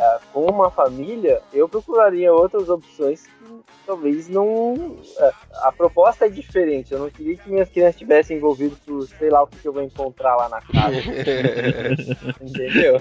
ah, 0.00 0.18
com 0.32 0.46
uma 0.46 0.70
família, 0.70 1.42
eu 1.52 1.68
procuraria 1.68 2.32
outras 2.32 2.70
opções 2.70 3.26
que 3.26 3.60
talvez 3.84 4.30
não. 4.30 4.96
ah, 5.18 5.32
a 5.64 5.72
proposta 5.72 6.24
é 6.24 6.28
diferente. 6.30 6.92
Eu 6.92 7.00
não 7.00 7.10
queria 7.10 7.36
que 7.36 7.50
minhas 7.50 7.68
crianças 7.68 7.96
estivessem 7.96 8.38
envolvidas 8.38 8.78
por 8.78 9.06
sei 9.06 9.28
lá 9.28 9.42
o 9.42 9.46
que, 9.46 9.58
que 9.58 9.68
eu 9.68 9.74
vou 9.74 9.82
encontrar 9.82 10.36
lá 10.36 10.48
na 10.48 10.62
casa. 10.62 10.96
Entendeu? 12.40 12.98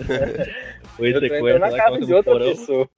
Foi 0.98 1.16
eu 1.16 1.20
tô 1.22 1.26
entrando 1.26 1.60
na 1.60 1.70
lá, 1.70 1.78
casa 1.78 2.06
de 2.06 2.14
outra 2.14 2.34
porão. 2.34 2.50
pessoa. 2.50 2.90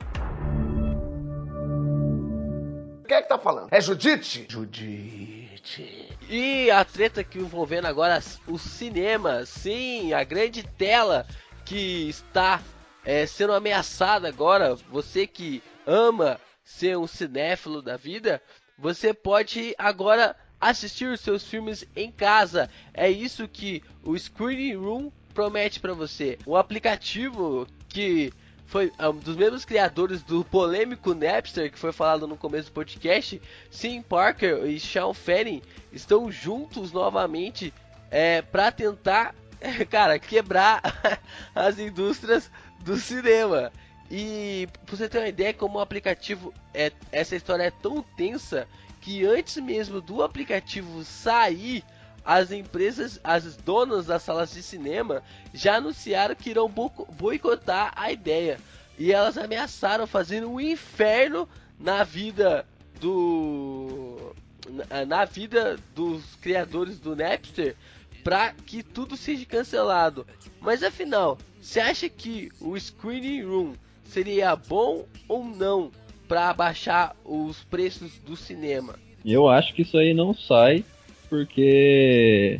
Quem 3.08 3.18
é 3.18 3.22
que 3.22 3.30
tá 3.30 3.38
falando? 3.38 3.68
É 3.70 3.80
Judite? 3.80 4.47
Judite. 4.49 6.10
E 6.28 6.72
a 6.72 6.84
treta 6.84 7.24
que 7.24 7.38
envolvendo 7.38 7.86
agora 7.86 8.20
o 8.47 8.58
cinema, 8.58 9.45
sim, 9.45 10.12
a 10.12 10.24
grande 10.24 10.64
tela 10.64 11.28
que 11.66 12.10
está 12.10 12.60
é, 13.06 13.26
sendo 13.26 13.54
ameaçada 13.54 14.28
agora. 14.28 14.76
Você 14.89 15.28
que 15.28 15.64
ama 15.86 16.39
ser 16.64 16.97
um 16.97 17.08
cinéfilo 17.08 17.82
da 17.82 17.97
vida, 17.97 18.41
você 18.78 19.14
pode 19.14 19.76
agora 19.78 20.36
assistir 20.60 21.08
os 21.08 21.20
seus 21.20 21.43
filmes 21.43 21.86
em 21.95 22.12
casa. 22.12 22.70
É 22.93 23.10
isso 23.10 23.47
que 23.47 23.84
o 24.04 24.18
Screening 24.18 24.76
Room 24.76 25.12
promete 25.34 25.80
para 25.80 25.93
você. 25.93 26.38
Um 26.45 26.56
aplicativo 26.56 27.68
que 27.89 28.32
foi 28.72 28.91
um 28.99 29.18
dos 29.18 29.36
mesmos 29.36 29.66
criadores 29.66 30.24
do 30.24 30.45
polêmico 30.45 31.14
Napster, 31.14 31.70
que 31.70 31.78
foi 31.78 31.91
falado 31.91 32.26
no 32.26 32.38
começo 32.38 32.70
do 32.70 32.74
podcast, 32.74 33.41
Sim 33.70 34.02
Parker 34.02 34.66
e 34.66 34.80
Sean 34.80 35.14
Fanning 35.14 35.62
estão 35.91 36.32
juntos 36.32 36.93
novamente 36.93 37.74
é, 38.10 38.41
para 38.41 38.72
tentar, 38.72 39.36
cara, 39.89 40.18
quebrar 40.18 40.82
as 41.54 41.80
indústrias 41.80 42.49
do 42.84 42.98
cinema. 42.98 43.72
E 44.10 44.68
pra 44.86 44.96
você 44.98 45.08
ter 45.08 45.20
uma 45.20 45.28
ideia 45.28 45.54
como 45.54 45.78
o 45.78 45.82
aplicativo 45.82 46.54
é 46.74 46.92
essa 47.12 47.36
história 47.36 47.64
é 47.64 47.72
tão 47.72 48.04
tensa 48.18 48.68
que 49.00 49.26
antes 49.26 49.58
mesmo 49.58 50.02
do 50.02 50.22
aplicativo 50.22 51.04
sair, 51.04 51.84
as 52.24 52.52
empresas, 52.52 53.20
as 53.24 53.56
donas 53.56 54.06
das 54.08 54.22
salas 54.22 54.52
de 54.52 54.62
cinema 54.62 55.24
já 55.54 55.78
anunciaram 55.78 56.36
que 56.36 56.50
irão 56.52 56.68
bo- 56.70 57.08
boicotar 57.14 57.94
a 57.96 58.12
ideia. 58.12 58.60
E 59.00 59.12
elas 59.12 59.38
ameaçaram 59.38 60.06
fazer 60.06 60.46
um 60.46 60.60
inferno 60.60 61.48
na 61.80 62.04
vida 62.04 62.68
do 63.00 64.36
na, 64.70 65.06
na 65.06 65.26
vida 65.26 65.80
dos 65.96 66.24
criadores 66.42 67.00
do 67.00 67.16
Napster 67.16 67.76
para 68.24 68.54
que 68.66 68.84
tudo 68.84 69.16
seja 69.18 69.46
cancelado. 69.46 70.26
Mas 70.60 70.84
afinal, 70.84 71.38
você 71.62 71.80
acha 71.80 72.10
que 72.10 72.50
o 72.60 72.78
Screening 72.80 73.44
Room 73.44 73.74
seria 74.04 74.56
bom 74.56 75.06
ou 75.28 75.44
não 75.44 75.92
para 76.28 76.54
baixar 76.54 77.16
os 77.26 77.64
preços 77.64 78.20
do 78.20 78.36
cinema? 78.36 78.96
Eu 79.26 79.48
acho 79.48 79.74
que 79.74 79.84
isso 79.84 79.98
aí 79.98 80.14
não 80.14 80.34
sai, 80.34 80.84
porque 81.30 82.60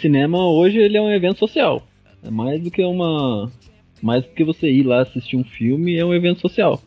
cinema 0.00 0.46
hoje 0.48 0.78
ele 0.78 0.96
é 0.96 1.02
um 1.02 1.12
evento 1.12 1.38
social. 1.38 1.86
É 2.22 2.30
mais 2.30 2.62
do 2.62 2.70
que 2.70 2.82
uma. 2.82 3.50
Mais 4.02 4.24
do 4.24 4.30
que 4.30 4.44
você 4.44 4.70
ir 4.70 4.82
lá 4.82 5.02
assistir 5.02 5.36
um 5.36 5.44
filme, 5.44 5.96
é 5.96 6.04
um 6.04 6.14
evento 6.14 6.40
social. 6.40 6.80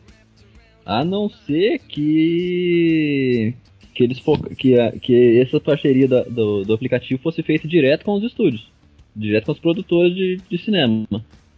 A 0.84 1.04
não 1.04 1.28
ser 1.28 1.78
que. 1.80 3.54
Que 3.94 4.02
eles 4.04 4.20
que, 4.58 4.78
a- 4.78 4.92
que 4.92 5.38
essa 5.40 5.60
parceria 5.60 6.08
da- 6.08 6.24
do, 6.24 6.64
do 6.64 6.74
aplicativo 6.74 7.22
fosse 7.22 7.42
feita 7.42 7.68
direto 7.68 8.04
com 8.04 8.14
os 8.14 8.24
estúdios. 8.24 8.70
Direto 9.14 9.46
com 9.46 9.52
os 9.52 9.58
produtores 9.60 10.14
de, 10.14 10.40
de 10.50 10.58
cinema. 10.58 11.06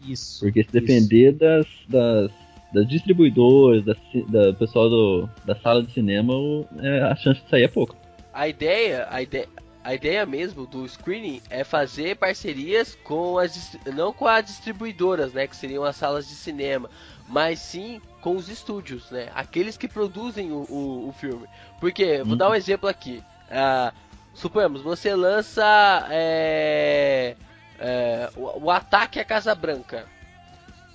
Isso. 0.07 0.41
Porque 0.41 0.63
se 0.63 0.69
isso. 0.69 0.73
depender 0.81 1.33
das, 1.33 1.67
das, 1.89 2.31
das 2.73 2.87
distribuidoras, 2.89 3.83
da, 3.85 3.97
da 4.29 4.53
pessoal 4.53 4.91
do, 4.91 5.29
da 5.47 5.57
sala 5.57 5.83
de 5.83 5.91
cinema, 5.93 6.35
é, 6.83 7.01
a 7.03 7.17
chance 7.17 7.41
de 7.43 7.49
sair 7.49 7.63
é 7.65 7.69
pouca. 7.69 7.97
A 8.35 8.47
ideia, 8.47 9.07
a 9.11 9.23
ideia, 9.23 9.49
a 9.83 9.95
ideia 9.95 10.27
mesmo 10.27 10.67
do 10.67 10.87
screening 10.87 11.41
é 11.49 11.65
fazer 11.65 12.17
parcerias 12.17 12.95
com 13.03 13.39
as 13.39 13.79
não 13.95 14.13
com 14.13 14.27
as 14.27 14.45
distribuidoras, 14.45 15.33
né, 15.33 15.47
que 15.47 15.57
seriam 15.57 15.85
as 15.85 15.97
salas 15.97 16.29
de 16.29 16.35
cinema, 16.35 16.91
mas 17.29 17.59
sim 17.61 18.01
com 18.21 18.37
os 18.37 18.49
estúdios, 18.49 19.11
né, 19.11 19.31
aqueles 19.35 19.77
que 19.77 19.89
produzem 19.89 20.53
o, 20.53 20.65
o, 20.69 21.09
o 21.09 21.13
filme. 21.13 21.47
Porque 21.81 22.23
vou 22.25 22.33
Uhum. 22.33 22.37
dar 22.37 22.51
um 22.51 22.55
exemplo 22.55 22.89
aqui. 22.89 23.23
Ah, 23.51 23.93
suponhamos 24.35 24.83
você 24.83 25.15
lança 25.15 26.07
é, 26.11 27.37
é, 27.79 28.31
o, 28.37 28.65
o 28.65 28.71
ataque 28.71 29.21
à 29.21 29.25
Casa 29.25 29.55
Branca. 29.55 30.07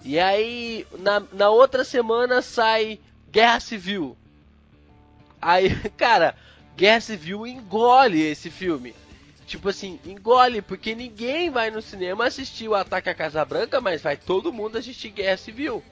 E 0.04 0.20
aí 0.20 0.86
na, 1.00 1.22
na 1.32 1.50
outra 1.50 1.84
semana 1.84 2.42
sai 2.42 3.00
Guerra 3.32 3.60
Civil. 3.60 4.18
Aí, 5.42 5.70
cara, 5.98 6.36
Guerra 6.76 7.02
Civil 7.02 7.46
engole 7.48 8.22
esse 8.22 8.50
filme. 8.50 8.96
Tipo 9.46 9.70
assim, 9.70 10.00
engole, 10.06 10.62
porque 10.62 10.96
ninguém 10.96 11.50
vai 11.50 11.70
no 11.70 11.82
cinema 11.82 12.26
assistir 12.26 12.70
o 12.70 12.76
Ataque 12.76 13.10
à 13.10 13.14
Casa 13.16 13.44
Branca, 13.44 13.82
mas 13.82 14.02
vai 14.02 14.16
todo 14.16 14.54
mundo 14.54 14.78
assistir 14.78 15.10
Guerra 15.10 15.38
Civil. 15.38 15.84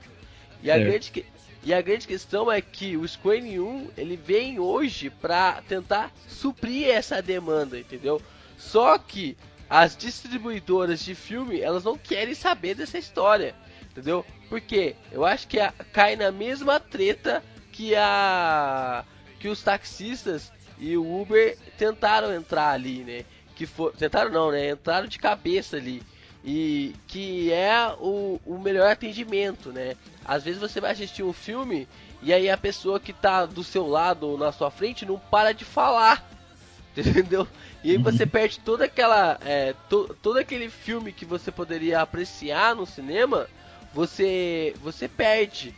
E 0.62 0.70
a, 0.70 0.76
Certo. 0.76 0.88
grande, 0.89 1.12
que- 1.12 1.26
e 1.64 1.74
a 1.74 1.82
grande 1.82 2.07
questão 2.07 2.51
é 2.51 2.62
que 2.62 2.97
o 2.97 3.07
Screen 3.07 3.60
1, 3.60 3.89
ele 3.97 4.16
vem 4.18 4.60
hoje 4.60 5.10
pra 5.10 5.62
tentar 5.68 6.12
suprir 6.28 6.89
essa 6.89 7.22
demanda, 7.22 7.80
entendeu? 7.80 8.22
Só 8.57 8.97
que 8.97 9.38
as 9.70 9.95
distribuidoras 9.95 10.99
de 11.03 11.16
filme, 11.16 11.62
elas 11.62 11.84
não 11.84 11.97
querem 11.97 12.34
saber 12.34 12.76
dessa 12.76 12.97
história, 12.97 13.55
entendeu? 13.91 14.26
Porque 14.49 14.95
eu 15.12 15.26
acho 15.26 15.47
que 15.47 15.60
a- 15.60 15.74
cai 15.93 16.16
na 16.16 16.32
mesma 16.32 16.80
treta 16.80 17.43
que 17.72 17.95
a 17.95 19.05
que 19.39 19.47
os 19.47 19.62
taxistas 19.64 20.51
e 20.78 20.97
o 20.97 21.22
Uber 21.22 21.57
tentaram 21.78 22.34
entrar 22.34 22.72
ali, 22.72 23.03
né? 23.05 23.24
Que 23.55 23.66
for, 23.66 23.93
tentaram 23.95 24.30
não, 24.32 24.51
né? 24.51 24.72
Entraram 24.72 25.07
de 25.07 25.18
cabeça 25.18 25.78
ali. 25.78 26.01
E 26.44 26.96
que 27.08 27.52
é 27.52 27.94
o, 28.00 28.40
o 28.46 28.58
melhor 28.58 28.90
atendimento, 28.90 29.72
né? 29.74 29.96
Às 30.24 30.44
vezes 30.44 30.60
você 30.62 30.80
vai 30.80 30.92
assistir 30.92 31.24
um 31.24 31.34
filme 31.34 31.88
e 32.22 32.32
aí 32.34 32.50
a 32.50 32.58
pessoa 32.58 33.00
que 33.00 33.12
tá 33.12 33.46
do 33.46 33.64
seu 33.64 33.88
lado 33.88 34.28
ou 34.28 34.38
na 34.38 34.52
sua 34.52 34.72
frente 34.72 35.06
não 35.06 35.20
para 35.20 35.52
de 35.54 35.66
falar. 35.66 36.24
Entendeu? 36.96 37.48
E 37.84 37.92
aí 37.92 37.98
você 37.98 38.26
perde 38.26 38.60
toda 38.60 38.86
aquela. 38.86 39.38
É, 39.42 39.74
to- 39.90 40.16
todo 40.22 40.38
aquele 40.38 40.70
filme 40.70 41.12
que 41.14 41.26
você 41.26 41.52
poderia 41.52 42.02
apreciar 42.02 42.76
no 42.76 42.86
cinema, 42.86 43.48
você. 43.94 44.76
você 44.82 45.08
perde. 45.08 45.74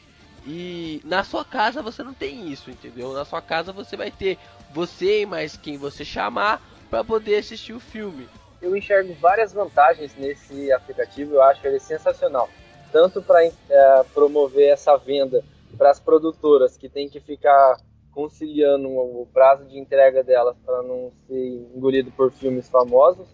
E 0.46 1.02
na 1.04 1.24
sua 1.24 1.46
casa 1.46 1.84
você 1.84 2.02
não 2.02 2.14
tem 2.16 2.52
isso, 2.52 2.72
entendeu? 2.72 3.14
Na 3.14 3.24
sua 3.24 3.42
casa 3.42 3.72
você 3.72 3.96
vai 3.96 4.10
ter 4.10 4.40
você 4.74 5.22
e 5.22 5.26
mais 5.26 5.56
quem 5.56 5.78
você 5.78 6.04
chamar 6.04 6.60
para 6.90 7.04
poder 7.04 7.36
assistir 7.38 7.74
o 7.74 7.80
filme. 7.80 8.28
Eu 8.62 8.76
enxergo 8.76 9.14
várias 9.16 9.52
vantagens 9.52 10.16
nesse 10.16 10.72
aplicativo, 10.72 11.36
eu 11.36 11.42
acho 11.42 11.66
ele 11.66 11.80
sensacional. 11.80 12.50
Tanto 12.92 13.22
para 13.22 13.44
é, 13.46 13.54
promover 14.14 14.70
essa 14.70 14.96
venda 14.98 15.44
para 15.78 15.90
as 15.90 16.00
produtoras 16.00 16.78
que 16.78 16.90
tem 16.90 17.10
que 17.10 17.20
ficar 17.20 17.78
conciliando 18.12 18.90
o 18.90 19.28
prazo 19.34 19.66
de 19.66 19.80
entrega 19.80 20.24
delas 20.24 20.56
para 20.66 20.84
não 20.84 21.12
ser 21.28 21.68
engolido 21.74 22.12
por 22.12 22.32
filmes 22.32 22.70
famosos, 22.70 23.28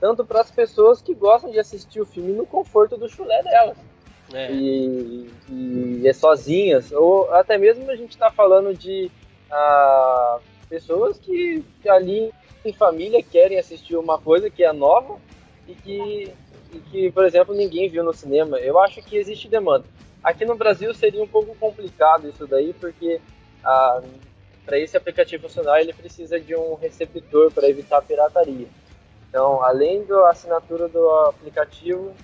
tanto 0.00 0.24
para 0.24 0.40
as 0.40 0.50
pessoas 0.50 1.02
que 1.02 1.14
gostam 1.14 1.50
de 1.50 1.58
assistir 1.58 2.00
o 2.00 2.06
filme 2.06 2.32
no 2.32 2.46
conforto 2.46 2.96
do 2.96 3.08
chulé 3.08 3.42
delas. 3.42 3.76
É. 4.32 4.52
E, 4.52 5.30
e, 5.48 6.08
é 6.08 6.12
sozinhas, 6.12 6.90
ou 6.92 7.30
até 7.32 7.58
mesmo 7.58 7.90
a 7.90 7.96
gente 7.96 8.10
está 8.10 8.30
falando 8.30 8.74
de 8.74 9.10
ah, 9.50 10.38
pessoas 10.64 11.18
que, 11.18 11.64
ali 11.88 12.32
em 12.64 12.72
família 12.72 13.22
querem 13.22 13.58
assistir 13.58 13.96
uma 13.96 14.18
coisa 14.18 14.50
que 14.50 14.64
é 14.64 14.72
nova 14.72 15.18
e 15.68 15.74
que, 15.74 16.32
e 16.72 16.78
que, 16.90 17.12
por 17.12 17.24
exemplo, 17.24 17.54
ninguém 17.54 17.88
viu 17.88 18.02
no 18.02 18.12
cinema. 18.12 18.58
Eu 18.58 18.78
acho 18.80 19.02
que 19.02 19.16
existe 19.16 19.48
demanda. 19.48 19.84
Aqui 20.22 20.44
no 20.44 20.56
Brasil 20.56 20.92
seria 20.94 21.22
um 21.22 21.28
pouco 21.28 21.54
complicado 21.56 22.28
isso 22.28 22.46
daí, 22.46 22.72
porque 22.72 23.20
ah, 23.62 24.02
para 24.64 24.78
esse 24.78 24.96
aplicativo 24.96 25.42
funcionar 25.42 25.80
ele 25.80 25.92
precisa 25.92 26.40
de 26.40 26.56
um 26.56 26.74
receptor 26.74 27.52
para 27.52 27.68
evitar 27.68 28.00
pirataria. 28.02 28.66
Então, 29.28 29.62
além 29.62 30.04
da 30.04 30.30
assinatura 30.30 30.88
do 30.88 31.10
aplicativo, 31.26 32.14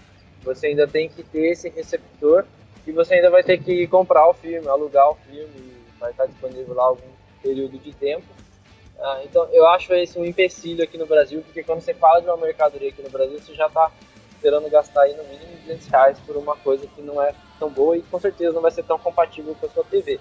você 0.43 0.69
ainda 0.69 0.87
tem 0.87 1.09
que 1.09 1.23
ter 1.23 1.51
esse 1.51 1.69
receptor 1.69 2.47
e 2.87 2.93
você 2.93 3.15
ainda 3.15 3.31
vai 3.31 3.43
ter 3.43 3.63
que 3.63 3.87
comprar 3.87 4.29
o 4.29 4.35
filme, 4.35 4.67
alugar 4.69 5.11
o 5.11 5.17
filme, 5.17 5.75
vai 5.99 6.13
estar 6.13 6.27
disponível 6.27 6.75
lá 6.75 6.85
algum 6.85 7.20
período 7.43 7.79
de 7.79 7.93
tempo. 7.93 8.27
Ah, 8.99 9.23
então, 9.25 9.49
eu 9.53 9.67
acho 9.69 9.95
esse 9.95 10.19
um 10.19 10.25
empecilho 10.25 10.85
aqui 10.85 10.99
no 10.99 11.07
Brasil, 11.07 11.43
porque 11.43 11.63
quando 11.63 11.81
você 11.81 11.95
fala 11.95 12.21
de 12.21 12.29
uma 12.29 12.37
mercadoria 12.37 12.91
aqui 12.91 13.03
no 13.03 13.11
Brasil, 13.11 13.39
você 13.41 13.55
já 13.55 13.67
está 13.67 13.91
esperando 14.33 14.71
gastar 14.71 15.03
aí 15.03 15.15
no 15.15 15.25
mínimo 15.25 15.57
200 15.67 15.87
reais 15.89 16.19
por 16.21 16.37
uma 16.37 16.57
coisa 16.57 16.87
que 16.87 17.03
não 17.03 17.23
é 17.23 17.35
tão 17.59 17.71
boa 17.71 17.97
e 17.97 18.03
com 18.03 18.19
certeza 18.19 18.53
não 18.53 18.63
vai 18.63 18.71
ser 18.71 18.85
tão 18.85 18.99
compatível 18.99 19.55
com 19.55 19.67
a 19.67 19.69
sua 19.71 19.85
TV. 19.85 20.21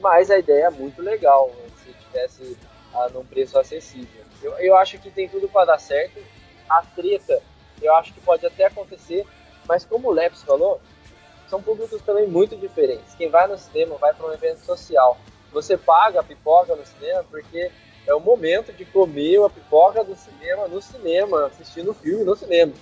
Mas 0.00 0.30
a 0.30 0.38
ideia 0.38 0.66
é 0.66 0.70
muito 0.70 1.02
legal, 1.02 1.50
né, 1.56 1.68
se 1.82 1.92
tivesse 1.92 2.58
ah, 2.94 3.08
num 3.12 3.24
preço 3.24 3.58
acessível. 3.58 4.24
Eu, 4.42 4.52
eu 4.58 4.76
acho 4.76 4.98
que 4.98 5.10
tem 5.10 5.28
tudo 5.28 5.48
para 5.48 5.66
dar 5.66 5.78
certo. 5.78 6.22
A 6.68 6.82
treta, 6.82 7.42
eu 7.80 7.94
acho 7.96 8.12
que 8.12 8.20
pode 8.20 8.44
até 8.46 8.66
acontecer, 8.66 9.26
mas 9.66 9.84
como 9.84 10.08
o 10.08 10.12
Leps 10.12 10.42
falou, 10.42 10.80
são 11.48 11.62
públicos 11.62 12.02
também 12.02 12.26
muito 12.26 12.56
diferentes. 12.56 13.14
Quem 13.14 13.28
vai 13.28 13.46
no 13.46 13.56
cinema 13.56 13.96
vai 13.96 14.12
para 14.12 14.26
um 14.26 14.32
evento 14.32 14.58
social 14.60 15.16
você 15.52 15.76
paga 15.76 16.20
a 16.20 16.24
pipoca 16.24 16.74
no 16.74 16.84
cinema 16.84 17.24
porque 17.30 17.70
é 18.06 18.14
o 18.14 18.20
momento 18.20 18.72
de 18.72 18.84
comer 18.84 19.42
a 19.42 19.50
pipoca 19.50 20.04
do 20.04 20.14
cinema 20.14 20.68
no 20.68 20.80
cinema, 20.80 21.46
assistindo 21.46 21.90
o 21.90 21.94
filme 21.94 22.24
no 22.24 22.36
cinema. 22.36 22.72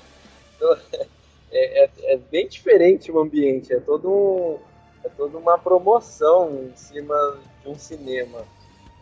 Então, 0.57 0.77
é, 1.51 1.85
é, 1.85 1.91
é, 2.03 2.17
bem 2.31 2.47
diferente 2.47 3.11
o 3.11 3.21
ambiente, 3.21 3.73
é 3.73 3.81
todo 3.81 4.11
um, 4.11 4.59
é 5.05 5.09
toda 5.09 5.39
uma 5.39 5.59
promoção 5.59 6.65
em 6.65 6.77
cima 6.77 7.39
de 7.63 7.69
um 7.69 7.79
cinema. 7.79 8.45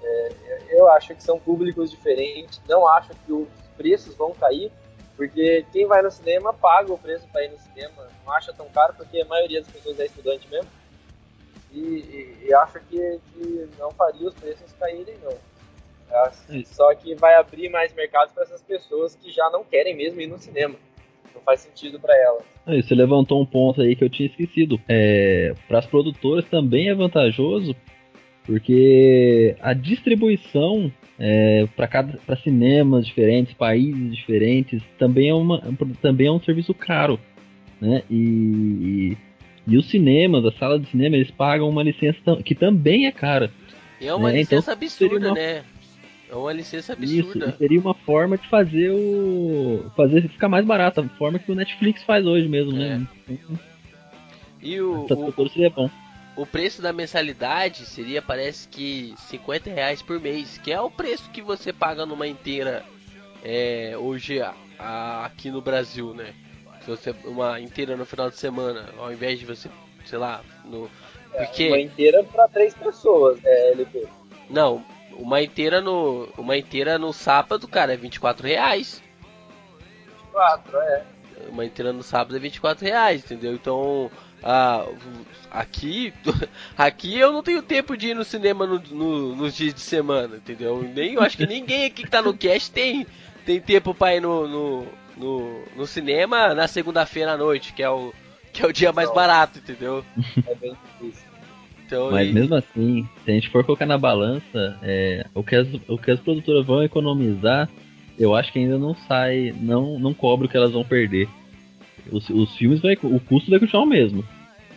É, 0.02 0.32
eu 0.70 0.88
acho 0.88 1.14
que 1.14 1.22
são 1.22 1.38
públicos 1.38 1.90
diferentes, 1.90 2.60
não 2.68 2.86
acho 2.88 3.14
que 3.26 3.32
os 3.32 3.48
preços 3.76 4.14
vão 4.14 4.32
cair, 4.32 4.70
porque 5.16 5.64
quem 5.72 5.86
vai 5.86 6.02
no 6.02 6.10
cinema 6.10 6.52
paga 6.52 6.92
o 6.92 6.98
preço 6.98 7.26
para 7.32 7.44
ir 7.44 7.50
no 7.50 7.58
cinema, 7.58 8.08
não 8.24 8.32
acha 8.32 8.52
tão 8.52 8.68
caro 8.68 8.94
porque 8.96 9.20
a 9.20 9.24
maioria 9.26 9.60
das 9.60 9.70
pessoas 9.70 9.98
é 9.98 10.06
estudante 10.06 10.48
mesmo. 10.48 10.68
E, 11.72 11.78
e, 11.78 12.46
e 12.48 12.54
acho 12.54 12.78
que, 12.88 13.18
que, 13.32 13.68
não 13.78 13.90
faria 13.92 14.28
os 14.28 14.34
preços 14.34 14.72
caírem, 14.72 15.14
não. 15.22 15.36
Só 16.64 16.94
que 16.94 17.14
vai 17.14 17.34
abrir 17.36 17.70
mais 17.70 17.94
mercado 17.94 18.34
para 18.34 18.42
essas 18.42 18.62
pessoas 18.62 19.16
que 19.16 19.30
já 19.30 19.48
não 19.50 19.64
querem 19.64 19.96
mesmo 19.96 20.20
ir 20.20 20.26
no 20.26 20.38
cinema. 20.38 20.74
Não 21.34 21.40
faz 21.40 21.60
sentido 21.60 21.98
para 21.98 22.14
elas. 22.14 22.44
Você 22.84 22.94
levantou 22.94 23.40
um 23.40 23.46
ponto 23.46 23.80
aí 23.80 23.96
que 23.96 24.04
eu 24.04 24.10
tinha 24.10 24.28
esquecido. 24.28 24.78
É, 24.86 25.54
para 25.66 25.78
as 25.78 25.86
produtoras 25.86 26.44
também 26.44 26.90
é 26.90 26.94
vantajoso, 26.94 27.74
porque 28.44 29.56
a 29.60 29.72
distribuição 29.72 30.92
é, 31.18 31.66
para 31.74 32.36
cinemas 32.36 33.06
diferentes, 33.06 33.54
países 33.54 34.14
diferentes, 34.14 34.82
também 34.98 35.30
é, 35.30 35.34
uma, 35.34 35.60
também 36.02 36.26
é 36.26 36.32
um 36.32 36.40
serviço 36.40 36.74
caro. 36.74 37.18
Né? 37.80 38.02
E, 38.10 38.16
e 38.16 39.18
os 39.66 39.88
cinemas, 39.88 40.44
a 40.44 40.52
sala 40.52 40.78
de 40.78 40.88
cinema, 40.88 41.16
eles 41.16 41.30
pagam 41.30 41.68
uma 41.68 41.82
licença 41.82 42.36
que 42.44 42.54
também 42.54 43.06
é 43.06 43.12
cara. 43.12 43.50
E 44.00 44.06
é 44.06 44.14
uma 44.14 44.30
né? 44.30 44.38
licença 44.38 44.72
então, 44.72 44.74
absurda, 44.74 45.28
uma... 45.28 45.34
né? 45.34 45.62
É 46.28 46.34
uma 46.34 46.52
licença 46.52 46.94
absurda. 46.94 47.46
Isso, 47.48 47.58
seria 47.58 47.78
uma 47.78 47.94
forma 47.94 48.38
de 48.38 48.48
fazer 48.48 48.90
o. 48.90 49.84
fazer 49.94 50.26
ficar 50.28 50.48
mais 50.48 50.64
barato, 50.64 51.00
a 51.00 51.08
forma 51.10 51.38
que 51.38 51.52
o 51.52 51.54
Netflix 51.54 52.02
faz 52.02 52.24
hoje 52.24 52.48
mesmo, 52.48 52.72
né? 52.72 53.06
é. 53.28 53.32
né? 53.32 53.38
E 54.62 54.80
o. 54.80 55.04
O, 55.04 55.48
seria 55.50 55.68
bom. 55.68 55.90
o 56.34 56.46
preço 56.46 56.80
da 56.80 56.92
mensalidade 56.92 57.84
seria, 57.84 58.22
parece 58.22 58.66
que, 58.66 59.12
50 59.18 59.70
reais 59.70 60.00
por 60.00 60.18
mês, 60.18 60.56
que 60.56 60.72
é 60.72 60.80
o 60.80 60.90
preço 60.90 61.30
que 61.30 61.42
você 61.42 61.70
paga 61.70 62.06
numa 62.06 62.26
inteira 62.26 62.82
é, 63.44 63.94
hoje 63.98 64.40
aqui 64.78 65.50
no 65.50 65.60
Brasil, 65.60 66.14
né? 66.14 66.32
Se 66.84 66.90
você 66.90 67.14
uma 67.24 67.60
inteira 67.60 67.96
no 67.96 68.04
final 68.04 68.30
de 68.30 68.36
semana, 68.36 68.88
ao 68.98 69.12
invés 69.12 69.38
de 69.38 69.46
você, 69.46 69.68
sei 70.04 70.18
lá, 70.18 70.42
no 70.64 70.90
é, 71.34 71.44
porque 71.44 71.68
uma 71.68 71.80
inteira 71.80 72.24
para 72.24 72.48
três 72.48 72.74
pessoas, 72.74 73.38
é 73.44 73.72
LP. 73.72 74.06
Não, 74.50 74.84
uma 75.12 75.40
inteira 75.40 75.80
no 75.80 76.28
uma 76.36 76.56
inteira 76.56 76.98
no 76.98 77.12
sábado, 77.12 77.66
cara, 77.68 77.94
é 77.94 77.96
24 77.96 78.46
reais. 78.46 79.02
24, 80.32 80.78
é. 80.78 81.04
Uma 81.48 81.64
inteira 81.64 81.92
no 81.92 82.02
sábado 82.02 82.36
é 82.36 82.38
24 82.38 82.84
reais, 82.84 83.24
entendeu? 83.24 83.54
Então, 83.54 84.10
ah, 84.42 84.86
aqui, 85.50 86.12
aqui 86.76 87.18
eu 87.18 87.32
não 87.32 87.42
tenho 87.42 87.62
tempo 87.62 87.96
de 87.96 88.08
ir 88.08 88.14
no 88.14 88.24
cinema 88.24 88.66
no, 88.66 88.78
no, 88.78 89.36
nos 89.36 89.54
dias 89.54 89.72
de 89.72 89.80
semana, 89.80 90.36
entendeu? 90.36 90.82
Nem, 90.82 91.14
eu 91.14 91.22
acho 91.22 91.36
que 91.36 91.46
ninguém 91.46 91.86
aqui 91.86 92.02
que 92.02 92.10
tá 92.10 92.20
no 92.20 92.36
cast 92.36 92.70
tem, 92.70 93.06
tem 93.46 93.60
tempo 93.60 93.94
pra 93.94 94.16
ir 94.16 94.20
no, 94.20 94.48
no, 94.48 94.86
no, 95.16 95.62
no 95.76 95.86
cinema 95.86 96.54
na 96.54 96.66
segunda-feira 96.66 97.32
à 97.32 97.36
noite, 97.36 97.72
que 97.72 97.82
é 97.82 97.90
o, 97.90 98.12
que 98.52 98.62
é 98.62 98.66
o 98.66 98.72
dia 98.72 98.92
mais 98.92 99.12
barato, 99.12 99.58
entendeu? 99.58 100.04
É 100.46 100.54
bem 100.54 100.76
difícil. 101.00 101.32
Então, 101.86 102.10
Mas 102.10 102.28
e... 102.28 102.32
mesmo 102.32 102.54
assim, 102.54 103.08
se 103.24 103.30
a 103.30 103.34
gente 103.34 103.50
for 103.50 103.64
colocar 103.64 103.86
na 103.86 103.98
balança, 103.98 104.78
é, 104.82 105.26
o, 105.34 105.42
que 105.42 105.56
as, 105.56 105.68
o 105.88 105.98
que 105.98 106.10
as 106.10 106.20
produtoras 106.20 106.64
vão 106.64 106.82
economizar, 106.82 107.68
eu 108.18 108.34
acho 108.34 108.52
que 108.52 108.58
ainda 108.58 108.78
não 108.78 108.94
sai, 108.94 109.54
não, 109.60 109.98
não 109.98 110.14
cobra 110.14 110.46
o 110.46 110.48
que 110.48 110.56
elas 110.56 110.72
vão 110.72 110.84
perder. 110.84 111.28
Os, 112.10 112.28
os 112.30 112.56
filmes, 112.56 112.80
vai, 112.80 112.94
o 113.02 113.20
custo 113.20 113.50
vai 113.50 113.60
continuar 113.60 113.84
o 113.84 113.88
mesmo. 113.88 114.24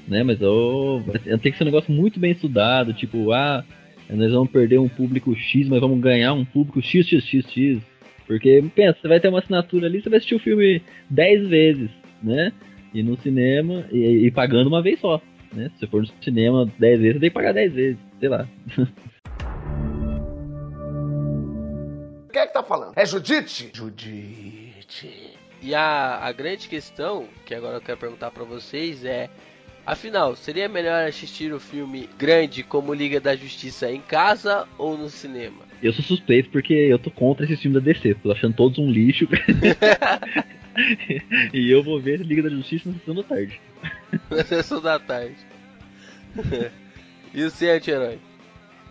Né? 0.07 0.23
Mas 0.23 0.41
eu, 0.41 1.03
tem 1.41 1.51
que 1.51 1.57
ser 1.57 1.63
um 1.63 1.67
negócio 1.67 1.91
muito 1.91 2.19
bem 2.19 2.31
estudado, 2.31 2.93
tipo, 2.93 3.31
ah, 3.31 3.63
nós 4.09 4.31
vamos 4.31 4.51
perder 4.51 4.79
um 4.79 4.89
público 4.89 5.35
X, 5.35 5.67
mas 5.67 5.79
vamos 5.79 5.99
ganhar 5.99 6.33
um 6.33 6.45
público 6.45 6.81
XXXX. 6.81 7.81
Porque, 8.27 8.63
pensa, 8.75 8.97
você 9.01 9.07
vai 9.07 9.19
ter 9.19 9.29
uma 9.29 9.39
assinatura 9.39 9.87
ali, 9.87 10.01
você 10.01 10.09
vai 10.09 10.17
assistir 10.17 10.35
o 10.35 10.39
filme 10.39 10.81
10 11.09 11.47
vezes, 11.47 11.89
né? 12.21 12.51
E 12.93 13.03
no 13.03 13.19
cinema, 13.21 13.85
e, 13.91 14.25
e, 14.25 14.31
pagando 14.31 14.67
uma 14.67 14.81
vez 14.81 14.99
só, 14.99 15.21
né? 15.53 15.69
Se 15.73 15.79
você 15.79 15.87
for 15.87 16.01
no 16.01 16.07
cinema 16.21 16.71
10 16.79 16.99
vezes, 16.99 17.15
você 17.15 17.19
tem 17.19 17.29
que 17.29 17.33
pagar 17.33 17.53
10 17.53 17.73
vezes, 17.73 17.99
sei 18.19 18.29
lá. 18.29 18.47
Quem 22.35 22.41
é 22.41 22.47
que 22.47 22.53
tá 22.53 22.63
falando? 22.63 22.93
É 22.97 23.05
Judite? 23.05 23.69
Judite. 23.73 25.35
E 25.61 25.73
a, 25.73 26.19
a 26.21 26.31
grande 26.33 26.67
questão, 26.67 27.29
que 27.45 27.55
agora 27.55 27.77
eu 27.77 27.81
quero 27.81 27.97
perguntar 27.97 28.29
para 28.29 28.43
vocês 28.43 29.05
é... 29.05 29.29
Afinal, 29.85 30.35
seria 30.35 30.67
melhor 30.67 31.07
assistir 31.07 31.53
o 31.53 31.59
filme 31.59 32.09
grande 32.17 32.61
como 32.61 32.93
Liga 32.93 33.21
da 33.21 33.35
Justiça 33.35 33.89
em 33.89 34.01
casa 34.01 34.67
ou 34.77 34.97
no 34.97 35.09
cinema? 35.09 35.63
Eu 35.85 35.93
sou 35.93 36.03
suspeito 36.03 36.49
porque 36.49 36.73
eu 36.73 36.97
tô 36.97 37.11
contra 37.11 37.45
esse 37.45 37.57
filme 37.57 37.79
da 37.79 37.79
DC, 37.79 38.15
tô 38.15 38.31
achando 38.31 38.55
todos 38.55 38.79
um 38.79 38.89
lixo. 38.89 39.27
e 41.53 41.69
eu 41.69 41.83
vou 41.83 42.01
ver 42.01 42.21
Liga 42.21 42.41
da 42.41 42.49
Justiça 42.49 42.89
na 42.89 42.95
sessão 42.95 43.13
da 43.13 43.23
tarde. 43.23 43.61
Na 44.31 44.43
sessão 44.43 44.81
da 44.81 44.99
tarde. 44.99 45.35
e 47.31 47.43
o 47.43 47.51
seu 47.51 47.71
anti-herói? 47.71 48.17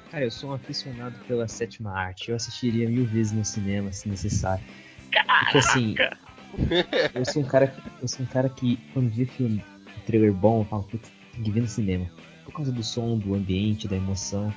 Cara, 0.09 0.23
eu 0.23 0.31
sou 0.31 0.51
um 0.51 0.53
aficionado 0.53 1.19
pela 1.27 1.49
sétima 1.49 1.91
arte. 1.91 2.31
Eu 2.31 2.37
assistiria 2.37 2.89
mil 2.89 3.05
vezes 3.05 3.33
no 3.33 3.45
cinema, 3.45 3.93
se 3.93 4.09
necessário. 4.09 4.65
Porque 5.41 5.59
assim, 5.59 5.97
eu 7.13 7.25
sou 7.25 7.43
um 7.43 7.45
cara, 7.47 7.75
eu 8.01 8.07
sou 8.07 8.25
um 8.25 8.29
cara 8.29 8.49
que 8.49 8.79
quando 8.93 9.11
vê 9.11 9.25
filme, 9.25 9.65
um 9.99 10.01
trailer 10.07 10.33
bom, 10.33 10.61
eu 10.61 10.65
falo, 10.67 10.85
putz, 10.85 11.11
tem 11.33 11.43
que 11.43 11.51
ver 11.51 11.63
no 11.63 11.69
cinema. 11.69 12.07
Por 12.45 12.55
causa 12.55 12.71
do 12.71 12.85
som, 12.85 13.19
do 13.19 13.35
ambiente, 13.35 13.89
da 13.89 13.97
emoção 13.97 14.55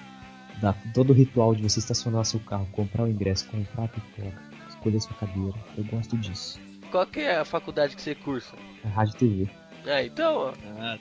da, 0.61 0.73
todo 0.93 1.11
o 1.11 1.13
ritual 1.13 1.53
de 1.55 1.61
você 1.63 1.79
estacionar 1.79 2.25
seu 2.25 2.39
carro, 2.39 2.67
comprar 2.71 3.03
o 3.03 3.07
ingresso, 3.07 3.47
comprar 3.47 3.85
a 3.85 3.87
pipoca, 3.87 4.41
escolher 4.69 4.99
sua 5.01 5.15
cadeira. 5.15 5.53
Eu 5.77 5.83
gosto 5.85 6.17
disso. 6.17 6.59
Qual 6.91 7.05
que 7.05 7.19
é 7.19 7.37
a 7.37 7.45
faculdade 7.45 7.95
que 7.95 8.01
você 8.01 8.15
cursa? 8.15 8.55
A 8.83 8.87
Rádio 8.89 9.15
TV. 9.15 9.47
É, 9.85 10.05
então, 10.05 10.35
ó. 10.35 10.53
Ah, 10.79 10.97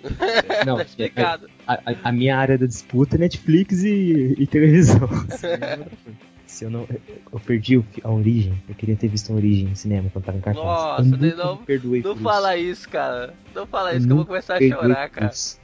Não, 0.64 0.76
tá 0.78 0.82
explicado. 0.82 1.48
a, 1.66 1.74
a- 1.74 1.96
a 2.04 2.12
minha 2.12 2.36
área 2.38 2.56
da 2.58 2.66
disputa 2.66 3.16
é 3.16 3.18
Netflix 3.18 3.82
e, 3.82 4.34
e 4.38 4.46
televisão. 4.46 5.08
Se 6.46 6.64
eu 6.64 6.70
não. 6.70 6.86
Eu 7.32 7.40
perdi 7.40 7.82
a 8.04 8.10
origem. 8.10 8.54
Eu 8.68 8.74
queria 8.76 8.94
ter 8.96 9.08
visto 9.08 9.32
a 9.32 9.34
origem 9.34 9.66
no 9.68 9.76
cinema 9.76 10.08
quando 10.12 10.24
tava 10.24 10.38
em 10.38 10.40
cartaz. 10.40 10.64
Nossa, 10.64 11.02
eu 11.02 11.16
daí 11.18 11.30
nunca 11.30 11.44
não- 11.44 11.56
me 11.56 11.62
perdoei 11.66 12.02
Não 12.02 12.14
por 12.16 12.22
fala 12.22 12.56
isso, 12.56 12.88
cara. 12.88 13.34
Não 13.54 13.66
fala 13.66 13.92
Eu 13.92 13.98
isso 13.98 14.06
que 14.06 14.12
eu 14.12 14.16
vou 14.16 14.26
começar 14.26 14.54
a 14.56 14.60
chorar, 14.60 15.10
cara. 15.10 15.32
isso. 15.32 15.58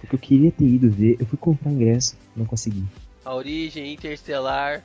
Porque 0.00 0.14
eu 0.14 0.18
queria 0.18 0.52
ter 0.52 0.64
ido 0.66 0.90
ver. 0.90 1.16
Eu 1.18 1.26
fui 1.26 1.38
comprar 1.38 1.72
ingresso, 1.72 2.16
não 2.36 2.44
consegui. 2.44 2.84
A 3.24 3.34
origem, 3.34 3.92
Interstellar. 3.92 4.82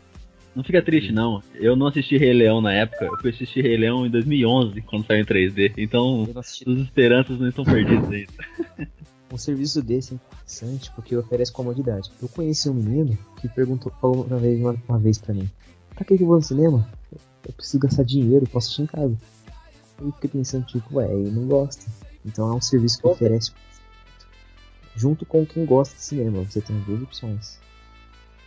Não 0.55 0.63
fica 0.63 0.81
triste, 0.81 1.11
não. 1.11 1.43
Eu 1.53 1.75
não 1.75 1.87
assisti 1.87 2.17
Rei 2.17 2.33
Leão 2.33 2.61
na 2.61 2.71
época. 2.71 3.05
Eu 3.05 3.17
fui 3.19 3.29
assistir 3.29 3.61
Rei 3.61 3.75
Leão 3.75 4.05
em 4.05 4.09
2011, 4.09 4.81
quando 4.83 5.05
saiu 5.05 5.21
em 5.21 5.25
3D. 5.25 5.73
Então, 5.77 6.27
as 6.37 6.61
esperanças 6.61 7.37
não 7.39 7.49
estão 7.49 7.65
perdidas 7.65 8.09
ainda. 8.09 8.87
um 9.31 9.37
serviço 9.37 9.81
desse 9.81 10.13
é 10.13 10.15
interessante 10.15 10.91
porque 10.95 11.15
oferece 11.15 11.51
comodidade. 11.51 12.09
Eu 12.21 12.29
conheci 12.29 12.69
um 12.69 12.73
menino 12.73 13.17
que 13.39 13.49
perguntou, 13.49 13.91
falou 13.99 14.23
uma 14.23 14.37
vez, 14.37 14.59
uma, 14.59 14.75
uma 14.87 14.99
vez 14.99 15.17
pra 15.17 15.33
mim: 15.33 15.49
Pra 15.93 16.05
que 16.05 16.17
que 16.17 16.23
eu 16.23 16.27
vou 16.27 16.37
no 16.37 16.41
cinema? 16.41 16.87
Eu 17.45 17.53
preciso 17.53 17.79
gastar 17.79 18.03
dinheiro, 18.03 18.47
posso 18.47 18.67
assistir 18.67 18.83
em 18.83 18.87
casa. 18.87 19.17
Eu 19.99 20.11
fiquei 20.13 20.29
pensando, 20.29 20.65
tipo, 20.65 20.95
ué, 20.95 21.11
ele 21.11 21.31
não 21.31 21.47
gosta. 21.47 21.85
Então 22.25 22.49
é 22.49 22.53
um 22.53 22.61
serviço 22.61 22.99
que 22.99 23.07
oferece 23.07 23.51
junto 24.95 25.25
com 25.25 25.45
quem 25.45 25.65
gosta 25.65 25.95
de 25.95 26.01
cinema. 26.01 26.43
Você 26.43 26.61
tem 26.61 26.79
duas 26.81 27.03
opções. 27.03 27.59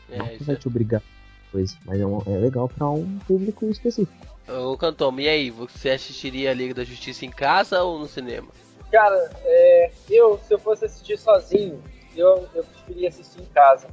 Não 0.09 0.26
É, 0.26 0.34
isso 0.34 0.44
vai 0.44 0.56
te 0.56 0.68
obrigar 0.68 1.00
a 1.00 1.52
coisa, 1.52 1.76
mas 1.84 2.00
é, 2.00 2.06
um- 2.06 2.22
é 2.26 2.38
legal 2.38 2.68
pra 2.68 2.88
um 2.88 3.18
público 3.26 3.66
específico. 3.66 4.12
Ô 4.48 4.76
Cantom, 4.76 5.18
e 5.20 5.28
aí? 5.28 5.50
Você 5.50 5.90
assistiria 5.90 6.50
a 6.50 6.54
Liga 6.54 6.72
da 6.74 6.84
Justiça 6.84 7.24
em 7.26 7.30
casa 7.30 7.82
ou 7.82 7.98
no 7.98 8.06
cinema? 8.09 8.48
Cara, 8.90 9.30
é, 9.44 9.90
eu, 10.09 10.38
se 10.46 10.54
eu 10.54 10.59
fosse 10.59 10.86
assistir 10.86 11.18
sozinho, 11.18 11.82
eu, 12.16 12.48
eu 12.54 12.64
preferia 12.64 13.09
assistir 13.11 13.42
em 13.42 13.46
casa. 13.46 13.86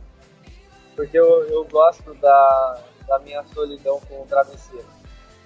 Porque 0.96 1.20
eu, 1.20 1.44
eu 1.50 1.66
gosto 1.66 2.14
da, 2.16 2.82
da 3.06 3.20
minha 3.20 3.44
solidão 3.54 4.00
com 4.08 4.22
o 4.22 4.26
travesseiro. 4.26 4.86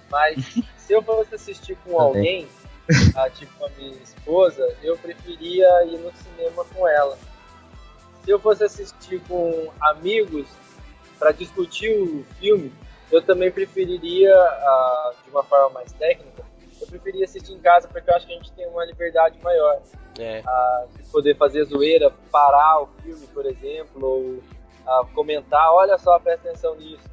Mas 0.08 0.36
se 0.78 0.92
eu 0.92 1.02
fosse 1.02 1.34
assistir 1.34 1.76
com 1.84 2.00
alguém, 2.00 2.46
ah, 3.16 3.28
tipo 3.30 3.64
a 3.64 3.68
minha 3.70 3.96
esposa, 4.02 4.76
eu 4.82 4.96
preferia 4.98 5.66
ir 5.86 5.98
no 5.98 6.12
cinema 6.14 6.64
com 6.72 6.86
ela. 6.86 7.18
Se 8.24 8.30
eu 8.30 8.38
fosse 8.38 8.64
assistir 8.64 9.20
com 9.28 9.70
amigos 9.80 10.46
para 11.18 11.32
discutir 11.32 11.90
o 11.92 12.24
filme, 12.38 12.72
eu 13.10 13.22
também 13.22 13.50
preferiria, 13.50 14.34
ah, 14.34 15.12
de 15.24 15.30
uma 15.30 15.42
forma 15.42 15.70
mais 15.70 15.92
técnica, 15.92 16.44
eu 16.80 16.86
preferia 16.86 17.24
assistir 17.24 17.52
em 17.52 17.58
casa 17.58 17.88
porque 17.88 18.08
eu 18.10 18.14
acho 18.14 18.26
que 18.26 18.32
a 18.32 18.36
gente 18.36 18.52
tem 18.52 18.66
uma 18.68 18.84
liberdade 18.84 19.38
maior 19.42 19.80
É. 20.18 20.42
de 20.96 21.02
poder 21.10 21.36
fazer 21.36 21.64
zoeira, 21.64 22.12
parar 22.30 22.82
o 22.82 22.86
filme, 23.02 23.26
por 23.28 23.46
exemplo, 23.46 24.06
ou 24.06 24.42
ah, 24.86 25.04
comentar, 25.14 25.72
olha 25.72 25.96
só, 25.98 26.18
presta 26.18 26.48
atenção 26.48 26.74
nisso. 26.76 27.08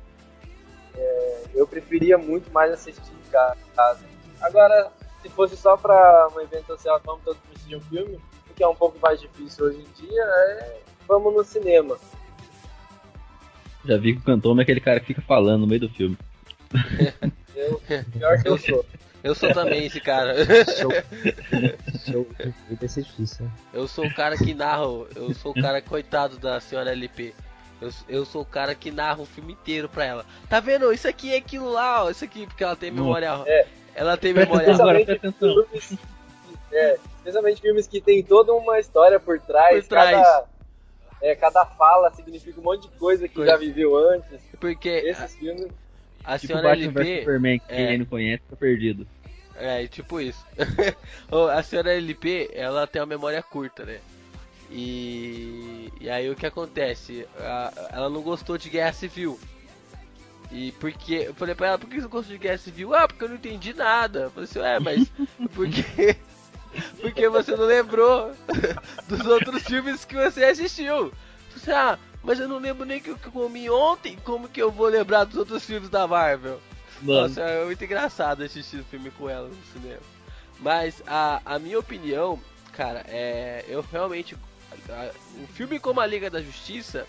É, 0.96 1.44
eu 1.54 1.68
preferia 1.68 2.18
muito 2.18 2.52
mais 2.52 2.72
assistir 2.72 3.14
em 3.14 3.30
casa. 3.30 4.04
Agora, 4.42 4.92
se 5.22 5.30
fosse 5.30 5.56
só 5.56 5.78
para 5.78 6.28
um 6.36 6.40
evento 6.42 6.66
social, 6.68 7.00
vamos 7.06 7.24
todos 7.24 7.40
assistir 7.52 7.76
um 7.76 7.82
filme, 7.82 8.20
o 8.50 8.54
que 8.54 8.64
é 8.64 8.68
um 8.68 8.76
pouco 8.76 8.98
mais 9.00 9.20
difícil 9.20 9.66
hoje 9.66 9.80
em 9.80 9.92
dia, 10.06 10.24
é 10.24 10.80
vamos 11.08 11.34
no 11.34 11.44
cinema. 11.44 11.98
Já 13.86 13.98
vi 13.98 14.14
que 14.14 14.20
o 14.20 14.24
Cantoma 14.24 14.62
é 14.62 14.64
aquele 14.64 14.82
cara 14.82 15.00
que 15.00 15.08
fica 15.08 15.22
falando 15.22 15.62
no 15.62 15.68
meio 15.68 15.82
do 15.82 15.90
filme. 15.90 16.18
Eu, 17.58 17.82
pior 18.14 18.42
que 18.42 18.48
eu 18.48 18.58
sou. 18.60 18.86
Eu 19.24 19.34
sou 19.34 19.52
também 19.52 19.88
esse 19.88 20.00
cara. 20.00 20.36
Show. 20.78 20.92
Show. 22.06 22.28
Vai 22.80 22.88
ser 22.88 23.02
difícil? 23.02 23.50
Eu 23.74 23.88
sou 23.88 24.06
o 24.06 24.14
cara 24.14 24.38
que 24.38 24.54
narra. 24.54 24.84
Eu 25.16 25.34
sou 25.34 25.54
o 25.54 25.62
cara 25.62 25.82
coitado 25.82 26.38
da 26.38 26.60
senhora 26.60 26.92
LP. 26.92 27.34
Eu, 27.82 27.90
eu 28.08 28.26
sou 28.26 28.44
o 28.44 28.46
cara 28.46 28.76
que 28.76 28.92
narra 28.92 29.22
o 29.22 29.26
filme 29.26 29.54
inteiro 29.54 29.90
pra 29.90 30.06
ela. 30.06 30.26
Tá 30.48 30.60
vendo? 30.60 30.94
Isso 30.94 31.08
aqui 31.08 31.34
é 31.34 31.38
aquilo 31.38 31.70
lá, 31.70 32.06
ó. 32.06 32.12
Isso 32.12 32.24
aqui, 32.24 32.46
porque 32.46 32.64
ela 32.64 32.76
tem 32.76 32.92
memória. 32.92 33.44
É. 33.48 33.66
Ela 33.96 34.16
tem 34.16 34.34
memória. 34.34 34.72
agora, 34.72 35.02
Especialmente 35.02 35.12
atenção. 35.12 35.66
filmes, 35.66 36.00
é, 36.72 36.98
especialmente 37.18 37.62
filmes 37.62 37.88
que 37.88 38.00
tem 38.00 38.24
toda 38.24 38.54
uma 38.54 38.80
história 38.80 39.20
por 39.20 39.40
trás. 39.40 39.84
Por 39.84 39.90
trás. 39.90 40.12
Cada, 40.12 40.46
é, 41.22 41.36
cada 41.36 41.66
fala 41.66 42.12
significa 42.12 42.60
um 42.60 42.64
monte 42.64 42.84
de 42.90 42.98
coisa 42.98 43.28
que 43.28 43.36
Coisa. 43.36 43.52
já 43.52 43.58
viveu 43.58 43.96
antes. 43.98 44.40
Porque 44.60 44.90
Esses 44.90 45.36
filmes. 45.36 45.68
a, 46.24 46.34
a 46.34 46.40
Tipo 46.40 46.54
senhora 46.54 46.70
Batman 46.70 47.02
LP. 47.02 47.20
Superman, 47.20 47.60
que 47.60 47.66
é. 47.74 47.88
quem 47.88 47.98
não 48.00 48.06
conhece 48.06 48.44
tá 48.50 48.56
perdido. 48.56 49.08
É, 49.56 49.88
tipo 49.88 50.22
isso. 50.22 50.46
A 51.52 51.64
senhora 51.64 51.92
LP, 51.96 52.52
ela 52.54 52.86
tem 52.86 53.02
uma 53.02 53.08
memória 53.08 53.42
curta, 53.42 53.84
né? 53.86 54.00
E, 54.70 55.92
e 56.00 56.10
aí 56.10 56.30
o 56.30 56.36
que 56.36 56.46
acontece? 56.46 57.28
A- 57.40 57.90
ela 57.92 58.10
não 58.10 58.22
gostou 58.22 58.58
de 58.58 58.70
Guerra 58.70 58.94
Civil. 58.94 59.40
E 60.52 60.72
porque 60.74 61.16
eu 61.28 61.34
falei 61.34 61.56
pra 61.56 61.68
ela, 61.70 61.78
por 61.80 61.90
que 61.90 62.00
você 62.00 62.08
gostou 62.08 62.34
de 62.34 62.38
Guerra 62.38 62.58
Civil? 62.60 62.94
Ah, 62.94 63.08
porque 63.08 63.24
eu 63.24 63.30
não 63.30 63.36
entendi 63.36 63.74
nada. 63.74 64.20
Eu 64.24 64.32
falei 64.32 64.44
assim, 64.50 64.60
é, 64.60 64.80
mas 64.80 65.12
por 65.56 65.68
que? 65.68 66.16
Porque 67.02 67.28
você 67.30 67.56
não 67.56 67.66
lembrou 67.66 68.32
dos 69.08 69.26
outros 69.26 69.64
filmes 69.64 70.06
que 70.06 70.16
você 70.16 70.44
assistiu. 70.46 71.12
Assim, 71.56 71.72
ah, 71.72 71.98
mas 72.24 72.40
eu 72.40 72.48
não 72.48 72.58
lembro 72.60 72.86
nem 72.86 73.00
que 73.00 73.10
eu 73.10 73.18
comi 73.32 73.70
ontem, 73.70 74.18
como 74.24 74.48
que 74.48 74.62
eu 74.62 74.72
vou 74.72 74.88
lembrar 74.88 75.24
dos 75.24 75.38
outros 75.38 75.66
filmes 75.66 75.90
da 75.90 76.08
Marvel? 76.08 76.60
Mano, 77.02 77.22
Nossa, 77.28 77.42
é 77.42 77.66
muito 77.66 77.84
engraçado 77.84 78.44
assistir 78.44 78.78
o 78.78 78.84
filme 78.86 79.12
com 79.12 79.30
ela 79.30 79.48
no 79.48 79.56
cinema. 79.74 80.02
Mas 80.60 81.02
a, 81.06 81.42
a 81.46 81.60
minha 81.60 81.78
opinião, 81.80 82.40
cara, 82.74 83.04
é. 83.08 83.64
Eu 83.68 83.82
realmente. 83.92 84.36
a- 84.90 85.12
Um 85.40 85.46
filme 85.48 85.80
como 85.80 86.00
a 86.00 86.06
Liga 86.06 86.30
da 86.30 86.42
Justiça, 86.42 87.06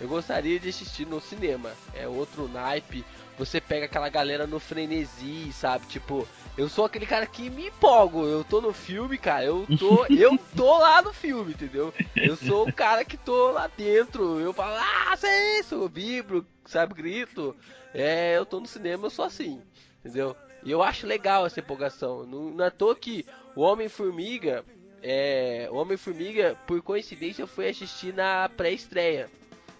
eu 0.00 0.06
gostaria 0.08 0.58
de 0.60 0.68
assistir 0.68 1.04
no 1.06 1.20
cinema. 1.20 1.70
É 1.94 2.06
outro 2.06 2.48
naipe. 2.48 3.04
Você 3.38 3.60
pega 3.60 3.86
aquela 3.86 4.08
galera 4.08 4.46
no 4.46 4.60
frenesi, 4.60 5.52
sabe? 5.52 5.86
Tipo, 5.86 6.28
eu 6.56 6.68
sou 6.68 6.84
aquele 6.84 7.06
cara 7.06 7.26
que 7.26 7.48
me 7.48 7.68
empolgo. 7.68 8.26
Eu 8.26 8.44
tô 8.44 8.60
no 8.60 8.72
filme, 8.72 9.16
cara. 9.16 9.44
Eu 9.44 9.66
tô, 9.78 10.06
eu 10.12 10.38
tô 10.54 10.78
lá 10.78 11.00
no 11.00 11.12
filme, 11.12 11.52
entendeu? 11.52 11.92
Eu 12.14 12.36
sou 12.36 12.68
o 12.68 12.72
cara 12.72 13.04
que 13.04 13.16
tô 13.16 13.52
lá 13.52 13.68
dentro. 13.76 14.38
Eu 14.38 14.52
falo, 14.52 14.76
ah, 14.76 15.16
sei 15.16 15.60
isso, 15.60 15.74
eu 15.74 15.88
vibro, 15.88 16.46
sabe, 16.66 16.94
grito. 16.94 17.56
É, 17.94 18.36
eu 18.36 18.46
tô 18.46 18.60
no 18.60 18.66
cinema, 18.66 19.06
eu 19.06 19.10
sou 19.10 19.24
assim, 19.24 19.60
entendeu? 20.00 20.36
E 20.64 20.70
eu 20.70 20.82
acho 20.82 21.06
legal 21.06 21.46
essa 21.46 21.60
empolgação. 21.60 22.24
Não, 22.24 22.50
não 22.50 22.64
é 22.64 22.68
à 22.68 22.70
toa 22.70 22.94
que 22.94 23.26
o 23.54 23.62
Homem-Formiga, 23.62 24.64
é, 25.02 25.68
o 25.70 25.76
Homem-Formiga, 25.76 26.56
por 26.66 26.80
coincidência, 26.82 27.42
eu 27.42 27.46
fui 27.46 27.68
assistir 27.68 28.14
na 28.14 28.48
pré-estreia. 28.48 29.28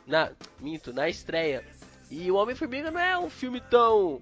Na, 0.07 0.33
minto, 0.61 0.93
na 0.93 1.09
estreia. 1.09 1.65
E 2.13 2.31
o 2.31 2.35
Homem-Formiga 2.37 2.91
não 2.91 3.01
é 3.01 3.19
um 3.19 3.31
filme 3.31 3.59
tão 3.71 4.21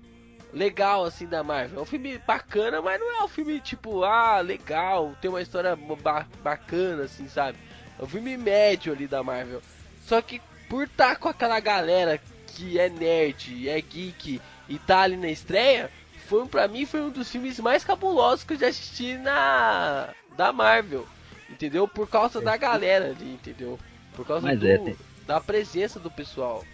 legal 0.53 1.05
assim 1.05 1.27
da 1.27 1.43
Marvel. 1.43 1.81
É 1.81 1.83
um 1.83 1.87
filme 1.87 2.19
bacana, 2.19 2.81
mas 2.81 3.01
não 3.01 3.21
é 3.21 3.25
um 3.25 3.29
filme 3.29 3.59
tipo, 3.61 4.05
ah, 4.05 4.41
legal, 4.41 5.15
tem 5.21 5.29
uma 5.29 5.43
história 5.43 5.75
ba- 5.77 6.27
bacana, 6.43 7.03
assim, 7.05 7.29
sabe? 7.29 7.59
É 7.99 8.03
um 8.05 8.07
filme 8.07 8.37
médio 8.37 8.93
ali 8.93 9.07
da 9.09 9.23
Marvel. 9.25 9.61
Só 10.07 10.23
que 10.23 10.41
por 10.69 10.85
estar 10.85 11.17
com 11.17 11.29
aquela 11.29 11.59
galera 11.59 12.21
que 12.47 12.79
é 12.79 12.89
nerd, 12.89 13.69
é 13.69 13.81
geek 13.81 14.41
e 14.69 14.79
tá 14.79 15.01
ali 15.01 15.17
na 15.17 15.29
estreia, 15.29 15.91
foi 16.29 16.47
para 16.47 16.69
mim 16.69 16.87
foi 16.87 17.01
um 17.01 17.11
dos 17.11 17.29
filmes 17.29 17.59
mais 17.59 17.83
cabulosos 17.85 18.45
que 18.45 18.55
eu 18.55 18.59
já 18.59 18.69
assisti 18.69 19.17
na 19.19 20.11
da 20.37 20.53
Marvel, 20.53 21.07
entendeu? 21.49 21.89
Por 21.89 22.09
causa 22.09 22.41
da 22.41 22.57
galera 22.57 23.07
ali, 23.11 23.33
entendeu? 23.35 23.79
Por 24.15 24.25
causa 24.25 24.47
do, 24.57 24.67
é, 24.69 24.79
tem- 24.79 24.97
da 25.27 25.41
presença 25.41 25.99
do 25.99 26.11
pessoal. 26.11 26.65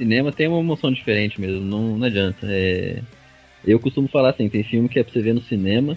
Cinema 0.00 0.32
tem 0.32 0.48
uma 0.48 0.60
emoção 0.60 0.90
diferente 0.90 1.38
mesmo, 1.38 1.60
não, 1.60 1.98
não 1.98 2.06
adianta. 2.06 2.46
É... 2.48 3.02
Eu 3.64 3.78
costumo 3.78 4.08
falar 4.08 4.30
assim, 4.30 4.48
tem 4.48 4.62
filme 4.62 4.88
que 4.88 4.98
é 4.98 5.04
pra 5.04 5.12
você 5.12 5.20
ver 5.20 5.34
no 5.34 5.42
cinema, 5.42 5.96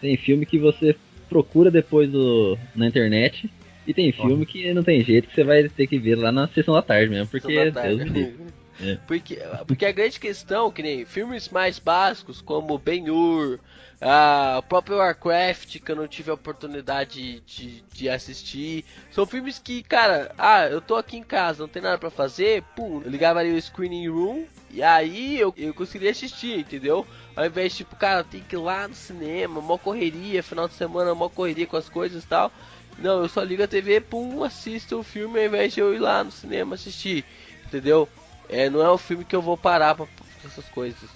tem 0.00 0.16
filme 0.16 0.46
que 0.46 0.58
você 0.58 0.94
procura 1.28 1.70
depois 1.70 2.08
do... 2.08 2.56
na 2.74 2.86
internet, 2.86 3.50
e 3.86 3.92
tem 3.92 4.12
filme 4.12 4.46
que 4.46 4.72
não 4.72 4.84
tem 4.84 5.02
jeito, 5.02 5.28
que 5.28 5.34
você 5.34 5.42
vai 5.42 5.68
ter 5.68 5.86
que 5.88 5.98
ver 5.98 6.14
lá 6.14 6.30
na 6.30 6.46
sessão 6.46 6.74
da 6.74 6.82
tarde 6.82 7.10
mesmo, 7.10 7.26
porque 7.26 7.48
Deus 7.48 7.74
tarde. 7.74 8.04
livre. 8.04 8.36
É. 8.82 8.96
Porque, 9.06 9.38
porque 9.66 9.84
a 9.84 9.92
grande 9.92 10.18
questão, 10.18 10.70
que 10.70 10.82
nem 10.82 11.04
filmes 11.04 11.50
mais 11.50 11.78
básicos, 11.78 12.40
como 12.40 12.78
Ben-Hur, 12.78 13.60
ah, 14.00 14.56
o 14.58 14.62
próprio 14.62 14.96
Warcraft, 14.96 15.78
que 15.78 15.92
eu 15.92 15.96
não 15.96 16.08
tive 16.08 16.30
a 16.30 16.34
oportunidade 16.34 17.40
de, 17.40 17.82
de 17.92 18.08
assistir, 18.08 18.84
são 19.10 19.26
filmes 19.26 19.58
que, 19.58 19.82
cara, 19.82 20.34
ah, 20.38 20.66
eu 20.66 20.80
tô 20.80 20.96
aqui 20.96 21.18
em 21.18 21.22
casa, 21.22 21.62
não 21.62 21.68
tem 21.68 21.82
nada 21.82 21.98
pra 21.98 22.10
fazer, 22.10 22.62
pum, 22.74 23.02
eu 23.04 23.10
ligava 23.10 23.40
ali 23.40 23.52
o 23.52 23.60
screening 23.60 24.08
room, 24.08 24.46
e 24.70 24.82
aí 24.82 25.38
eu, 25.38 25.52
eu 25.56 25.74
conseguiria 25.74 26.12
assistir, 26.12 26.60
entendeu? 26.60 27.06
Ao 27.36 27.44
invés 27.44 27.72
de, 27.72 27.78
tipo, 27.78 27.94
cara, 27.94 28.24
tem 28.24 28.40
que 28.40 28.56
ir 28.56 28.58
lá 28.58 28.88
no 28.88 28.94
cinema, 28.94 29.60
mó 29.60 29.76
correria, 29.76 30.42
final 30.42 30.66
de 30.66 30.74
semana, 30.74 31.14
mó 31.14 31.28
correria 31.28 31.66
com 31.66 31.76
as 31.76 31.88
coisas 31.88 32.24
e 32.24 32.26
tal. 32.26 32.50
Não, 32.98 33.22
eu 33.22 33.28
só 33.28 33.42
ligo 33.42 33.62
a 33.62 33.68
TV, 33.68 34.00
pum, 34.00 34.42
assisto 34.42 34.98
o 34.98 35.02
filme 35.02 35.38
ao 35.40 35.46
invés 35.46 35.74
de 35.74 35.80
eu 35.80 35.94
ir 35.94 35.98
lá 35.98 36.24
no 36.24 36.30
cinema 36.30 36.74
assistir, 36.74 37.24
entendeu? 37.66 38.08
É, 38.48 38.68
não 38.68 38.82
é 38.82 38.92
um 38.92 38.98
filme 38.98 39.24
que 39.24 39.34
eu 39.34 39.42
vou 39.42 39.56
parar 39.56 39.94
pra 39.94 40.06
essas 40.44 40.68
coisas. 40.68 41.08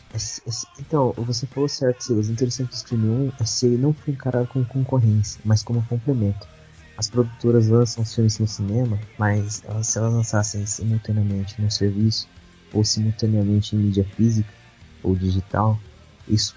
Então, 0.78 1.12
você 1.16 1.46
falou 1.46 1.68
certo, 1.68 2.02
Silas. 2.04 2.28
Interessante 2.28 2.68
do 2.70 2.76
Scream 2.76 3.02
1 3.02 3.32
é 3.40 3.44
se 3.44 3.66
ele 3.66 3.78
não 3.78 3.92
for 3.92 4.10
encarado 4.10 4.46
como 4.48 4.64
concorrência, 4.66 5.40
mas 5.44 5.62
como 5.62 5.84
complemento. 5.86 6.46
As 6.96 7.08
produtoras 7.08 7.68
lançam 7.68 8.04
os 8.04 8.14
filmes 8.14 8.38
no 8.38 8.46
cinema, 8.46 8.98
mas 9.18 9.64
elas, 9.64 9.88
se 9.88 9.98
elas 9.98 10.12
lançassem 10.12 10.64
simultaneamente 10.64 11.60
no 11.60 11.70
serviço, 11.70 12.28
ou 12.72 12.84
simultaneamente 12.84 13.74
em 13.74 13.78
mídia 13.78 14.04
física 14.16 14.52
ou 15.02 15.14
digital, 15.14 15.78
isso 16.28 16.54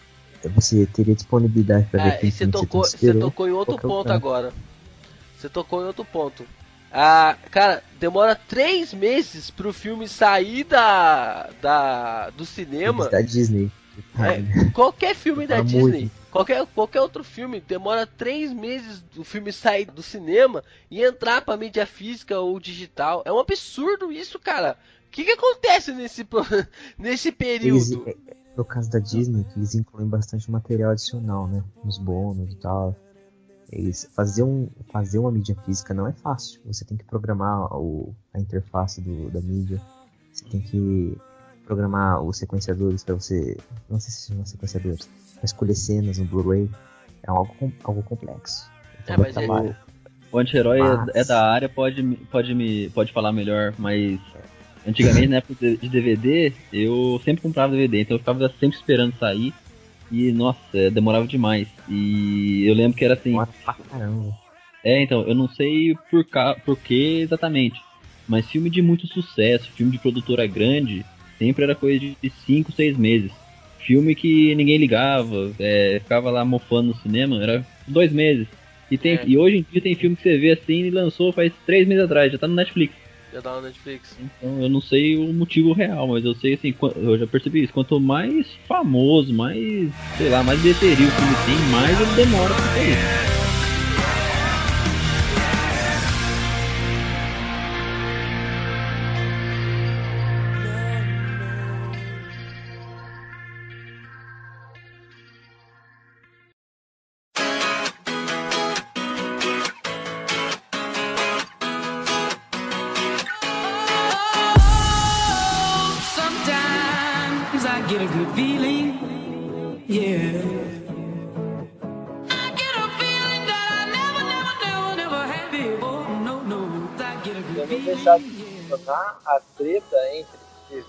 você 0.55 0.86
teria 0.86 1.15
disponibilidade 1.15 1.88
para 1.89 2.03
ver 2.03 2.09
É, 2.09 2.18
aquele 2.18 2.28
e 2.28 2.32
você 2.32 2.45
que 2.45 2.51
tocou, 2.51 2.84
você 2.84 2.95
esperou. 2.95 3.22
tocou 3.22 3.47
em 3.47 3.51
outro 3.51 3.78
ponto 3.78 3.88
lugar. 3.88 4.15
agora. 4.15 4.53
Você 5.38 5.49
tocou 5.49 5.82
em 5.82 5.86
outro 5.86 6.05
ponto. 6.05 6.47
Ah, 6.91 7.38
cara, 7.51 7.83
demora 7.99 8.35
três 8.35 8.93
meses 8.93 9.49
pro 9.51 9.73
filme 9.73 10.07
sair 10.07 10.63
da, 10.63 11.49
da 11.61 12.29
do 12.31 12.45
cinema. 12.45 13.09
Da 13.09 13.21
Disney. 13.21 13.71
É, 14.19 14.69
qualquer 14.71 15.15
filme 15.15 15.47
da 15.47 15.61
Disney, 15.61 16.01
muito. 16.01 16.11
qualquer, 16.31 16.65
qualquer 16.67 17.01
outro 17.01 17.23
filme, 17.23 17.59
demora 17.59 18.05
três 18.05 18.53
meses 18.53 19.01
do 19.01 19.23
filme 19.23 19.51
sair 19.51 19.85
do 19.85 20.03
cinema 20.03 20.63
e 20.89 21.03
entrar 21.03 21.41
pra 21.41 21.57
mídia 21.57 21.85
física 21.85 22.39
ou 22.39 22.59
digital. 22.59 23.23
É 23.25 23.31
um 23.31 23.39
absurdo 23.39 24.11
isso, 24.11 24.39
cara. 24.39 24.77
O 25.07 25.09
que, 25.09 25.23
que 25.23 25.31
acontece 25.31 25.91
nesse, 25.93 26.27
nesse 26.97 27.29
Eles, 27.61 27.89
período? 27.89 28.03
é, 28.07 28.15
no 28.55 28.65
caso 28.65 28.89
da 28.89 28.99
Disney, 28.99 29.43
que 29.45 29.59
eles 29.59 29.73
incluem 29.73 30.07
bastante 30.07 30.49
material 30.49 30.91
adicional, 30.91 31.47
né? 31.47 31.63
Nos 31.83 31.97
bônus 31.97 32.51
e 32.51 32.55
tal. 32.55 32.95
Eles, 33.72 34.09
fazer, 34.15 34.43
um, 34.43 34.70
fazer 34.91 35.20
uma 35.20 35.32
mídia 35.32 35.55
física 35.65 35.93
não 35.93 36.07
é 36.07 36.13
fácil. 36.13 36.59
Você 36.65 36.86
tem 36.86 36.97
que 36.97 37.03
programar 37.03 37.74
o, 37.76 38.15
a 38.34 38.39
interface 38.39 39.01
do, 39.01 39.30
da 39.30 39.41
mídia. 39.41 39.82
Você 40.32 40.45
tem 40.45 40.61
que 40.61 41.18
programar 41.65 42.22
os 42.22 42.38
sequenciadores 42.38 43.03
para 43.03 43.15
você. 43.15 43.57
Não 43.89 43.99
sei 43.99 44.11
se 44.11 44.34
são 44.34 44.45
sequenciadores. 44.45 45.09
Pra 45.36 45.43
escolher 45.45 45.76
cenas 45.76 46.18
no 46.18 46.26
Blu-ray. 46.26 46.70
É 47.24 47.30
algo, 47.30 47.74
algo 47.84 48.03
complexo. 48.03 48.70
Então 49.03 49.15
É, 49.15 49.18
dá 49.18 49.24
mas 49.24 49.38
é- 49.38 49.45
trabalho. 49.45 49.76
O 50.32 50.39
anti-herói 50.39 50.80
é- 50.80 50.84
Mas- 50.84 51.15
é 51.15 51.24
da 51.24 51.49
área, 51.51 51.70
pode, 51.70 52.03
pode, 52.32 52.53
me, 52.53 52.89
pode 52.89 53.11
falar 53.13 53.32
melhor, 53.32 53.74
mas 53.78 54.20
antigamente, 54.86 55.28
na 55.28 55.38
época 55.38 55.55
de 55.78 55.89
DVD, 55.89 56.53
eu 56.72 57.20
sempre 57.24 57.41
comprava 57.41 57.72
DVD, 57.74 58.01
então 58.01 58.15
eu 58.15 58.20
ficava 58.20 58.49
sempre 58.59 58.78
esperando 58.78 59.18
sair. 59.18 59.53
E, 60.12 60.32
nossa, 60.32 60.89
demorava 60.91 61.28
demais. 61.28 61.68
E 61.89 62.66
eu 62.66 62.74
lembro 62.74 62.97
que 62.97 63.05
era 63.05 63.14
assim. 63.16 63.34
Pra 63.64 63.74
caramba. 63.74 64.34
É, 64.84 65.01
então, 65.01 65.28
eu 65.28 65.36
não 65.36 65.49
sei 65.49 65.95
por, 66.10 66.24
ca... 66.24 66.55
por 66.66 66.78
que 66.78 67.20
exatamente. 67.20 67.82
Mas 68.28 68.49
filme 68.49 68.70
de 68.70 68.82
muito 68.82 69.08
sucesso, 69.08 69.72
filme 69.72 69.91
de 69.91 69.99
produtora 69.99 70.45
grande, 70.45 71.05
sempre 71.38 71.64
era 71.64 71.76
coisa 71.76 71.99
de 71.99 72.30
5, 72.45 72.72
6 72.72 72.97
meses. 72.97 73.32
Filme 73.80 74.16
que 74.16 74.53
ninguém 74.55 74.78
ligava, 74.78 75.51
é, 75.60 75.99
ficava 76.03 76.30
lá 76.30 76.43
mofando 76.43 76.89
no 76.89 76.95
cinema, 76.95 77.41
era 77.41 77.66
dois 77.88 78.12
meses. 78.12 78.47
E, 78.91 78.97
tem, 78.97 79.14
É. 79.16 79.24
e 79.26 79.38
hoje 79.38 79.58
em 79.58 79.66
dia 79.70 79.82
tem 79.82 79.95
filme 79.95 80.16
que 80.16 80.24
você 80.24 80.38
vê 80.38 80.51
assim 80.51 80.86
e 80.86 80.89
lançou 80.89 81.32
faz 81.32 81.51
três 81.66 81.88
meses 81.88 82.03
atrás, 82.03 82.32
já 82.32 82.38
tá 82.38 82.47
no 82.47 82.55
Netflix. 82.55 82.93
Já 83.38 83.41
dá 83.41 83.55
na 83.57 83.61
Netflix. 83.61 84.17
Então 84.19 84.63
eu 84.63 84.67
não 84.67 84.81
sei 84.81 85.15
o 85.15 85.31
motivo 85.31 85.71
real, 85.71 86.07
mas 86.07 86.25
eu 86.25 86.33
sei 86.33 86.55
assim, 86.55 86.73
eu 86.95 87.19
já 87.19 87.27
percebi 87.27 87.63
isso. 87.63 87.71
Quanto 87.71 87.99
mais 87.99 88.47
famoso, 88.67 89.31
mais, 89.31 89.91
sei 90.17 90.29
lá, 90.29 90.41
mais 90.41 90.59
bilheteria 90.59 91.07
o 91.07 91.11
filme 91.11 91.35
tem, 91.45 91.71
mais 91.71 92.01
ele 92.01 92.15
demora 92.15 92.55
pra 92.55 92.63
sair. 92.73 92.97
Sometimes 92.97 93.47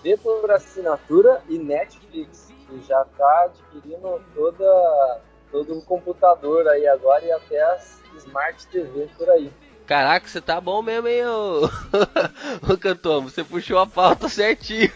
TV 0.02 0.16
por 0.16 0.50
assinatura 0.50 1.42
e 1.48 1.58
Netflix, 1.58 2.52
que 2.66 2.80
já 2.86 3.02
está 3.02 3.44
adquirindo 3.44 4.20
toda, 4.34 5.20
todo 5.50 5.78
o 5.78 5.82
computador 5.82 6.66
aí 6.68 6.86
agora 6.86 7.24
e 7.24 7.32
até 7.32 7.62
as 7.72 7.98
Smart 8.16 8.66
TV 8.68 9.08
por 9.16 9.28
aí. 9.30 9.50
Caraca, 9.86 10.28
você 10.28 10.40
tá 10.40 10.60
bom 10.60 10.82
mesmo, 10.82 11.08
hein, 11.08 11.24
ô, 11.24 11.64
ô 12.70 12.76
cantor? 12.76 13.22
Você 13.22 13.42
puxou 13.42 13.78
a 13.78 13.86
pauta 13.86 14.28
certinho. 14.28 14.90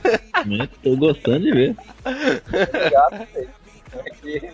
Né? 0.45 0.69
Tô 0.83 0.97
gostando 0.97 1.41
de 1.41 1.53
ver. 1.53 1.77
Obrigado, 2.05 3.27
velho. 3.33 3.51
Aqui. 4.07 4.53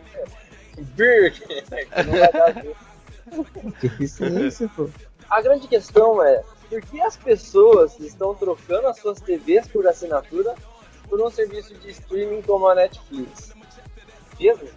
Birk, 0.95 1.43
não 2.07 2.19
vai 2.19 2.33
dar 2.33 2.55
jeito. 2.55 2.77
Que 3.81 3.87
eficiência, 3.87 4.71
pô. 4.77 4.89
A 5.29 5.43
grande 5.43 5.67
questão 5.67 6.23
é 6.23 6.43
por 6.69 6.83
que 6.83 7.01
as 7.01 7.17
pessoas 7.17 7.99
estão 7.99 8.35
trocando 8.35 8.89
as 8.89 8.99
suas 8.99 9.21
TVs 9.21 9.67
por 9.69 9.87
assinatura 9.87 10.55
por 11.09 11.21
um 11.21 11.31
serviço 11.31 11.75
de 11.75 11.91
streaming 11.91 12.43
como 12.43 12.69
a 12.69 12.75
Netflix? 12.75 13.55
Mesmo? 14.39 14.69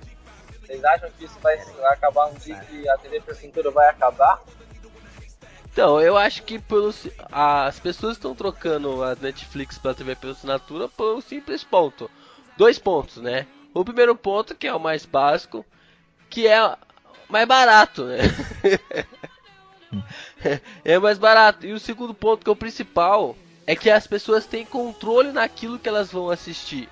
Vocês 0.62 0.84
acham 0.84 1.10
que 1.12 1.26
isso 1.26 1.38
vai 1.40 1.60
acabar 1.86 2.28
um 2.28 2.34
dia 2.36 2.56
que 2.62 2.88
a 2.88 2.98
TV 2.98 3.20
por 3.20 3.32
assinatura 3.34 3.72
vai 3.72 3.90
acabar? 3.90 4.42
Então, 5.72 6.02
eu 6.02 6.18
acho 6.18 6.44
que 6.44 6.60
pelos, 6.60 7.08
as 7.32 7.80
pessoas 7.80 8.14
estão 8.14 8.36
trocando 8.36 9.04
a 9.04 9.16
Netflix 9.16 9.78
pela 9.78 9.94
TV 9.94 10.16
pela 10.16 10.34
assinatura 10.34 10.90
por 10.90 11.16
um 11.16 11.22
simples 11.22 11.64
ponto. 11.64 12.10
Dois 12.58 12.78
pontos, 12.78 13.18
né? 13.18 13.48
O 13.74 13.86
primeiro 13.86 14.16
ponto, 14.16 14.54
que 14.54 14.68
é 14.68 14.74
o 14.74 14.80
mais 14.80 15.06
básico, 15.06 15.66
que 16.30 16.46
é 16.46 16.76
mais 17.30 17.48
barato, 17.48 18.04
né? 18.04 18.18
é 20.84 21.00
mais 21.00 21.18
barato. 21.18 21.66
E 21.66 21.74
o 21.74 21.80
segundo 21.80 22.14
ponto, 22.14 22.44
que 22.44 22.50
é 22.50 22.54
o 22.54 22.56
principal, 22.56 23.36
é 23.66 23.76
que 23.76 23.90
as 23.90 24.08
pessoas 24.08 24.46
têm 24.46 24.66
controle 24.66 25.32
naquilo 25.32 25.80
que 25.80 25.90
elas 25.90 26.12
vão 26.12 26.30
assistir. 26.30 26.90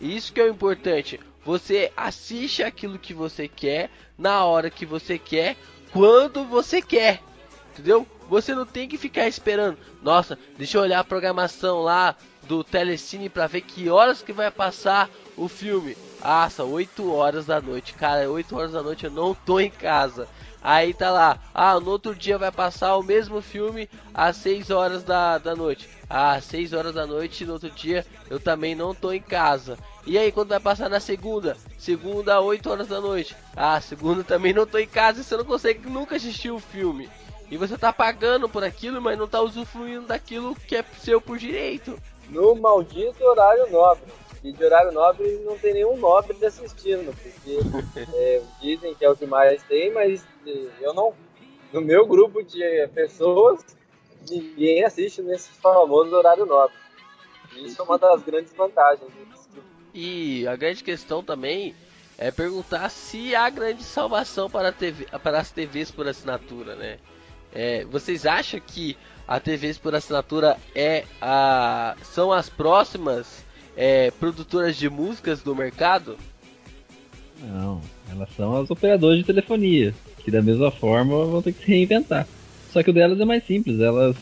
E 0.00 0.16
Isso 0.16 0.32
que 0.32 0.40
é 0.40 0.44
o 0.44 0.50
importante. 0.50 1.20
Você 1.44 1.92
assiste 1.96 2.62
aquilo 2.62 2.98
que 2.98 3.14
você 3.14 3.48
quer, 3.48 3.90
na 4.16 4.44
hora 4.44 4.70
que 4.70 4.84
você 4.84 5.18
quer, 5.18 5.56
quando 5.92 6.44
você 6.44 6.82
quer. 6.82 7.22
Entendeu? 7.72 8.06
Você 8.28 8.54
não 8.54 8.66
tem 8.66 8.88
que 8.88 8.98
ficar 8.98 9.26
esperando. 9.26 9.78
Nossa, 10.02 10.38
deixa 10.56 10.76
eu 10.76 10.82
olhar 10.82 11.00
a 11.00 11.04
programação 11.04 11.80
lá 11.80 12.14
do 12.42 12.62
Telecine 12.62 13.28
pra 13.28 13.46
ver 13.46 13.62
que 13.62 13.88
horas 13.88 14.22
que 14.22 14.32
vai 14.32 14.50
passar 14.50 15.08
o 15.36 15.48
filme. 15.48 15.96
Ah, 16.20 16.50
são 16.50 16.72
8 16.72 17.10
horas 17.12 17.46
da 17.46 17.60
noite. 17.60 17.94
Cara, 17.94 18.28
8 18.28 18.56
horas 18.56 18.72
da 18.72 18.82
noite 18.82 19.04
eu 19.04 19.10
não 19.10 19.34
tô 19.34 19.60
em 19.60 19.70
casa. 19.70 20.28
Aí 20.62 20.92
tá 20.92 21.10
lá, 21.10 21.38
ah, 21.54 21.78
no 21.78 21.90
outro 21.90 22.14
dia 22.14 22.36
vai 22.36 22.50
passar 22.50 22.96
o 22.96 23.02
mesmo 23.02 23.40
filme 23.40 23.88
às 24.12 24.36
6 24.38 24.70
horas 24.70 25.02
da, 25.04 25.38
da 25.38 25.54
noite. 25.54 25.88
Ah, 26.10 26.32
às 26.32 26.44
6 26.46 26.72
horas 26.72 26.94
da 26.94 27.06
noite 27.06 27.44
no 27.44 27.52
outro 27.52 27.70
dia 27.70 28.04
eu 28.28 28.40
também 28.40 28.74
não 28.74 28.94
tô 28.94 29.12
em 29.12 29.20
casa. 29.20 29.78
E 30.06 30.16
aí, 30.16 30.32
quando 30.32 30.48
vai 30.48 30.60
passar 30.60 30.88
na 30.88 31.00
segunda? 31.00 31.56
Segunda, 31.78 32.40
8 32.40 32.70
horas 32.70 32.88
da 32.88 33.00
noite. 33.00 33.36
Ah, 33.54 33.80
segunda 33.80 34.24
também 34.24 34.52
não 34.52 34.66
tô 34.66 34.78
em 34.78 34.86
casa 34.86 35.20
e 35.20 35.24
você 35.24 35.36
não 35.36 35.44
consegue 35.44 35.88
nunca 35.88 36.16
assistir 36.16 36.50
o 36.50 36.58
filme. 36.58 37.08
E 37.50 37.56
você 37.56 37.78
tá 37.78 37.92
pagando 37.92 38.48
por 38.48 38.64
aquilo, 38.64 39.00
mas 39.00 39.18
não 39.18 39.28
tá 39.28 39.40
usufruindo 39.40 40.06
daquilo 40.06 40.54
que 40.54 40.76
é 40.76 40.84
seu 41.00 41.20
por 41.20 41.38
direito. 41.38 41.98
No 42.28 42.54
maldito 42.56 43.22
horário 43.24 43.70
nobre. 43.70 44.04
E 44.48 44.52
de 44.52 44.64
horário 44.64 44.92
nobre 44.92 45.42
não 45.44 45.58
tem 45.58 45.74
nenhum 45.74 45.98
nobre 45.98 46.34
assistindo, 46.42 47.14
porque 47.14 47.58
é, 48.16 48.42
dizem 48.62 48.94
que 48.94 49.04
é 49.04 49.10
o 49.10 49.14
que 49.14 49.26
mais 49.26 49.62
tem, 49.64 49.92
mas 49.92 50.26
eh, 50.46 50.68
eu 50.80 50.94
não. 50.94 51.12
No 51.70 51.82
meu 51.82 52.06
grupo 52.06 52.42
de 52.42 52.88
pessoas, 52.94 53.62
ninguém 54.26 54.82
assiste 54.84 55.20
nesse 55.20 55.50
famoso 55.50 56.16
horário 56.16 56.46
nobre. 56.46 56.74
Isso 57.56 57.82
é 57.82 57.84
uma 57.84 57.98
das 57.98 58.22
grandes 58.22 58.54
vantagens. 58.54 59.10
E 59.92 60.48
a 60.48 60.56
grande 60.56 60.82
questão 60.82 61.22
também 61.22 61.74
é 62.16 62.30
perguntar 62.30 62.88
se 62.88 63.34
há 63.34 63.50
grande 63.50 63.84
salvação 63.84 64.48
para, 64.48 64.70
a 64.70 64.72
TV, 64.72 65.04
para 65.22 65.40
as 65.40 65.50
TVs 65.50 65.90
por 65.90 66.08
assinatura, 66.08 66.74
né? 66.74 66.98
É, 67.52 67.84
vocês 67.84 68.24
acham 68.24 68.60
que 68.60 68.96
a 69.26 69.38
TVs 69.38 69.76
por 69.76 69.94
assinatura 69.94 70.56
é 70.74 71.04
a, 71.20 71.94
são 72.02 72.32
as 72.32 72.48
próximas 72.48 73.46
é, 73.78 74.10
produtoras 74.10 74.76
de 74.76 74.90
músicas 74.90 75.40
do 75.40 75.54
mercado? 75.54 76.18
Não, 77.40 77.80
elas 78.10 78.28
são 78.34 78.56
as 78.56 78.68
operadoras 78.68 79.18
de 79.18 79.24
telefonia, 79.24 79.94
que 80.24 80.32
da 80.32 80.42
mesma 80.42 80.72
forma 80.72 81.24
vão 81.24 81.40
ter 81.40 81.52
que 81.52 81.64
se 81.64 81.70
reinventar. 81.70 82.26
Só 82.72 82.82
que 82.82 82.90
o 82.90 82.92
delas 82.92 83.20
é 83.20 83.24
mais 83.24 83.44
simples, 83.44 83.78
elas 83.78 84.16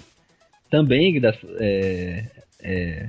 também 0.68 1.18
é, 1.58 2.26
é, 2.62 3.08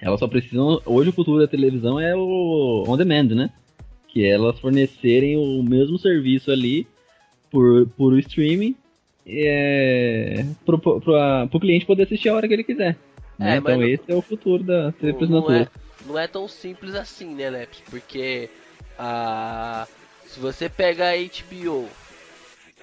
Elas 0.00 0.18
só 0.18 0.26
precisam. 0.26 0.82
Hoje 0.84 1.10
o 1.10 1.12
futuro 1.12 1.38
da 1.38 1.46
televisão 1.46 2.00
é 2.00 2.16
o 2.16 2.84
on 2.88 2.96
demand, 2.96 3.28
né? 3.28 3.50
Que 4.08 4.24
é 4.24 4.30
elas 4.30 4.58
fornecerem 4.58 5.36
o 5.36 5.62
mesmo 5.62 5.96
serviço 5.96 6.50
ali 6.50 6.88
por, 7.52 7.86
por 7.90 8.18
streaming 8.18 8.74
é, 9.24 10.44
pro, 10.66 10.78
pro 10.80 11.60
cliente 11.60 11.86
poder 11.86 12.02
assistir 12.02 12.30
a 12.30 12.34
hora 12.34 12.48
que 12.48 12.54
ele 12.54 12.64
quiser. 12.64 12.96
Né? 13.38 13.54
É, 13.54 13.56
então 13.58 13.76
não- 13.76 13.84
esse 13.84 14.10
é 14.10 14.14
o 14.14 14.22
futuro 14.22 14.62
da 14.62 14.92
por 14.92 15.28
não, 15.28 15.38
assinatura. 15.46 15.60
é, 15.62 15.68
não 16.06 16.18
é 16.18 16.26
tão 16.26 16.48
simples 16.48 16.94
assim, 16.94 17.34
né, 17.34 17.48
Leps? 17.50 17.82
Porque 17.88 18.50
a, 18.98 19.86
se 20.26 20.40
você 20.40 20.68
pega 20.68 21.10
a 21.10 21.14
HBO, 21.14 21.88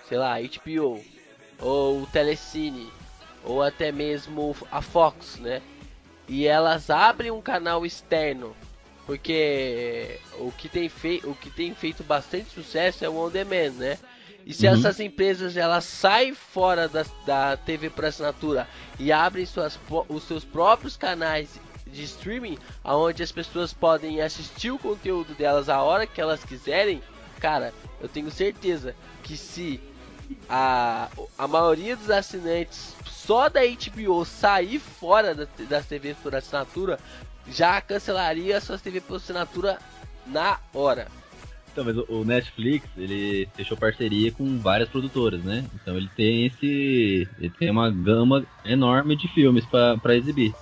sei 0.07 0.17
lá, 0.17 0.37
HBO, 0.39 1.03
ou 1.59 2.01
o 2.01 2.07
Telecine, 2.07 2.89
ou 3.43 3.61
até 3.61 3.91
mesmo 3.91 4.55
a 4.71 4.81
Fox, 4.81 5.37
né? 5.39 5.61
E 6.27 6.47
elas 6.47 6.89
abrem 6.89 7.29
um 7.31 7.41
canal 7.41 7.85
externo, 7.85 8.55
porque 9.05 10.19
o 10.39 10.51
que 10.51 10.67
tem, 10.67 10.89
fei 10.89 11.21
o 11.23 11.35
que 11.35 11.49
tem 11.51 11.73
feito 11.75 12.03
bastante 12.03 12.49
sucesso 12.49 13.05
é 13.05 13.09
o 13.09 13.17
on 13.17 13.29
demand, 13.29 13.73
né? 13.73 13.99
E 14.45 14.53
se 14.53 14.67
Uhum. 14.67 14.73
essas 14.73 14.99
empresas 14.99 15.57
elas 15.57 15.85
saem 15.85 16.33
fora 16.35 16.87
da, 16.87 17.03
da 17.25 17.57
TV 17.57 17.89
por 17.89 18.05
assinatura 18.05 18.67
e 18.99 19.11
abrem 19.11 19.45
suas, 19.45 19.79
os 20.07 20.23
seus 20.23 20.45
próprios 20.45 20.95
canais 20.95 21.59
de 21.87 22.03
streaming, 22.03 22.57
aonde 22.83 23.23
as 23.23 23.31
pessoas 23.31 23.73
podem 23.73 24.21
assistir 24.21 24.71
o 24.71 24.77
conteúdo 24.77 25.33
delas 25.33 25.69
a 25.69 25.81
hora 25.81 26.05
que 26.05 26.21
elas 26.21 26.43
quiserem, 26.43 27.01
cara, 27.39 27.73
eu 27.99 28.07
tenho 28.07 28.29
certeza 28.29 28.95
que 29.23 29.35
se 29.35 29.79
a, 30.49 31.09
a 31.37 31.47
maioria 31.47 31.95
dos 31.95 32.09
assinantes 32.09 32.95
só 33.05 33.49
da 33.49 33.61
HBO 33.61 34.23
sair 34.25 34.79
fora 34.79 35.33
da, 35.33 35.47
das 35.67 35.85
TVs 35.85 36.17
por 36.21 36.35
assinatura, 36.35 36.99
já 37.47 37.81
cancelaria 37.81 38.61
suas 38.61 38.81
TV 38.81 39.01
por 39.01 39.17
assinatura 39.17 39.79
na 40.27 40.59
hora. 40.73 41.07
Então, 41.75 41.83
mas 41.83 41.97
o- 41.97 42.23
Netflix, 42.23 42.87
ele 42.97 43.49
fechou 43.53 43.75
parceria 43.75 44.31
com 44.31 44.57
várias 44.59 44.87
produtoras, 44.87 45.43
né? 45.43 45.65
Então 45.75 45.97
ele 45.97 46.09
tem 46.15 46.45
esse. 46.45 47.27
Ele 47.37 47.49
tem 47.49 47.69
uma 47.69 47.91
gama 47.91 48.45
enorme 48.63 49.13
de 49.17 49.27
filmes 49.27 49.65
pra 49.65 50.15
exibir. 50.15 50.53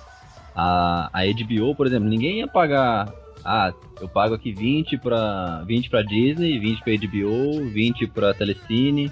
A, 0.55 1.11
a 1.13 1.23
HBO, 1.23 1.75
por 1.75 1.85
exemplo, 1.85 2.09
ninguém 2.09 2.39
ia 2.39 2.47
pagar. 2.47 3.13
Ah, 3.45 3.71
eu 4.01 4.07
pago 4.09 4.33
aqui 4.33 4.51
20 4.51 4.97
pra, 4.97 5.63
20 5.67 5.87
pra 5.87 6.01
Disney, 6.01 6.57
20 6.57 6.81
pra 6.81 6.93
HBO, 6.93 7.63
20 7.69 8.07
pra 8.07 8.33
Telecine. 8.33 9.11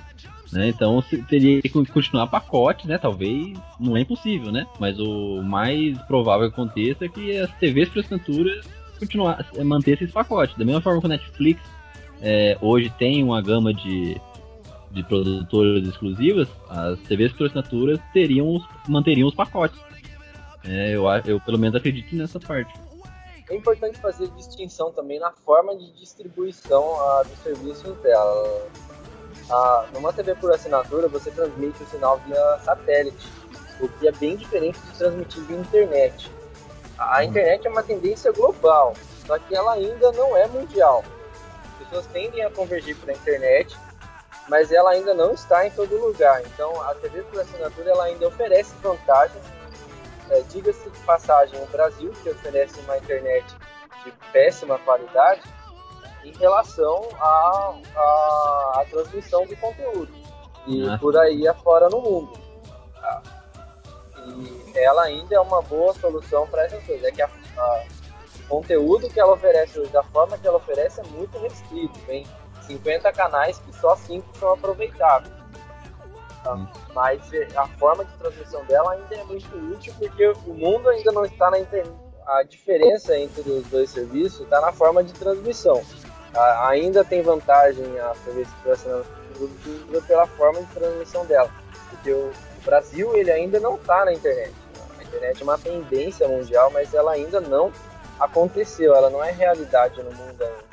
Né? 0.51 0.69
Então 0.69 1.03
teria 1.29 1.61
que 1.61 1.69
continuar 1.69 2.25
pacote, 2.27 2.87
né? 2.87 2.97
Talvez 2.97 3.53
não 3.79 3.95
é 3.95 4.01
impossível, 4.01 4.51
né? 4.51 4.65
Mas 4.79 4.99
o 4.99 5.43
mais 5.43 5.95
provável 6.07 6.47
que 6.49 6.53
aconteça 6.53 7.05
é 7.05 7.09
que 7.09 7.37
as 7.37 7.51
TVs 7.59 7.89
por 7.89 7.99
assinatura 7.99 8.59
continuar 8.99 9.45
manter 9.63 9.93
esses 9.93 10.11
pacotes. 10.11 10.57
Da 10.57 10.65
mesma 10.65 10.81
forma 10.81 10.99
que 10.99 11.05
o 11.05 11.09
Netflix 11.09 11.61
é, 12.21 12.57
hoje 12.61 12.89
tem 12.97 13.23
uma 13.23 13.41
gama 13.41 13.73
de, 13.73 14.19
de 14.91 15.03
produtoras 15.03 15.83
exclusivas, 15.87 16.47
as 16.69 16.99
TVs 17.01 17.33
por 17.33 17.47
assinatura 17.47 17.97
teriam, 18.13 18.55
os- 18.55 18.65
manteriam 18.87 19.27
os 19.27 19.35
pacotes. 19.35 19.79
É, 20.63 20.91
eu, 20.95 21.05
eu 21.25 21.39
pelo 21.41 21.57
menos 21.57 21.75
acredito 21.75 22.15
nessa 22.15 22.39
parte. 22.39 22.71
É 23.49 23.55
importante 23.55 23.99
fazer 23.99 24.29
distinção 24.37 24.91
também 24.91 25.19
na 25.19 25.31
forma 25.31 25.75
de 25.75 25.91
distribuição 25.93 26.95
ah, 27.01 27.23
dos 27.23 27.37
serviços 27.39 27.97
dela. 27.97 28.67
Numa 29.93 30.13
TV 30.13 30.33
por 30.35 30.53
assinatura, 30.53 31.09
você 31.09 31.29
transmite 31.31 31.83
o 31.83 31.85
sinal 31.87 32.21
via 32.25 32.59
satélite, 32.63 33.27
o 33.81 33.89
que 33.89 34.07
é 34.07 34.11
bem 34.13 34.37
diferente 34.37 34.79
de 34.79 34.97
transmitir 34.97 35.43
via 35.43 35.57
internet. 35.57 36.31
A 36.97 37.25
internet 37.25 37.67
é 37.67 37.69
uma 37.69 37.83
tendência 37.83 38.31
global, 38.31 38.93
só 39.25 39.37
que 39.37 39.53
ela 39.53 39.73
ainda 39.73 40.11
não 40.13 40.37
é 40.37 40.47
mundial. 40.47 41.03
As 41.91 41.97
pessoas 41.97 42.07
tendem 42.13 42.41
a 42.45 42.49
convergir 42.49 42.95
para 42.97 43.11
a 43.11 43.15
internet, 43.15 43.77
mas 44.47 44.71
ela 44.71 44.91
ainda 44.91 45.13
não 45.13 45.33
está 45.33 45.67
em 45.67 45.71
todo 45.71 45.93
lugar. 45.97 46.41
Então, 46.45 46.81
a 46.83 46.95
TV 46.95 47.21
por 47.23 47.41
assinatura 47.41 47.91
ela 47.91 48.05
ainda 48.05 48.27
oferece 48.27 48.73
vantagens 48.81 49.43
é, 50.29 50.39
Diga-se 50.43 50.89
de 50.89 50.97
passagem, 50.99 51.61
o 51.61 51.65
Brasil, 51.67 52.13
que 52.23 52.29
oferece 52.29 52.79
uma 52.81 52.97
internet 52.97 53.45
de 54.05 54.13
péssima 54.31 54.79
qualidade 54.79 55.41
em 56.23 56.31
relação 56.37 57.09
à 57.19 57.73
à- 57.97 58.71
à 58.81 58.85
transmissão 58.89 59.45
de 59.45 59.57
conteúdo. 59.57 60.09
E 60.65 60.87
Ah. 60.87 60.97
por 60.97 61.17
aí 61.17 61.45
afora 61.45 61.89
no 61.89 61.99
mundo. 61.99 62.39
tá? 63.01 63.21
E 64.25 64.71
ela 64.79 65.01
ainda 65.03 65.35
é 65.35 65.39
uma 65.41 65.61
boa 65.63 65.93
solução 65.95 66.47
para 66.47 66.63
essas 66.63 66.81
coisas. 66.85 67.03
É 67.03 67.11
que 67.11 67.21
a- 67.21 67.29
a- 67.57 67.83
conteúdo 68.51 69.09
que 69.09 69.19
ela 69.19 69.33
oferece 69.33 69.79
hoje, 69.79 69.89
da 69.91 70.03
forma 70.03 70.37
que 70.37 70.45
ela 70.45 70.57
oferece, 70.57 70.99
é 70.99 71.03
muito 71.05 71.37
restrito. 71.39 71.97
Tem 72.05 72.25
50 72.67 73.11
canais 73.13 73.57
que 73.59 73.73
só 73.77 73.95
5 73.95 74.37
são 74.37 74.53
aproveitáveis. 74.53 75.33
Tá? 76.43 76.67
Mas 76.93 77.31
eh, 77.33 77.47
a 77.55 77.65
forma 77.67 78.03
de 78.03 78.11
transmissão 78.17 78.63
dela 78.65 78.91
ainda 78.93 79.15
é 79.15 79.23
muito 79.23 79.55
útil 79.73 79.93
porque 79.97 80.27
o 80.45 80.53
mundo 80.53 80.89
ainda 80.89 81.11
não 81.13 81.23
está 81.23 81.49
na 81.49 81.59
internet. 81.59 81.93
A 82.27 82.43
diferença 82.43 83.17
entre 83.17 83.41
os 83.49 83.65
dois 83.67 83.89
serviços 83.89 84.41
está 84.41 84.59
na 84.59 84.71
forma 84.71 85.01
de 85.03 85.13
transmissão. 85.13 85.81
A- 86.35 86.69
ainda 86.69 87.03
tem 87.05 87.21
vantagem 87.21 87.85
a 87.99 88.13
TV 88.25 88.45
assinatura 88.71 90.01
pela 90.07 90.27
forma 90.27 90.61
de 90.61 90.67
transmissão 90.73 91.25
dela, 91.25 91.49
porque 91.89 92.11
o 92.11 92.31
Brasil 92.65 93.15
ele 93.15 93.31
ainda 93.31 93.59
não 93.59 93.75
está 93.75 94.05
na 94.05 94.13
internet. 94.13 94.53
A 94.99 95.03
internet 95.03 95.41
é 95.41 95.43
uma 95.43 95.57
tendência 95.57 96.27
mundial, 96.27 96.69
mas 96.71 96.93
ela 96.93 97.11
ainda 97.13 97.39
não 97.41 97.71
aconteceu, 98.21 98.95
ela 98.95 99.09
não 99.09 99.23
é 99.23 99.31
realidade 99.31 100.01
no 100.01 100.11
mundo 100.11 100.41
ainda. 100.43 100.63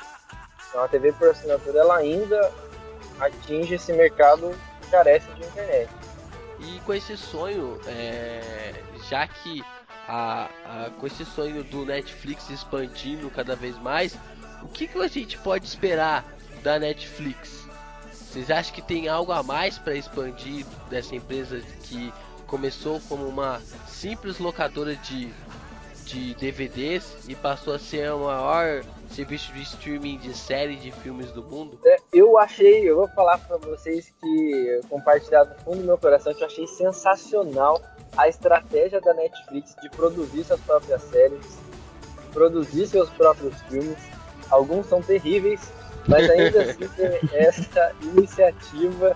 Então 0.69 0.83
a 0.83 0.87
TV 0.87 1.11
por 1.13 1.29
assinatura 1.29 1.79
ela 1.79 1.97
ainda 1.97 2.51
atinge 3.19 3.73
esse 3.75 3.91
mercado 3.91 4.55
que 4.81 4.89
carece 4.91 5.27
de 5.33 5.41
internet. 5.43 5.89
E 6.59 6.79
com 6.81 6.93
esse 6.93 7.17
sonho, 7.17 7.79
é, 7.87 8.73
já 9.09 9.27
que 9.27 9.63
a, 10.07 10.49
a- 10.65 10.89
com 10.99 11.07
esse 11.07 11.25
sonho 11.25 11.63
do 11.63 11.85
Netflix 11.85 12.49
expandindo 12.49 13.29
cada 13.31 13.55
vez 13.55 13.77
mais, 13.77 14.15
o 14.61 14.67
que, 14.67 14.87
que 14.87 14.97
a 15.01 15.07
gente 15.07 15.37
pode 15.39 15.65
esperar 15.65 16.25
da 16.63 16.77
Netflix? 16.77 17.67
Vocês 18.11 18.51
acham 18.51 18.73
que 18.75 18.81
tem 18.81 19.07
algo 19.07 19.31
a 19.31 19.41
mais 19.41 19.77
para 19.79 19.95
expandir 19.95 20.65
dessa 20.89 21.15
empresa 21.15 21.59
que 21.83 22.13
começou 22.45 22.99
como 23.09 23.25
uma 23.27 23.59
simples 23.87 24.37
locadora 24.37 24.95
de, 24.95 25.33
de 26.09 26.33
DVDs 26.35 27.17
e 27.27 27.35
passou 27.35 27.73
a 27.73 27.79
ser 27.79 28.11
o 28.11 28.19
maior 28.25 28.83
serviço 29.09 29.53
de 29.53 29.61
streaming 29.61 30.17
de 30.17 30.35
série 30.35 30.75
de 30.75 30.91
filmes 30.91 31.31
do 31.31 31.43
mundo? 31.43 31.79
É, 31.85 31.97
Eu 32.11 32.37
achei, 32.37 32.89
eu 32.89 32.95
vou 32.95 33.07
falar 33.09 33.37
pra 33.37 33.57
vocês 33.57 34.11
que 34.19 34.51
eu 34.51 34.81
compartilhar 34.89 35.43
do 35.43 35.55
fundo 35.63 35.77
do 35.77 35.83
meu 35.83 35.97
coração 35.97 36.33
que 36.33 36.41
eu 36.41 36.47
achei 36.47 36.67
sensacional 36.67 37.81
a 38.17 38.27
estratégia 38.27 38.99
da 38.99 39.13
Netflix 39.13 39.75
de 39.81 39.89
produzir 39.89 40.43
suas 40.43 40.59
próprias 40.61 41.01
séries, 41.03 41.59
produzir 42.33 42.87
seus 42.87 43.09
próprios 43.11 43.55
filmes. 43.63 43.97
Alguns 44.49 44.87
são 44.87 45.01
terríveis, 45.01 45.61
mas 46.07 46.29
ainda 46.29 46.63
assim 46.63 46.87
tem 46.97 47.19
essa 47.33 47.93
iniciativa 48.01 49.15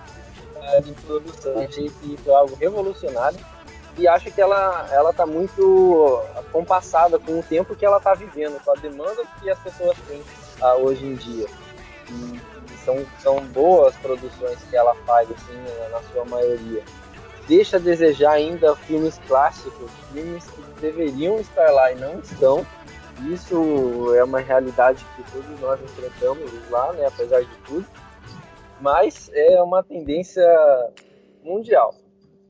ah, 0.56 0.80
de 0.80 0.92
produção. 0.92 1.58
Achei 1.58 1.90
que 1.90 2.16
foi 2.18 2.34
algo 2.34 2.54
revolucionário 2.54 3.53
e 3.96 4.08
acho 4.08 4.30
que 4.30 4.40
ela 4.40 4.88
ela 4.90 5.10
está 5.10 5.24
muito 5.24 6.22
compassada 6.52 7.18
com 7.18 7.38
o 7.38 7.42
tempo 7.42 7.74
que 7.74 7.84
ela 7.84 7.98
está 7.98 8.14
vivendo, 8.14 8.62
com 8.64 8.72
a 8.72 8.74
demanda 8.74 9.22
que 9.40 9.50
as 9.50 9.58
pessoas 9.58 9.96
têm 10.08 10.22
ah, 10.60 10.76
hoje 10.76 11.04
em 11.04 11.14
dia. 11.14 11.46
E, 12.08 12.40
e 12.72 12.78
são, 12.84 13.04
são 13.18 13.40
boas 13.46 13.94
produções 13.96 14.58
que 14.70 14.76
ela 14.76 14.94
faz, 15.06 15.28
assim, 15.30 15.90
na 15.90 16.00
sua 16.12 16.24
maioria. 16.24 16.82
Deixa 17.46 17.76
a 17.76 17.80
desejar 17.80 18.32
ainda 18.32 18.74
filmes 18.74 19.20
clássicos, 19.26 19.90
filmes 20.12 20.44
que 20.44 20.62
deveriam 20.80 21.38
estar 21.38 21.70
lá 21.70 21.92
e 21.92 21.96
não 21.96 22.18
estão. 22.20 22.66
Isso 23.30 24.14
é 24.14 24.24
uma 24.24 24.40
realidade 24.40 25.04
que 25.16 25.30
todos 25.30 25.60
nós 25.60 25.80
enfrentamos 25.82 26.50
lá, 26.70 26.92
né, 26.94 27.06
apesar 27.06 27.40
de 27.42 27.56
tudo. 27.66 27.86
Mas 28.80 29.30
é 29.32 29.62
uma 29.62 29.82
tendência 29.82 30.44
mundial. 31.42 31.94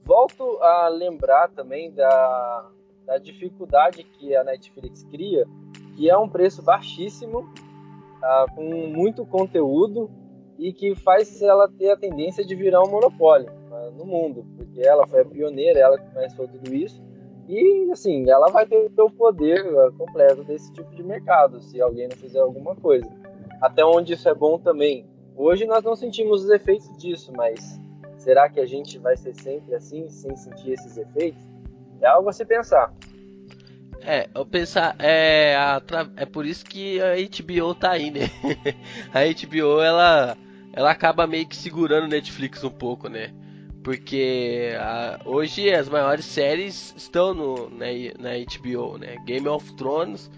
Volto 0.05 0.59
a 0.63 0.89
lembrar 0.89 1.49
também 1.49 1.91
da, 1.91 2.71
da 3.07 3.17
dificuldade 3.17 4.05
que 4.05 4.37
a 4.37 4.45
Netflix 4.45 5.03
cria, 5.05 5.47
que 5.97 6.11
é 6.11 6.19
um 6.19 6.29
preço 6.29 6.63
baixíssimo, 6.63 7.49
ah, 8.23 8.47
com 8.55 8.63
muito 8.63 9.25
conteúdo 9.25 10.11
e 10.59 10.73
que 10.73 10.95
faz 10.95 11.41
ela 11.41 11.69
ter 11.69 11.91
a 11.91 11.97
tendência 11.97 12.45
de 12.45 12.55
virar 12.55 12.83
um 12.83 12.91
monopólio 12.91 13.51
ah, 13.73 13.91
no 13.97 14.05
mundo, 14.05 14.45
porque 14.57 14.81
ela 14.83 15.07
foi 15.07 15.23
a 15.23 15.25
pioneira, 15.25 15.81
ela 15.81 15.99
começou 15.99 16.47
tudo 16.49 16.75
isso. 16.75 17.03
E 17.49 17.91
assim, 17.91 18.29
ela 18.29 18.49
vai 18.49 18.67
ter 18.67 18.91
o 18.99 19.11
poder 19.11 19.61
ah, 19.79 19.91
completo 19.97 20.45
desse 20.45 20.71
tipo 20.73 20.95
de 20.95 21.03
mercado, 21.03 21.61
se 21.61 21.81
alguém 21.81 22.09
não 22.09 22.17
fizer 22.17 22.41
alguma 22.41 22.77
coisa. 22.77 23.09
Até 23.59 23.83
onde 23.83 24.13
isso 24.13 24.29
é 24.29 24.35
bom 24.35 24.59
também. 24.59 25.07
Hoje 25.35 25.65
nós 25.65 25.83
não 25.83 25.97
sentimos 25.97 26.45
os 26.45 26.51
efeitos 26.51 26.95
disso, 26.99 27.33
mas 27.35 27.81
será 28.25 28.49
que 28.49 28.59
a 28.59 28.67
gente 28.67 28.99
vai 28.99 29.17
ser 29.17 29.35
sempre 29.35 29.75
assim, 29.75 30.09
sem 30.09 30.35
sentir 30.35 30.73
esses 30.73 30.97
efeitos? 30.97 31.43
É 32.01 32.07
algo 32.07 32.29
a 32.29 32.33
se 32.33 32.45
pensar. 32.45 32.93
É, 34.01 34.29
eu 34.35 34.45
pensar, 34.45 34.97
é, 34.99 35.55
a 35.57 35.81
é 36.17 36.27
por 36.27 36.45
isso 36.45 36.65
que 36.65 37.01
a 37.01 37.15
HBO 37.15 37.75
tá 37.75 37.93
aí, 37.93 38.11
né? 38.11 38.21
a 39.15 39.21
HBO, 39.25 39.81
ela, 39.81 40.37
ela 40.73 40.91
acaba 40.91 41.27
meio 41.27 41.47
que 41.47 41.57
segurando 41.57 42.05
o 42.05 42.09
Netflix 42.09 42.65
um 42.65 42.71
pouco, 42.71 43.09
né? 43.09 43.33
Porque 43.83 44.75
a- 44.79 45.21
hoje 45.25 45.71
as 45.73 45.89
maiores 45.89 46.25
séries 46.25 46.95
estão 46.97 47.35
no, 47.35 47.71
na, 47.71 47.87
na 48.19 48.31
HBO, 48.39 48.99
né? 48.99 49.17
Game 49.27 49.49
of 49.49 49.75
Thrones 49.77 50.31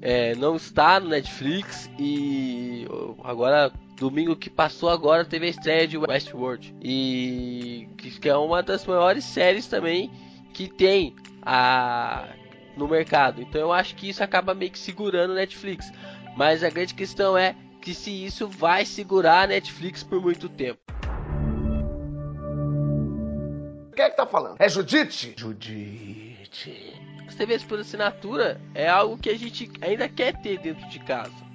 é, 0.00 0.34
não 0.36 0.56
está 0.56 1.00
no 1.00 1.08
Netflix 1.08 1.90
e 1.98 2.86
agora, 3.24 3.72
domingo 3.98 4.36
que 4.36 4.48
passou 4.48 4.88
agora, 4.88 5.24
teve 5.24 5.46
a 5.46 5.50
estreia 5.50 5.86
de 5.86 5.98
Westworld. 5.98 6.74
E 6.80 7.88
que, 7.96 8.28
é 8.28 8.36
uma 8.36 8.62
das 8.62 8.86
maiores 8.86 9.24
séries 9.24 9.66
também 9.66 10.10
que 10.54 10.68
tem 10.68 11.14
a 11.42 12.28
no 12.76 12.86
mercado. 12.86 13.42
Então 13.42 13.60
eu 13.60 13.72
acho 13.72 13.96
que 13.96 14.08
isso 14.08 14.22
acaba 14.22 14.54
meio 14.54 14.70
que 14.70 14.78
segurando 14.78 15.32
o 15.32 15.34
Netflix. 15.34 15.92
Mas 16.36 16.62
a 16.62 16.70
grande 16.70 16.94
questão 16.94 17.36
é 17.36 17.56
que 17.82 17.92
se 17.92 18.24
isso 18.24 18.46
vai 18.46 18.84
segurar 18.84 19.42
a 19.42 19.46
Netflix 19.48 20.04
por 20.04 20.22
muito 20.22 20.48
tempo. 20.48 20.78
Quem 23.94 24.04
é 24.04 24.10
que 24.10 24.16
tá 24.16 24.26
falando? 24.26 24.56
É 24.60 24.68
Judite? 24.68 25.34
Judite. 25.36 26.94
As 27.26 27.34
TVs 27.34 27.64
por 27.64 27.80
assinatura 27.80 28.60
é 28.74 28.88
algo 28.88 29.18
que 29.18 29.28
a 29.28 29.36
gente 29.36 29.68
ainda 29.80 30.08
quer 30.08 30.40
ter 30.40 30.58
dentro 30.58 30.88
de 30.88 31.00
casa. 31.00 31.47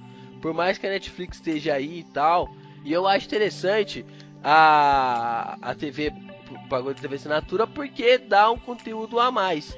Por 0.44 0.54
mais 0.54 0.78
que 0.78 0.86
a 0.86 0.89
Netflix 0.89 1.38
esteja 1.38 1.76
aí 1.76 2.00
e 2.00 2.04
tal. 2.04 2.54
E 2.84 2.91
eu 2.91 3.08
acho 3.08 3.28
interessante 3.28 4.06
a, 4.44 5.58
a 5.62 5.74
TV, 5.74 6.12
bagulho 6.68 6.94
de 6.94 7.00
TV 7.00 7.16
assinatura, 7.16 7.66
porque 7.66 8.18
dá 8.18 8.52
um 8.52 8.60
conteúdo 8.60 9.22
a 9.22 9.32
mais. 9.32 9.78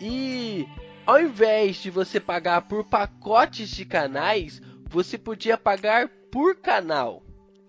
E 0.00 0.68
ao 1.04 1.20
invés 1.20 1.78
de 1.78 1.90
você 1.90 2.20
pagar 2.20 2.62
por 2.62 2.84
pacotes 2.84 3.68
de 3.70 3.84
canais, 3.84 4.62
você 4.88 5.18
podia 5.18 5.58
pagar 5.58 6.08
por 6.30 6.54
canal. 6.54 7.20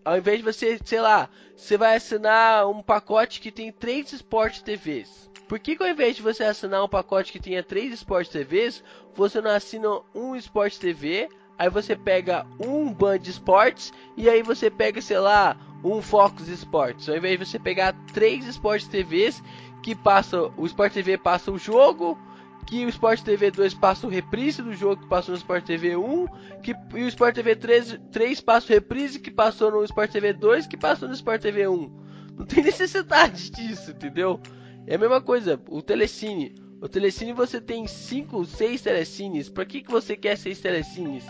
Ao 0.06 0.16
invés 0.16 0.38
de 0.38 0.44
você, 0.44 0.80
sei 0.86 1.02
lá, 1.02 1.28
você 1.58 1.80
vai 1.80 1.96
assinar 1.96 2.70
um 2.70 2.84
pacote 2.84 3.42
que 3.42 3.52
tem 3.52 3.72
três 3.72 4.14
Sport 4.14 4.60
TVs. 4.60 5.32
Por 5.48 5.58
que, 5.58 5.76
que 5.76 5.82
ao 5.82 5.90
invés 5.90 6.16
de 6.16 6.22
você 6.22 6.44
assinar 6.44 6.84
um 6.84 6.90
pacote 6.90 7.32
que 7.32 7.40
tenha 7.40 7.64
três 7.64 7.92
Sport 7.92 8.28
TVs, 8.28 8.84
você 9.16 9.42
não 9.42 9.50
assina 9.50 9.90
um 10.14 10.36
Sport 10.36 10.78
TV, 10.78 11.28
aí 11.58 11.70
você 11.70 11.96
pega 11.96 12.46
um 12.60 12.94
Band 12.94 13.20
Sports 13.24 13.94
e 14.16 14.30
aí 14.30 14.42
você 14.42 14.70
pega, 14.70 15.02
sei 15.02 15.20
lá, 15.20 15.58
um 15.84 16.02
Focus 16.02 16.48
Sports. 16.48 17.08
Ao 17.10 17.16
invés 17.16 17.40
de 17.40 17.46
você 17.46 17.60
pegar 17.60 17.94
três 18.14 18.46
Sport 18.48 18.86
TVs 18.86 19.42
que 19.84 19.96
passa 19.96 20.52
o 20.58 20.66
Sport 20.66 20.94
TV 20.94 21.18
passa 21.18 21.52
o 21.52 21.58
jogo, 21.58 22.18
que 22.66 22.86
o 22.86 22.90
Sport 22.90 23.22
TV 23.22 23.52
2 23.52 23.76
passa 23.76 24.08
o 24.08 24.10
reprise 24.10 24.62
do 24.62 24.74
jogo 24.74 25.04
que 25.04 25.08
passou 25.08 25.34
no 25.34 25.38
Sport 25.38 25.64
TV 25.64 25.96
1, 25.96 26.28
que, 26.64 26.76
e 26.96 27.04
o 27.04 27.08
Sport 27.08 27.36
TV 27.36 27.56
3, 27.56 28.00
3 28.12 28.42
passa 28.42 28.66
o 28.66 28.70
reprise 28.70 29.20
que 29.20 29.30
passou 29.30 29.72
no 29.72 29.84
Sport 29.84 30.12
TV 30.12 30.34
2, 30.34 30.66
que 30.66 30.76
passou 30.76 31.08
no 31.08 31.14
Sport 31.14 31.42
TV 31.42 31.68
1. 31.68 32.06
Não 32.38 32.46
tem 32.46 32.64
necessidade 32.66 33.52
disso, 33.52 33.92
entendeu? 33.92 34.40
É 34.88 34.96
a 34.96 34.98
mesma 34.98 35.22
coisa, 35.22 35.62
o 35.70 35.82
Telecine. 35.82 36.56
O 36.82 36.90
Telecine 36.90 37.34
você 37.34 37.62
tem 37.62 37.88
5, 37.88 38.46
6 38.46 38.82
telecines. 38.82 39.50
Pra 39.50 39.66
que, 39.66 39.82
que 39.82 39.92
você 39.92 40.16
quer 40.18 40.36
6 40.38 40.60
telecines? 40.60 41.26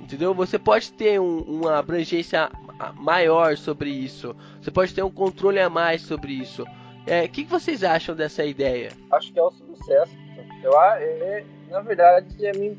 Entendeu? 0.00 0.34
Você 0.34 0.58
pode 0.58 0.92
ter 0.92 1.20
um- 1.20 1.40
uma 1.42 1.78
abrangência 1.78 2.50
maior 2.96 3.56
sobre 3.56 3.90
isso. 3.90 4.34
Você 4.60 4.70
pode 4.70 4.94
ter 4.94 5.02
um 5.02 5.10
controle 5.10 5.58
a 5.60 5.70
mais 5.70 6.02
sobre 6.02 6.32
isso. 6.32 6.64
É, 7.06 7.24
O 7.24 7.28
que, 7.28 7.44
que 7.44 7.50
vocês 7.50 7.82
acham 7.84 8.14
dessa 8.14 8.44
ideia? 8.44 8.90
acho 9.12 9.32
que 9.32 9.38
é 9.38 9.42
um 9.44 9.50
sucesso. 9.50 10.12
Eu, 10.62 10.78
a- 10.78 10.98
é, 11.00 11.44
na 11.70 11.80
verdade, 11.80 12.26
é, 12.44 12.52
me, 12.56 12.70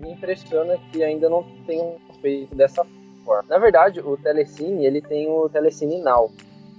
me 0.00 0.12
impressiona 0.12 0.78
que 0.92 1.02
ainda 1.02 1.28
não 1.28 1.44
tenham 1.66 1.96
feito 2.20 2.54
dessa 2.54 2.84
forma. 3.24 3.44
Na 3.48 3.58
verdade, 3.58 4.00
o 4.00 4.16
Telecine, 4.16 4.84
ele 4.84 5.00
tem 5.00 5.28
o 5.28 5.48
Telecine 5.48 6.00
Now, 6.00 6.30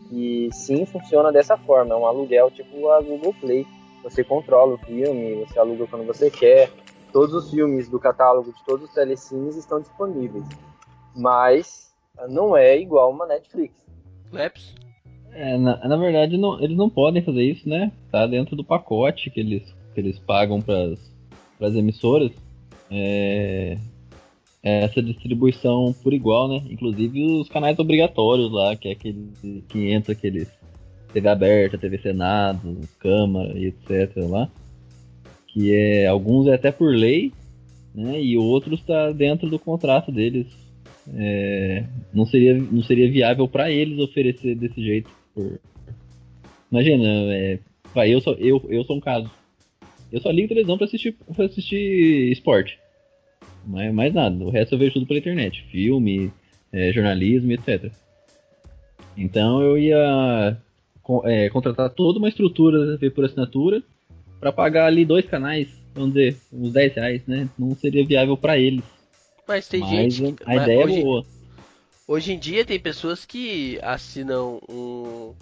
que 0.09 0.49
sim 0.51 0.86
funciona 0.86 1.32
dessa 1.32 1.57
forma, 1.57 1.93
é 1.93 1.97
um 1.97 2.05
aluguel 2.05 2.51
tipo 2.51 2.89
a 2.89 3.01
Google 3.01 3.34
Play. 3.39 3.65
Você 4.03 4.21
controla 4.24 4.74
o 4.76 4.78
filme, 4.80 5.45
você 5.45 5.57
aluga 5.57 5.88
quando 5.88 6.05
você 6.05 6.30
quer. 6.30 6.69
Todos 7.14 7.34
os 7.36 7.51
filmes 7.51 7.88
do 7.88 7.99
catálogo 7.99 8.51
de 8.51 8.66
todos 8.66 8.89
os 8.89 8.93
telecines 8.93 9.55
estão 9.55 9.80
disponíveis. 9.80 10.43
Mas 11.16 11.93
não 12.28 12.57
é 12.57 12.78
igual 12.78 13.11
uma 13.11 13.28
Netflix. 13.28 13.76
Leps? 14.32 14.74
É, 15.32 15.57
na, 15.57 15.78
na 15.88 15.95
verdade, 15.95 16.38
não- 16.38 16.59
eles 16.61 16.76
não 16.76 16.89
podem 16.89 17.24
fazer 17.24 17.43
isso, 17.43 17.70
né? 17.70 17.91
Tá 18.11 18.26
dentro 18.28 18.55
do 18.55 18.64
pacote 18.64 19.30
que 19.30 19.39
eles, 19.39 19.64
que 19.93 19.99
eles 20.01 20.18
pagam 20.20 20.59
para 20.59 20.95
as 21.61 21.76
emissoras. 21.76 22.32
É, 22.91 23.78
é 24.64 24.84
essa 24.84 25.01
distribuição 25.01 25.93
por 26.03 26.14
igual, 26.14 26.47
né? 26.47 26.64
Inclusive 26.70 27.39
os 27.41 27.47
canais 27.49 27.78
obrigatórios 27.80 28.51
lá, 28.51 28.76
que 28.76 28.89
é 28.89 28.91
aquele 28.91 29.64
que 29.70 29.91
entra 29.91 30.14
aqueles 30.14 30.47
TV 31.11 31.30
aberta, 31.30 31.78
TV 31.78 31.99
Senado, 31.99 32.80
Câmara 32.99 33.57
e 33.57 33.68
etc. 33.68 34.16
lá. 34.30 34.49
Que 35.53 35.73
é. 35.75 36.07
Alguns 36.07 36.47
é 36.47 36.55
até 36.55 36.71
por 36.71 36.93
lei, 36.93 37.31
né? 37.93 38.21
E 38.21 38.37
outros 38.37 38.81
tá 38.81 39.11
dentro 39.11 39.49
do 39.49 39.59
contrato 39.59 40.11
deles. 40.11 40.47
É, 41.15 41.83
não, 42.13 42.25
seria, 42.25 42.53
não 42.55 42.81
seria 42.81 43.11
viável 43.11 43.47
para 43.47 43.69
eles 43.69 43.99
oferecer 43.99 44.55
desse 44.55 44.81
jeito. 44.81 45.09
por- 45.35 45.59
Imagina, 46.71 47.03
é, 47.33 47.59
vai, 47.93 48.09
eu, 48.11 48.19
sou, 48.19 48.33
eu, 48.35 48.65
eu 48.69 48.83
sou 48.83 48.95
um 48.95 49.01
caso. 49.01 49.29
Eu 50.11 50.19
só 50.21 50.31
ligo 50.31 50.47
televisão 50.47 50.77
pra 50.77 50.85
assistir, 50.85 51.15
pra 51.35 51.45
assistir 51.45 52.31
esporte. 52.31 52.79
Mais, 53.65 53.93
mais 53.93 54.13
nada. 54.13 54.43
O 54.43 54.49
resto 54.49 54.73
eu 54.75 54.79
vejo 54.79 54.93
tudo 54.93 55.05
pela 55.05 55.19
internet. 55.19 55.63
Filme, 55.71 56.31
é, 56.71 56.91
jornalismo, 56.91 57.51
etc. 57.51 57.91
Então 59.15 59.61
eu 59.61 59.77
ia 59.77 60.57
é, 61.25 61.49
contratar 61.49 61.89
toda 61.91 62.17
uma 62.19 62.29
estrutura 62.29 62.97
por 63.13 63.25
assinatura 63.25 63.83
pra 64.43 64.51
pagar 64.51 64.85
ali 64.87 65.05
dois 65.05 65.25
canais, 65.25 65.69
vamos 65.95 66.13
dizer, 66.13 66.37
uns 66.51 66.73
10 66.73 66.95
reais, 66.95 67.21
né? 67.25 67.47
Não 67.57 67.73
seria 67.75 68.05
viável 68.05 68.35
pra 68.35 68.57
eles. 68.57 68.83
Mas 69.47 69.67
tem 69.69 69.79
Mas 69.79 69.89
gente. 70.13 70.33
que- 70.35 70.43
a 70.43 70.47
mas 70.47 70.63
ideia 70.63 70.85
hoje, 70.85 70.99
é 70.99 71.03
boa. 71.03 71.25
hoje 72.07 72.33
em 72.33 72.39
dia 72.39 72.65
tem 72.65 72.77
pessoas 72.79 73.25
que 73.25 73.79
assinam 73.81 74.59
um, 74.69 75.33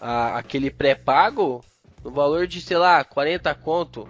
a- 0.00 0.38
aquele 0.38 0.70
pré-pago 0.70 1.62
no 2.02 2.10
valor 2.10 2.46
de, 2.46 2.60
sei 2.62 2.78
lá, 2.78 3.04
40 3.04 3.54
conto. 3.54 4.08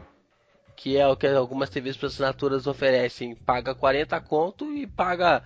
Que 0.76 0.96
é 0.96 1.08
o 1.08 1.16
que 1.16 1.26
algumas 1.26 1.70
TVs 1.70 1.96
por 1.96 2.06
assinaturas 2.06 2.66
oferecem. 2.68 3.34
Paga 3.34 3.74
40 3.74 4.20
conto 4.20 4.72
e 4.76 4.86
paga. 4.86 5.42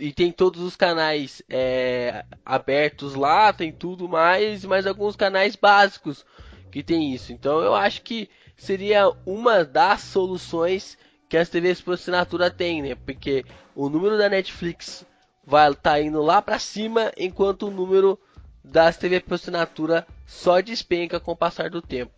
E 0.00 0.12
tem 0.12 0.32
todos 0.32 0.60
os 0.60 0.74
canais 0.76 1.40
é, 1.48 2.24
abertos 2.44 3.14
lá, 3.14 3.52
tem 3.52 3.70
tudo 3.72 4.08
mais, 4.08 4.64
mais 4.64 4.86
alguns 4.86 5.14
canais 5.16 5.54
básicos 5.56 6.26
que 6.74 6.82
tem 6.82 7.14
isso. 7.14 7.32
Então 7.32 7.60
eu 7.60 7.72
acho 7.72 8.02
que 8.02 8.28
seria 8.56 9.08
uma 9.24 9.64
das 9.64 10.00
soluções 10.00 10.98
que 11.28 11.36
as 11.36 11.48
TVs 11.48 11.80
por 11.80 11.94
assinatura 11.94 12.50
têm, 12.50 12.82
né? 12.82 12.96
Porque 12.96 13.44
o 13.76 13.88
número 13.88 14.18
da 14.18 14.28
Netflix 14.28 15.06
vai 15.46 15.72
tá 15.74 16.00
indo 16.00 16.20
lá 16.20 16.42
pra 16.42 16.58
cima, 16.58 17.12
enquanto 17.16 17.68
o 17.68 17.70
número 17.70 18.18
das 18.64 18.96
TVs 18.96 19.22
por 19.22 19.34
assinatura 19.34 20.04
só 20.26 20.60
despenca 20.60 21.20
com 21.20 21.30
o 21.30 21.36
passar 21.36 21.70
do 21.70 21.80
tempo. 21.80 22.10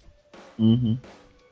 Uhum. 0.58 0.96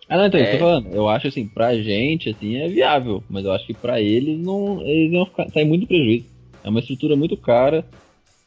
Ah, 0.08 0.16
não, 0.16 0.26
então, 0.26 0.40
É. 0.40 0.48
eu 0.48 0.52
tô 0.52 0.58
falando, 0.64 0.94
eu 0.94 1.06
acho 1.06 1.28
assim, 1.28 1.46
pra 1.46 1.74
gente, 1.76 2.30
assim, 2.30 2.56
é 2.56 2.68
viável, 2.68 3.22
mas 3.28 3.44
eu 3.44 3.52
acho 3.52 3.66
que 3.66 3.74
pra 3.74 4.00
eles 4.00 4.38
não. 4.38 4.80
Eles 4.80 5.12
iam 5.12 5.26
ficar, 5.26 5.50
sair 5.50 5.66
muito 5.66 5.86
prejuízo. 5.86 6.24
É 6.62 6.70
uma 6.70 6.80
estrutura 6.80 7.16
muito 7.16 7.36
cara 7.36 7.84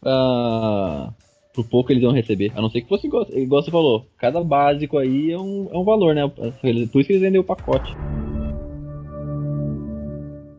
pra, 0.01 1.13
pro 1.57 1.63
pouco 1.63 1.91
eles 1.91 2.03
iam 2.03 2.11
receber. 2.11 2.51
A 2.55 2.61
não 2.61 2.69
ser 2.69 2.81
que 2.81 2.89
fosse 2.89 3.07
igual, 3.07 3.25
igual 3.31 3.63
você 3.63 3.71
falou, 3.71 4.05
cada 4.17 4.43
básico 4.43 4.97
aí 4.97 5.31
é 5.31 5.37
um, 5.37 5.69
é 5.71 5.77
um 5.77 5.83
valor, 5.83 6.13
né? 6.13 6.27
Por 6.27 6.45
isso 6.45 6.91
que 6.91 7.13
eles 7.13 7.21
vendem 7.21 7.39
o 7.39 7.43
pacote. 7.43 7.95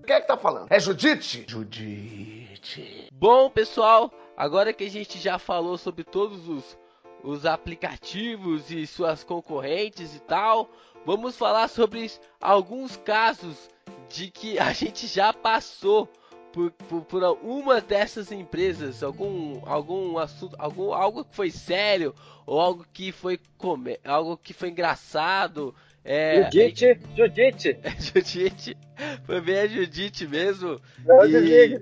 Quem 0.05 0.16
é 0.16 0.20
que 0.20 0.26
tá 0.26 0.36
falando? 0.36 0.66
É 0.70 0.80
Judite? 0.80 1.44
Judite. 1.46 3.09
Bom, 3.12 3.49
pessoal, 3.51 4.11
agora 4.36 4.72
que 4.72 4.84
a 4.84 4.90
gente 4.90 5.18
já 5.18 5.38
falou 5.38 5.78
sobre 5.78 6.03
todos 6.03 6.49
os, 6.49 6.78
os 7.22 7.46
aplicativos 7.46 8.70
e 8.70 8.86
suas 8.86 9.22
concorrentes 9.22 10.16
e 10.16 10.20
tal, 10.20 10.68
vamos 11.05 11.36
falar 11.36 11.68
sobre 11.68 12.11
alguns 12.40 12.96
casos 12.96 13.70
de 14.09 14.30
que 14.30 14.59
a 14.59 14.72
gente 14.72 15.07
já 15.07 15.32
passou 15.32 16.09
por, 16.53 16.70
por, 16.72 17.03
por 17.05 17.22
uma 17.42 17.80
dessas 17.80 18.32
empresas, 18.32 19.03
algum 19.03 19.61
algum 19.66 20.18
assunto, 20.18 20.55
algum 20.59 20.92
algo 20.92 21.24
que 21.24 21.34
foi 21.36 21.51
sério 21.51 22.14
ou 22.46 22.61
algo 22.61 22.86
que 22.92 23.12
foi 23.12 23.38
come, 23.57 23.99
algo 24.05 24.36
que 24.36 24.53
foi 24.53 24.70
engraçado. 24.70 25.74
É, 26.05 26.44
Judite, 26.44 26.99
Judite. 27.16 27.78
é 27.82 27.90
Judite, 28.01 28.76
foi 29.24 29.40
bem 29.40 29.59
a 29.59 29.66
Judite 29.66 30.26
mesmo. 30.26 30.80
Não, 31.05 31.26
E-. 31.26 31.80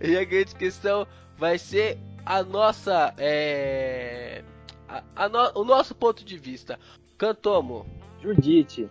E 0.00 0.16
a 0.16 0.24
grande 0.24 0.54
questão 0.54 1.06
vai 1.36 1.58
ser 1.58 1.98
a 2.24 2.42
nossa. 2.42 3.12
É, 3.18 4.42
a- 4.88 5.02
a 5.16 5.28
no- 5.28 5.60
o 5.60 5.64
nosso 5.64 5.94
ponto 5.94 6.24
de 6.24 6.36
vista. 6.38 6.78
Cantomo. 7.16 7.84
Judite. 8.22 8.88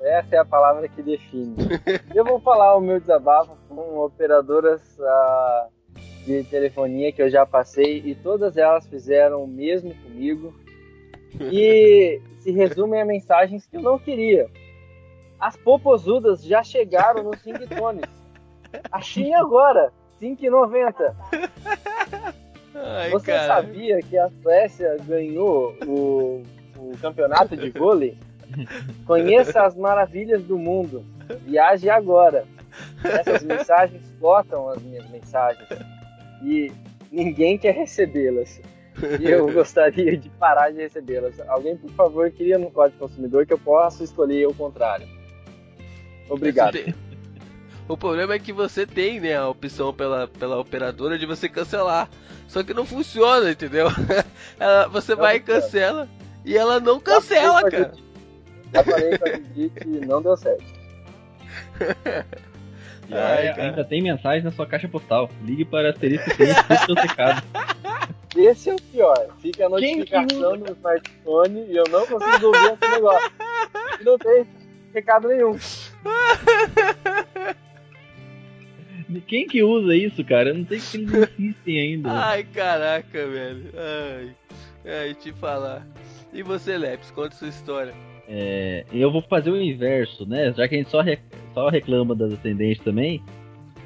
Essa 0.00 0.36
é 0.36 0.38
a 0.38 0.44
palavra 0.44 0.88
que 0.88 1.02
define. 1.02 1.56
Eu 2.14 2.24
vou 2.24 2.40
falar 2.40 2.76
o 2.76 2.80
meu 2.80 3.00
desabafo 3.00 3.56
com 3.68 3.98
operadoras 3.98 4.80
ah, 5.00 5.68
de 6.24 6.44
telefonia 6.44 7.12
que 7.12 7.22
eu 7.22 7.30
já 7.30 7.44
passei 7.44 8.02
e 8.04 8.14
todas 8.14 8.56
elas 8.56 8.86
fizeram 8.86 9.42
o 9.42 9.48
mesmo 9.48 9.94
comigo. 9.94 10.54
E 11.40 12.20
se 12.38 12.52
resumem 12.52 13.00
a 13.00 13.04
mensagens 13.04 13.66
que 13.66 13.76
eu 13.76 13.82
não 13.82 13.98
queria. 13.98 14.48
As 15.40 15.56
popozudas 15.56 16.42
já 16.42 16.62
chegaram 16.62 17.22
nos 17.22 17.40
singtones. 17.40 18.04
Achei 18.90 19.32
agora, 19.32 19.92
5,90. 20.20 21.14
Ai, 22.74 23.10
Você 23.10 23.32
cara. 23.32 23.46
sabia 23.46 24.00
que 24.00 24.16
a 24.16 24.28
Suécia 24.42 24.96
ganhou 25.04 25.74
o, 25.86 26.42
o 26.76 26.98
campeonato 27.00 27.56
de 27.56 27.70
vôlei? 27.70 28.18
Conheça 29.06 29.62
as 29.62 29.74
maravilhas 29.76 30.42
do 30.42 30.58
mundo. 30.58 31.04
Viaje 31.44 31.88
agora. 31.88 32.44
Essas 33.02 33.42
mensagens 33.42 34.02
lotam 34.20 34.68
as 34.68 34.82
minhas 34.82 35.08
mensagens. 35.10 35.68
E 36.42 36.70
ninguém 37.10 37.58
quer 37.58 37.74
recebê-las. 37.74 38.60
E 39.20 39.30
eu 39.30 39.50
gostaria 39.52 40.16
de 40.16 40.28
parar 40.30 40.70
de 40.70 40.78
recebê-las. 40.78 41.38
Alguém, 41.48 41.76
por 41.76 41.90
favor, 41.92 42.30
cria 42.30 42.58
no 42.58 42.70
Código 42.70 42.98
Consumidor 42.98 43.46
que 43.46 43.52
eu 43.52 43.58
possa 43.58 44.02
escolher 44.04 44.46
o 44.46 44.54
contrário. 44.54 45.06
Obrigado. 46.28 46.72
Tem- 46.72 46.94
O 47.88 47.96
problema 47.96 48.34
é 48.34 48.38
que 48.38 48.52
você 48.52 48.86
tem, 48.86 49.18
né, 49.20 49.34
a 49.36 49.48
opção 49.48 49.94
pela, 49.94 50.28
pela 50.28 50.58
operadora 50.58 51.18
de 51.18 51.24
você 51.26 51.48
cancelar. 51.48 52.08
Só 52.46 52.62
que 52.62 52.74
não 52.74 52.84
funciona, 52.84 53.50
entendeu? 53.50 53.86
Ela- 54.60 54.88
você 54.88 55.14
Não 55.14 55.22
vai 55.22 55.36
e 55.36 55.40
cancela 55.40 56.08
e 56.44 56.56
ela 56.56 56.80
não 56.80 56.98
cancela, 57.00 57.60
Já 57.60 57.60
falei 57.62 57.70
com 57.70 57.76
a 57.76 57.88
cara. 57.90 58.07
Judite. 58.68 58.74
Já 58.74 58.84
falei 58.84 59.18
com 59.18 59.24
a 59.24 59.32
Judite 59.32 59.80
e 59.86 60.06
não 60.06 60.22
deu 60.22 60.36
certo. 60.36 60.64
Ai, 63.10 63.48
ainda 63.48 63.84
tem 63.84 64.02
mensagem 64.02 64.42
na 64.42 64.50
sua 64.50 64.66
caixa 64.66 64.86
postal. 64.86 65.30
Ligue 65.42 65.64
para 65.64 65.90
asterisco 65.90 66.30
6 66.34 66.50
e 66.50 66.86
seu 66.86 66.94
recado. 66.94 67.42
Esse 68.36 68.70
é 68.70 68.74
o 68.74 68.80
pior. 68.80 69.28
Fica 69.40 69.66
a 69.66 69.68
que 69.68 69.74
notificação 69.74 70.56
no 70.56 70.66
smartphone 70.72 71.66
e 71.70 71.76
eu 71.76 71.84
não 71.90 72.06
consigo 72.06 72.46
ouvir 72.46 72.72
esse 72.72 72.92
negócio. 72.92 73.32
E 74.00 74.04
não 74.04 74.18
tem 74.18 74.46
recado 74.92 75.28
nenhum. 75.28 75.56
Quem 79.26 79.46
que 79.46 79.62
usa 79.62 79.96
isso, 79.96 80.22
cara? 80.22 80.50
Eu 80.50 80.54
não 80.56 80.66
sei 80.66 80.78
que 80.78 80.96
eles 80.98 81.30
insistem 81.38 81.80
ainda. 81.80 82.10
Ai, 82.10 82.44
caraca, 82.44 83.26
velho. 83.26 83.72
Ai, 83.74 84.36
ai, 84.84 85.14
te 85.14 85.32
falar. 85.32 85.86
E 86.32 86.42
você, 86.42 86.76
Leps, 86.76 87.10
conta 87.10 87.34
sua 87.34 87.48
história. 87.48 87.94
É, 88.28 88.84
eu 88.92 89.10
vou 89.10 89.22
fazer 89.22 89.50
o 89.50 89.60
inverso, 89.60 90.26
né? 90.26 90.52
Já 90.56 90.68
que 90.68 90.74
a 90.74 90.78
gente 90.78 90.90
só, 90.90 91.02
só 91.54 91.68
reclama 91.68 92.14
das 92.14 92.32
atendentes 92.32 92.82
também. 92.84 93.22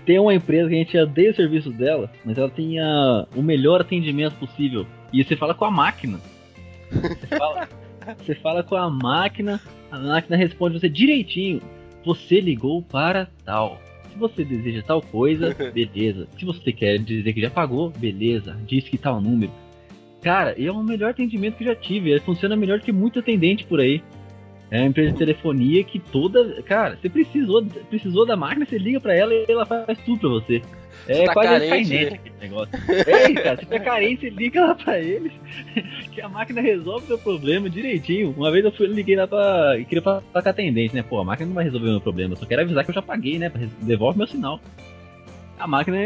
Tem 0.04 0.18
uma 0.18 0.34
empresa 0.34 0.68
que 0.68 0.74
a 0.74 0.78
gente 0.78 0.98
odeia 0.98 1.30
o 1.30 1.34
serviço 1.34 1.70
dela, 1.70 2.10
mas 2.24 2.36
ela 2.36 2.50
tem 2.50 2.80
a- 2.80 3.26
o 3.36 3.40
melhor 3.42 3.80
atendimento 3.80 4.34
possível. 4.34 4.84
E 5.12 5.22
você 5.22 5.36
fala 5.36 5.54
com 5.54 5.64
a 5.64 5.70
máquina. 5.70 6.18
Você 6.90 7.26
fala, 7.28 7.68
você 8.18 8.34
fala 8.34 8.62
com 8.64 8.74
a 8.74 8.90
máquina, 8.90 9.60
a 9.92 9.98
máquina 9.98 10.36
responde 10.36 10.80
você 10.80 10.88
direitinho. 10.88 11.60
Você 12.04 12.40
ligou 12.40 12.82
para 12.82 13.28
tal. 13.44 13.80
Se 14.12 14.18
você 14.18 14.44
deseja 14.44 14.82
tal 14.82 15.00
coisa, 15.00 15.54
beleza. 15.72 16.26
Se 16.36 16.44
você 16.44 16.72
quer 16.72 16.98
dizer 16.98 17.32
que 17.32 17.40
já 17.40 17.48
pagou, 17.50 17.90
beleza. 17.90 18.56
Diz 18.66 18.88
que 18.88 18.98
tal 18.98 19.20
número. 19.20 19.52
Cara, 20.20 20.54
é 20.60 20.70
o 20.70 20.82
melhor 20.82 21.10
atendimento 21.10 21.56
que 21.58 21.64
já 21.64 21.76
tive. 21.76 22.10
Ele 22.10 22.20
funciona 22.20 22.56
melhor 22.56 22.80
que 22.80 22.90
muito 22.90 23.20
atendente 23.20 23.64
por 23.64 23.78
aí. 23.80 24.02
É 24.72 24.78
uma 24.78 24.86
empresa 24.86 25.12
de 25.12 25.18
telefonia 25.18 25.84
que 25.84 25.98
toda. 25.98 26.62
Cara, 26.62 26.96
você 26.96 27.06
precisou, 27.06 27.62
precisou 27.90 28.24
da 28.24 28.34
máquina, 28.34 28.64
você 28.64 28.78
liga 28.78 28.98
pra 28.98 29.14
ela 29.14 29.34
e 29.34 29.44
ela 29.46 29.66
faz 29.66 29.98
tudo 29.98 30.20
pra 30.20 30.28
você. 30.30 30.62
É 31.06 31.14
Você 31.14 31.24
tá 31.24 31.32
quase 31.34 31.48
carente, 31.48 31.82
Skynet 31.82 32.10
né? 32.10 32.16
aquele 32.16 32.34
negócio. 32.40 32.74
É, 32.88 33.32
cara, 33.34 33.56
você 33.56 33.66
tá 33.66 33.80
carente, 33.80 34.20
você 34.22 34.30
liga 34.30 34.64
lá 34.64 34.74
pra 34.74 34.98
eles, 34.98 35.32
que 36.10 36.22
a 36.22 36.28
máquina 36.28 36.62
resolve 36.62 37.04
o 37.04 37.06
seu 37.06 37.18
problema 37.18 37.68
direitinho. 37.68 38.32
Uma 38.34 38.50
vez 38.50 38.64
eu 38.64 38.72
fui, 38.72 38.86
liguei 38.86 39.14
lá 39.14 39.26
pra. 39.26 39.78
e 39.78 39.84
queria 39.84 40.00
falar 40.00 40.22
com 40.22 40.38
a 40.38 40.40
atendente, 40.40 40.94
né? 40.94 41.02
Pô, 41.02 41.20
a 41.20 41.24
máquina 41.24 41.48
não 41.48 41.54
vai 41.54 41.64
resolver 41.64 41.88
o 41.88 41.90
meu 41.90 42.00
problema, 42.00 42.32
eu 42.32 42.38
só 42.38 42.46
quero 42.46 42.62
avisar 42.62 42.82
que 42.82 42.90
eu 42.90 42.94
já 42.94 43.02
paguei, 43.02 43.38
né? 43.38 43.52
Devolve 43.82 44.16
meu 44.16 44.26
sinal. 44.26 44.58
A 45.58 45.66
máquina, 45.66 45.98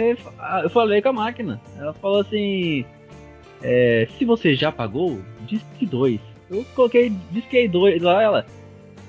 eu 0.65 0.71
falei 0.71 1.01
com 1.01 1.11
a 1.11 1.13
máquina. 1.13 1.61
Ela 1.79 1.93
falou 1.95 2.21
assim. 2.21 2.85
É, 3.63 4.09
se 4.19 4.25
você 4.25 4.57
já 4.57 4.73
pagou, 4.73 5.21
diz 5.47 5.63
que 5.79 5.87
dois. 5.87 6.21
Eu 6.51 6.65
coloquei, 6.75 7.13
disquei 7.31 7.69
dois 7.69 8.01
lá, 8.03 8.23
ela. 8.23 8.47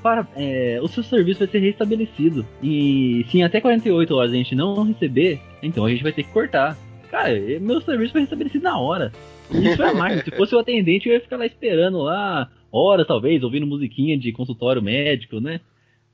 Para, 0.07 0.25
é, 0.37 0.79
o 0.81 0.87
seu 0.87 1.03
serviço 1.03 1.39
vai 1.39 1.49
ser 1.49 1.59
restabelecido. 1.59 2.45
E 2.63 3.25
se 3.29 3.39
em 3.39 3.43
até 3.43 3.59
48 3.59 4.15
horas 4.15 4.31
a 4.31 4.35
gente 4.35 4.55
não 4.55 4.85
receber, 4.85 5.37
então 5.61 5.83
a 5.83 5.89
gente 5.89 6.01
vai 6.01 6.13
ter 6.13 6.23
que 6.23 6.31
cortar. 6.31 6.77
Cara, 7.11 7.33
meu 7.59 7.81
serviço 7.81 8.13
foi 8.13 8.21
restabelecido 8.21 8.63
na 8.63 8.79
hora. 8.79 9.11
Isso 9.51 9.83
é 9.83 9.93
máquina. 9.93 10.23
Se 10.23 10.31
fosse 10.31 10.55
o 10.55 10.59
atendente, 10.59 11.09
eu 11.09 11.13
ia 11.13 11.19
ficar 11.19 11.35
lá 11.35 11.45
esperando 11.45 11.97
lá, 11.97 12.49
horas 12.71 13.05
talvez, 13.05 13.43
ouvindo 13.43 13.67
musiquinha 13.67 14.17
de 14.17 14.31
consultório 14.31 14.81
médico, 14.81 15.41
né? 15.41 15.59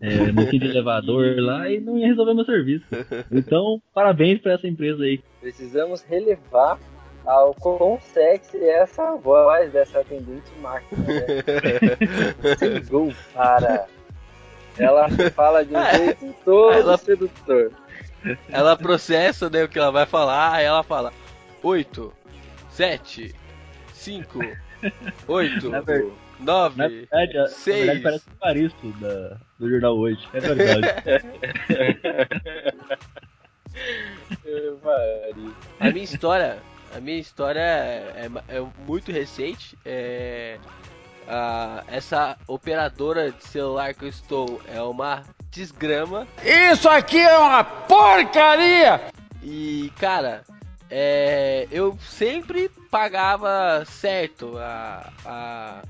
É, 0.01 0.31
musiquinha 0.31 0.61
de 0.61 0.69
elevador 0.69 1.35
lá 1.37 1.69
e 1.69 1.79
não 1.79 1.95
ia 1.95 2.07
resolver 2.07 2.33
meu 2.33 2.45
serviço. 2.45 2.85
Então, 3.31 3.79
parabéns 3.93 4.39
pra 4.39 4.53
essa 4.53 4.67
empresa 4.67 5.03
aí. 5.03 5.21
Precisamos 5.39 6.01
relevar 6.01 6.79
ao 7.25 7.53
quão 7.53 7.99
sexy 8.13 8.57
é 8.57 8.81
essa 8.81 9.15
voz 9.15 9.71
dessa 9.71 9.99
atendente 10.01 10.51
máquina. 10.61 11.03
Né? 11.05 11.15
Você 12.41 12.67
ligou 12.67 13.13
para. 13.33 13.85
Ela 14.77 15.07
fala 15.35 15.63
de 15.63 15.75
um 15.75 15.85
jeito 15.95 16.35
todo 16.43 16.73
Ela- 16.73 16.97
sedutor. 16.97 17.71
Ela 18.49 18.75
processa, 18.77 19.49
né, 19.49 19.63
o 19.63 19.69
que 19.69 19.77
ela 19.77 19.91
vai 19.91 20.05
falar, 20.05 20.53
aí 20.53 20.65
ela 20.65 20.81
fala 20.81 21.11
8, 21.61 22.11
7, 22.69 23.35
5, 23.93 24.39
8, 25.27 25.69
Na 25.69 25.81
ver- 25.81 26.09
9. 26.39 26.77
Na 26.77 26.87
verdade, 26.87 27.37
a- 27.37 27.41
na 27.41 27.47
Seis. 27.47 27.85
verdade 27.85 28.01
parece 28.01 28.29
o 28.29 28.35
Paristo 28.39 28.87
da, 28.99 29.37
do 29.59 29.69
jornal 29.69 29.97
hoje. 29.97 30.25
É 30.33 30.39
verdade. 30.39 30.87
A 35.79 35.89
minha 35.91 36.03
história, 36.03 36.57
a 36.95 36.99
minha 36.99 37.19
história 37.19 37.59
é, 37.59 38.29
é- 38.49 38.57
é 38.57 38.65
muito 38.87 39.11
recente. 39.11 39.77
É, 39.85 40.57
a- 41.27 41.83
essa 41.87 42.37
operadora 42.47 43.31
de 43.31 43.43
celular 43.47 43.93
que 43.93 44.05
eu 44.05 44.09
estou 44.09 44.61
é 44.67 44.81
uma 44.81 45.23
desgrama. 45.51 46.27
Isso 46.71 46.89
aqui 46.89 47.19
é 47.19 47.37
uma 47.37 47.63
porcaria! 47.63 49.01
E, 49.41 49.91
cara, 49.99 50.43
é, 50.89 51.67
eu 51.71 51.97
sempre 52.07 52.69
pagava 52.89 53.83
certo. 53.85 54.57
A, 54.57 55.11
a... 55.25 55.81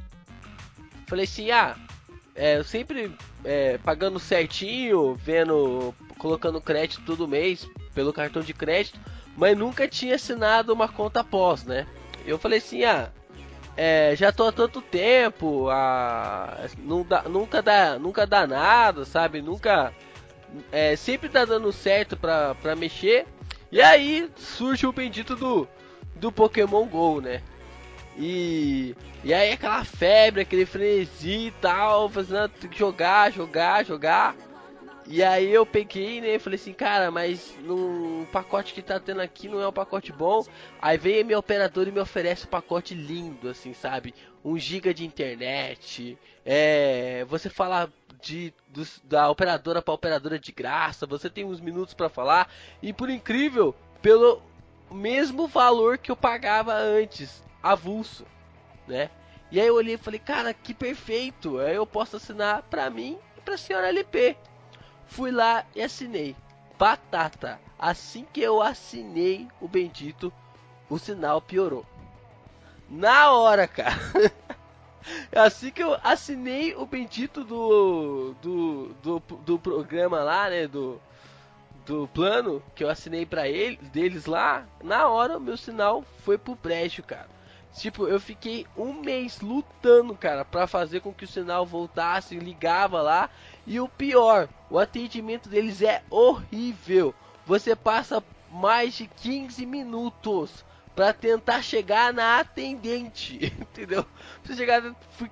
Falei 1.07 1.25
assim, 1.25 1.51
ah, 1.51 1.75
é, 2.35 2.57
eu 2.57 2.63
sempre 2.63 3.15
é, 3.43 3.77
pagando 3.77 4.19
certinho, 4.19 5.13
vendo, 5.15 5.93
colocando 6.17 6.59
crédito 6.61 7.01
todo 7.05 7.27
mês 7.27 7.67
pelo 7.93 8.11
cartão 8.11 8.41
de 8.41 8.53
crédito, 8.53 8.99
mas 9.35 9.57
nunca 9.57 9.88
tinha 9.88 10.15
assinado 10.15 10.73
uma 10.73 10.88
conta 10.88 11.23
pós, 11.23 11.64
né? 11.64 11.88
Eu 12.26 12.38
falei 12.38 12.60
assim, 12.60 12.84
ah, 12.84 13.10
é, 13.76 14.15
já 14.15 14.31
tô 14.31 14.47
há 14.47 14.51
tanto 14.51 14.81
tempo, 14.81 15.68
ah, 15.69 16.68
não 16.77 17.03
dá, 17.03 17.23
nunca 17.23 17.61
dá, 17.61 17.97
nunca 17.97 18.26
dá 18.27 18.45
nada, 18.45 19.03
sabe? 19.03 19.41
Nunca, 19.41 19.93
é, 20.72 20.95
sempre 20.95 21.30
tá 21.30 21.43
dando 21.43 21.72
certo 21.72 22.15
pra, 22.15 22.55
pra 22.55 22.76
mexer. 22.76 23.26
E 23.72 23.81
aí 23.81 24.30
surge 24.35 24.85
o 24.85 24.93
bendito 24.93 25.35
do, 25.35 25.68
do 26.15 26.31
Pokémon 26.31 26.85
GO, 26.85 27.19
né? 27.19 27.41
E, 28.15 28.95
e 29.23 29.34
aí 29.34 29.51
aquela 29.51 29.84
febre, 29.84 30.41
aquele 30.41 30.65
frenesi 30.65 31.47
e 31.47 31.53
tal, 31.60 32.07
fazendo 32.10 32.51
jogar, 32.72 33.31
jogar, 33.31 33.84
jogar. 33.84 34.35
E 35.05 35.21
aí 35.21 35.51
eu 35.51 35.65
peguei, 35.65 36.21
né, 36.21 36.39
falei 36.39 36.57
assim, 36.57 36.71
cara, 36.71 37.11
mas 37.11 37.57
no 37.61 38.25
pacote 38.31 38.73
que 38.73 38.81
tá 38.81 38.99
tendo 38.99 39.21
aqui 39.21 39.49
não 39.49 39.59
é 39.59 39.67
um 39.67 39.73
pacote 39.73 40.13
bom. 40.13 40.45
Aí 40.81 40.97
vem 40.97 41.21
a 41.21 41.25
minha 41.25 41.39
operadora 41.39 41.89
e 41.89 41.91
me 41.91 41.99
oferece 41.99 42.45
um 42.45 42.49
pacote 42.49 42.93
lindo, 42.93 43.49
assim, 43.49 43.73
sabe? 43.73 44.13
1 44.45 44.57
GB 44.57 44.93
de 44.93 45.05
internet, 45.05 46.17
é, 46.45 47.25
você 47.25 47.49
fala 47.49 47.91
de, 48.21 48.53
da 49.03 49.30
operadora 49.30 49.81
para 49.81 49.93
operadora 49.93 50.39
de 50.39 50.51
graça, 50.51 51.05
você 51.05 51.30
tem 51.30 51.43
uns 51.43 51.59
minutos 51.59 51.93
para 51.93 52.09
falar, 52.09 52.49
e 52.81 52.93
por 52.93 53.09
incrível, 53.09 53.75
pelo 54.01 54.41
mesmo 54.91 55.47
valor 55.47 55.97
que 55.97 56.11
eu 56.11 56.15
pagava 56.15 56.73
antes, 56.73 57.43
avulso, 57.61 58.25
né? 58.88 59.09
E 59.51 59.59
aí 59.59 59.67
eu 59.67 59.75
olhei 59.75 59.95
e 59.95 59.97
falei, 59.97 60.19
cara, 60.19 60.53
que 60.53 60.73
perfeito, 60.73 61.59
aí 61.59 61.75
eu 61.75 61.85
posso 61.85 62.15
assinar 62.15 62.63
pra 62.63 62.89
mim 62.89 63.17
e 63.38 63.41
pra 63.41 63.57
senhora 63.57 63.89
LP. 63.89 64.35
Fui 65.14 65.30
lá 65.30 65.64
e 65.76 65.81
assinei. 65.81 66.35
Batata. 66.77 67.60
Assim 67.77 68.26
que 68.34 68.41
eu 68.41 68.64
assinei 68.64 69.48
o 69.61 69.68
bendito, 69.68 70.34
o 70.90 70.98
sinal 70.98 71.40
piorou. 71.40 71.85
Na 72.90 73.31
hora, 73.31 73.68
cara. 73.68 73.95
Assim 75.31 75.69
que 75.69 75.84
eu 75.84 75.95
assinei 76.03 76.73
o 76.73 76.84
bendito 76.88 77.44
do, 77.44 78.34
do, 78.41 78.88
do, 79.03 79.19
do 79.19 79.60
programa 79.60 80.23
lá, 80.23 80.49
né? 80.49 80.68
Do, 80.68 80.99
do 81.85 82.07
plano 82.07 82.64
que 82.73 82.84
eu 82.84 82.90
assinei 82.90 83.23
pra 83.23 83.48
ele, 83.48 83.77
deles 83.77 84.26
lá. 84.26 84.65
Na 84.84 85.10
hora, 85.10 85.38
o 85.38 85.41
meu 85.41 85.57
sinal 85.57 86.03
foi 86.23 86.40
pro 86.40 86.56
brecho, 86.56 87.03
cara. 87.03 87.30
Tipo, 87.76 88.07
eu 88.07 88.19
fiquei 88.19 88.68
um 88.77 88.94
mês 88.94 89.41
lutando, 89.41 90.15
cara, 90.15 90.45
pra 90.45 90.68
fazer 90.68 91.02
com 91.02 91.14
que 91.14 91.26
o 91.26 91.27
sinal 91.27 91.65
voltasse, 91.65 92.38
ligava 92.38 93.02
lá. 93.02 93.30
E 93.65 93.80
o 93.80 93.88
pior, 93.88 94.48
o 94.69 94.77
atendimento 94.77 95.48
deles 95.48 95.81
é 95.81 96.03
horrível. 96.10 97.14
Você 97.45 97.76
passa 97.76 98.23
mais 98.52 98.94
de 98.94 99.07
15 99.07 99.65
minutos 99.65 100.64
pra 100.95 101.11
tentar 101.14 101.61
chegar 101.61 102.14
na 102.14 102.40
atendente, 102.40 103.45
entendeu? 103.60 104.06
Você 104.44 104.56
chegar 104.56 104.81
fui... 105.11 105.30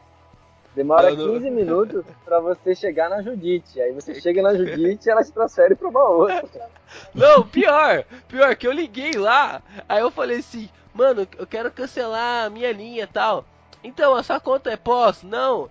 Demora 0.74 1.14
não- 1.14 1.34
15 1.34 1.50
minutos 1.52 2.06
pra 2.24 2.40
você 2.40 2.74
chegar 2.74 3.10
na 3.10 3.22
Judite. 3.22 3.82
Aí 3.82 3.92
você 3.92 4.16
chega 4.22 4.42
na 4.42 4.56
Judite 4.56 5.08
e 5.08 5.12
ela 5.12 5.24
te 5.24 5.32
transfere 5.32 5.76
pra 5.76 5.90
uma 5.90 6.08
outra. 6.10 6.70
Não, 7.14 7.46
pior, 7.46 8.06
pior 8.28 8.56
que 8.56 8.66
eu 8.66 8.72
liguei 8.72 9.12
lá, 9.14 9.62
aí 9.88 10.00
eu 10.00 10.10
falei 10.10 10.40
assim, 10.40 10.70
mano, 10.94 11.28
eu 11.38 11.46
quero 11.46 11.70
cancelar 11.72 12.46
a 12.46 12.50
minha 12.50 12.72
linha 12.72 13.04
e 13.04 13.08
tal. 13.08 13.46
Então, 13.84 14.16
a 14.16 14.24
sua 14.24 14.40
conta 14.40 14.70
é 14.72 14.78
pós? 14.78 15.24
Não. 15.24 15.70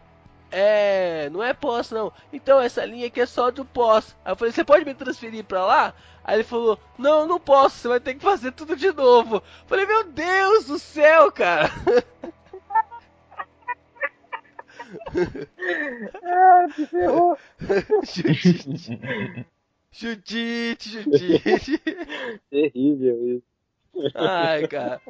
É, 0.51 1.31
não 1.31 1.43
é 1.43 1.55
pós 1.55 1.91
não. 1.91 2.13
Então 2.33 2.61
essa 2.61 2.85
linha 2.85 3.07
aqui 3.07 3.21
é 3.21 3.27
só 3.27 3.51
do 3.51 3.65
pós. 3.65 4.17
Aí 4.25 4.33
eu 4.33 4.37
falei, 4.37 4.53
você 4.53 4.65
pode 4.65 4.85
me 4.85 4.95
transferir 4.95 5.45
pra 5.45 5.65
lá? 5.65 5.95
Aí 6.25 6.37
ele 6.37 6.45
falou, 6.45 6.79
não, 6.99 7.27
não 7.27 7.41
posso, 7.41 7.77
você 7.77 7.89
vai 7.89 8.01
ter 8.01 8.15
que 8.15 8.23
fazer 8.23 8.53
tudo 8.53 8.77
de 8.77 8.93
novo. 8.93 9.37
Eu 9.37 9.43
falei, 9.67 9.87
meu 9.87 10.05
Deus 10.05 10.67
do 10.67 10.79
céu, 10.79 11.31
cara. 11.33 11.71
Ah, 16.25 16.67
te 16.75 16.87
ferrou. 16.87 17.39
Judite, 18.03 19.47
Judite, 19.93 21.03
Judite. 21.03 21.83
Terrível 22.51 23.37
isso. 23.37 24.11
Ai, 24.15 24.67
cara. 24.67 25.01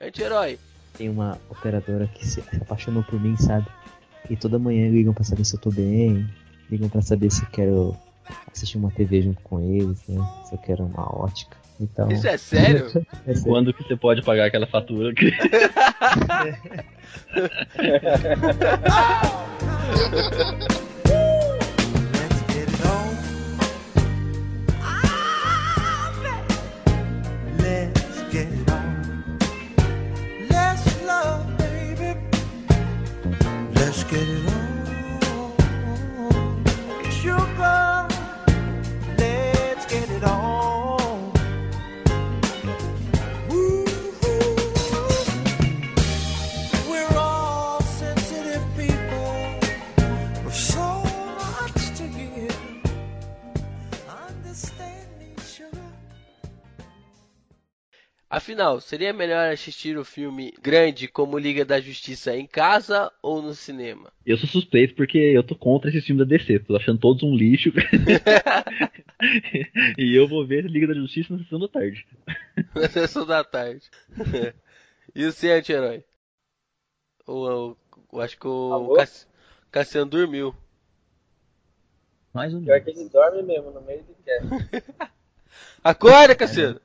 Anti-herói. 0.00 0.58
Tem 0.94 1.08
uma 1.08 1.38
operadora 1.50 2.06
que 2.08 2.26
se 2.26 2.42
apaixonou 2.60 3.02
por 3.04 3.20
mim, 3.20 3.36
sabe? 3.36 3.66
E 4.28 4.36
toda 4.36 4.58
manhã 4.58 4.88
ligam 4.90 5.14
pra 5.14 5.24
saber 5.24 5.44
se 5.44 5.54
eu 5.54 5.60
tô 5.60 5.70
bem, 5.70 6.26
ligam 6.70 6.88
pra 6.88 7.02
saber 7.02 7.30
se 7.30 7.42
eu 7.42 7.48
quero 7.50 7.96
assistir 8.52 8.78
uma 8.78 8.90
TV 8.90 9.22
junto 9.22 9.40
com 9.42 9.60
eles, 9.60 10.02
né? 10.08 10.24
Se 10.44 10.54
eu 10.54 10.58
quero 10.58 10.84
uma 10.84 11.04
ótica. 11.16 11.56
Então, 11.80 12.10
Isso 12.10 12.26
é 12.26 12.36
sério? 12.36 12.86
é 13.26 13.34
sério. 13.34 13.42
Quando 13.44 13.72
que 13.72 13.82
você 13.82 13.96
pode 13.96 14.22
pagar 14.22 14.46
aquela 14.46 14.66
fatura? 14.66 15.12
Let's 15.12 15.36
Afinal, 58.46 58.80
seria 58.80 59.12
melhor 59.12 59.52
assistir 59.52 59.98
o 59.98 60.04
filme 60.04 60.54
grande 60.62 61.08
como 61.08 61.36
Liga 61.36 61.64
da 61.64 61.80
Justiça 61.80 62.36
em 62.36 62.46
casa 62.46 63.10
ou 63.20 63.42
no 63.42 63.52
cinema? 63.52 64.12
Eu 64.24 64.36
sou 64.36 64.48
suspeito 64.48 64.94
porque 64.94 65.18
eu 65.18 65.42
tô 65.42 65.56
contra 65.56 65.90
esse 65.90 66.00
filme 66.00 66.24
da 66.24 66.24
DC. 66.24 66.60
Tô 66.60 66.76
achando 66.76 67.00
todos 67.00 67.24
um 67.24 67.34
lixo. 67.34 67.72
e 69.98 70.16
eu 70.16 70.28
vou 70.28 70.46
ver 70.46 70.64
Liga 70.66 70.86
da 70.86 70.94
Justiça 70.94 71.34
na 71.34 71.42
sessão 71.42 71.58
da 71.58 71.66
tarde. 71.66 72.06
Na 72.72 72.88
sessão 72.88 73.26
da 73.26 73.42
tarde. 73.42 73.90
e 75.12 75.24
o 75.24 75.32
seu 75.32 75.52
anti-herói? 75.52 76.04
Eu 77.26 77.76
acho 78.20 78.38
que 78.38 78.46
o? 78.46 78.94
Cass- 78.94 79.26
Cassiano 79.72 80.08
dormiu. 80.08 80.54
Mais 82.32 82.54
um 82.54 82.62
Pior 82.62 82.80
que 82.80 82.90
ele 82.90 83.08
dorme 83.08 83.42
mesmo 83.42 83.72
no 83.72 83.80
meio 83.80 84.04
do 84.04 84.14
cast. 84.24 85.10
Acorda, 85.82 86.36
Cassiano! 86.36 86.80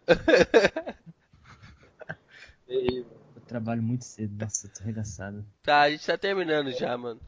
Eu 2.72 3.41
trabalho 3.48 3.84
muito 3.84 4.06
cedo, 4.06 4.34
nossa, 4.39 4.68
eu 4.68 4.72
tô 4.73 4.84
arregaçado. 4.84 5.45
tá, 5.61 5.81
a 5.81 5.91
gente 5.91 6.06
tá 6.06 6.18
terminando 6.18 6.72
já, 6.72 6.98
mano. 6.98 7.19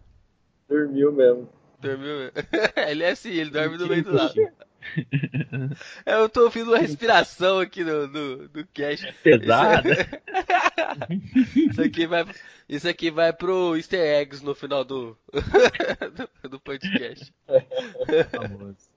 Dormiu 0.69 1.11
mesmo. 1.11 1.49
Dormiu 1.79 2.17
mesmo. 2.17 2.31
ele 2.87 3.03
é 3.03 3.11
assim, 3.11 3.31
ele 3.31 3.49
dorme 3.49 3.77
no 3.77 3.87
meio 3.87 4.03
do 4.03 4.13
lado. 4.13 4.33
Eu 6.05 6.27
tô 6.27 6.43
ouvindo 6.43 6.71
uma 6.71 6.77
respiração 6.77 7.59
aqui 7.59 7.83
no, 7.83 8.07
no, 8.07 8.37
no 8.49 8.67
cast. 8.73 9.13
Pesada. 9.23 9.89
Isso 11.55 11.81
aqui 11.81 12.05
vai, 12.05 12.25
isso 12.67 12.87
aqui 12.87 13.09
vai 13.09 13.31
pro 13.31 13.75
Easter 13.77 13.99
eggs 13.99 14.43
no 14.43 14.53
final 14.53 14.83
do, 14.83 15.17
do, 16.41 16.49
do 16.49 16.59
podcast. 16.59 17.33
Famoso. 18.29 18.92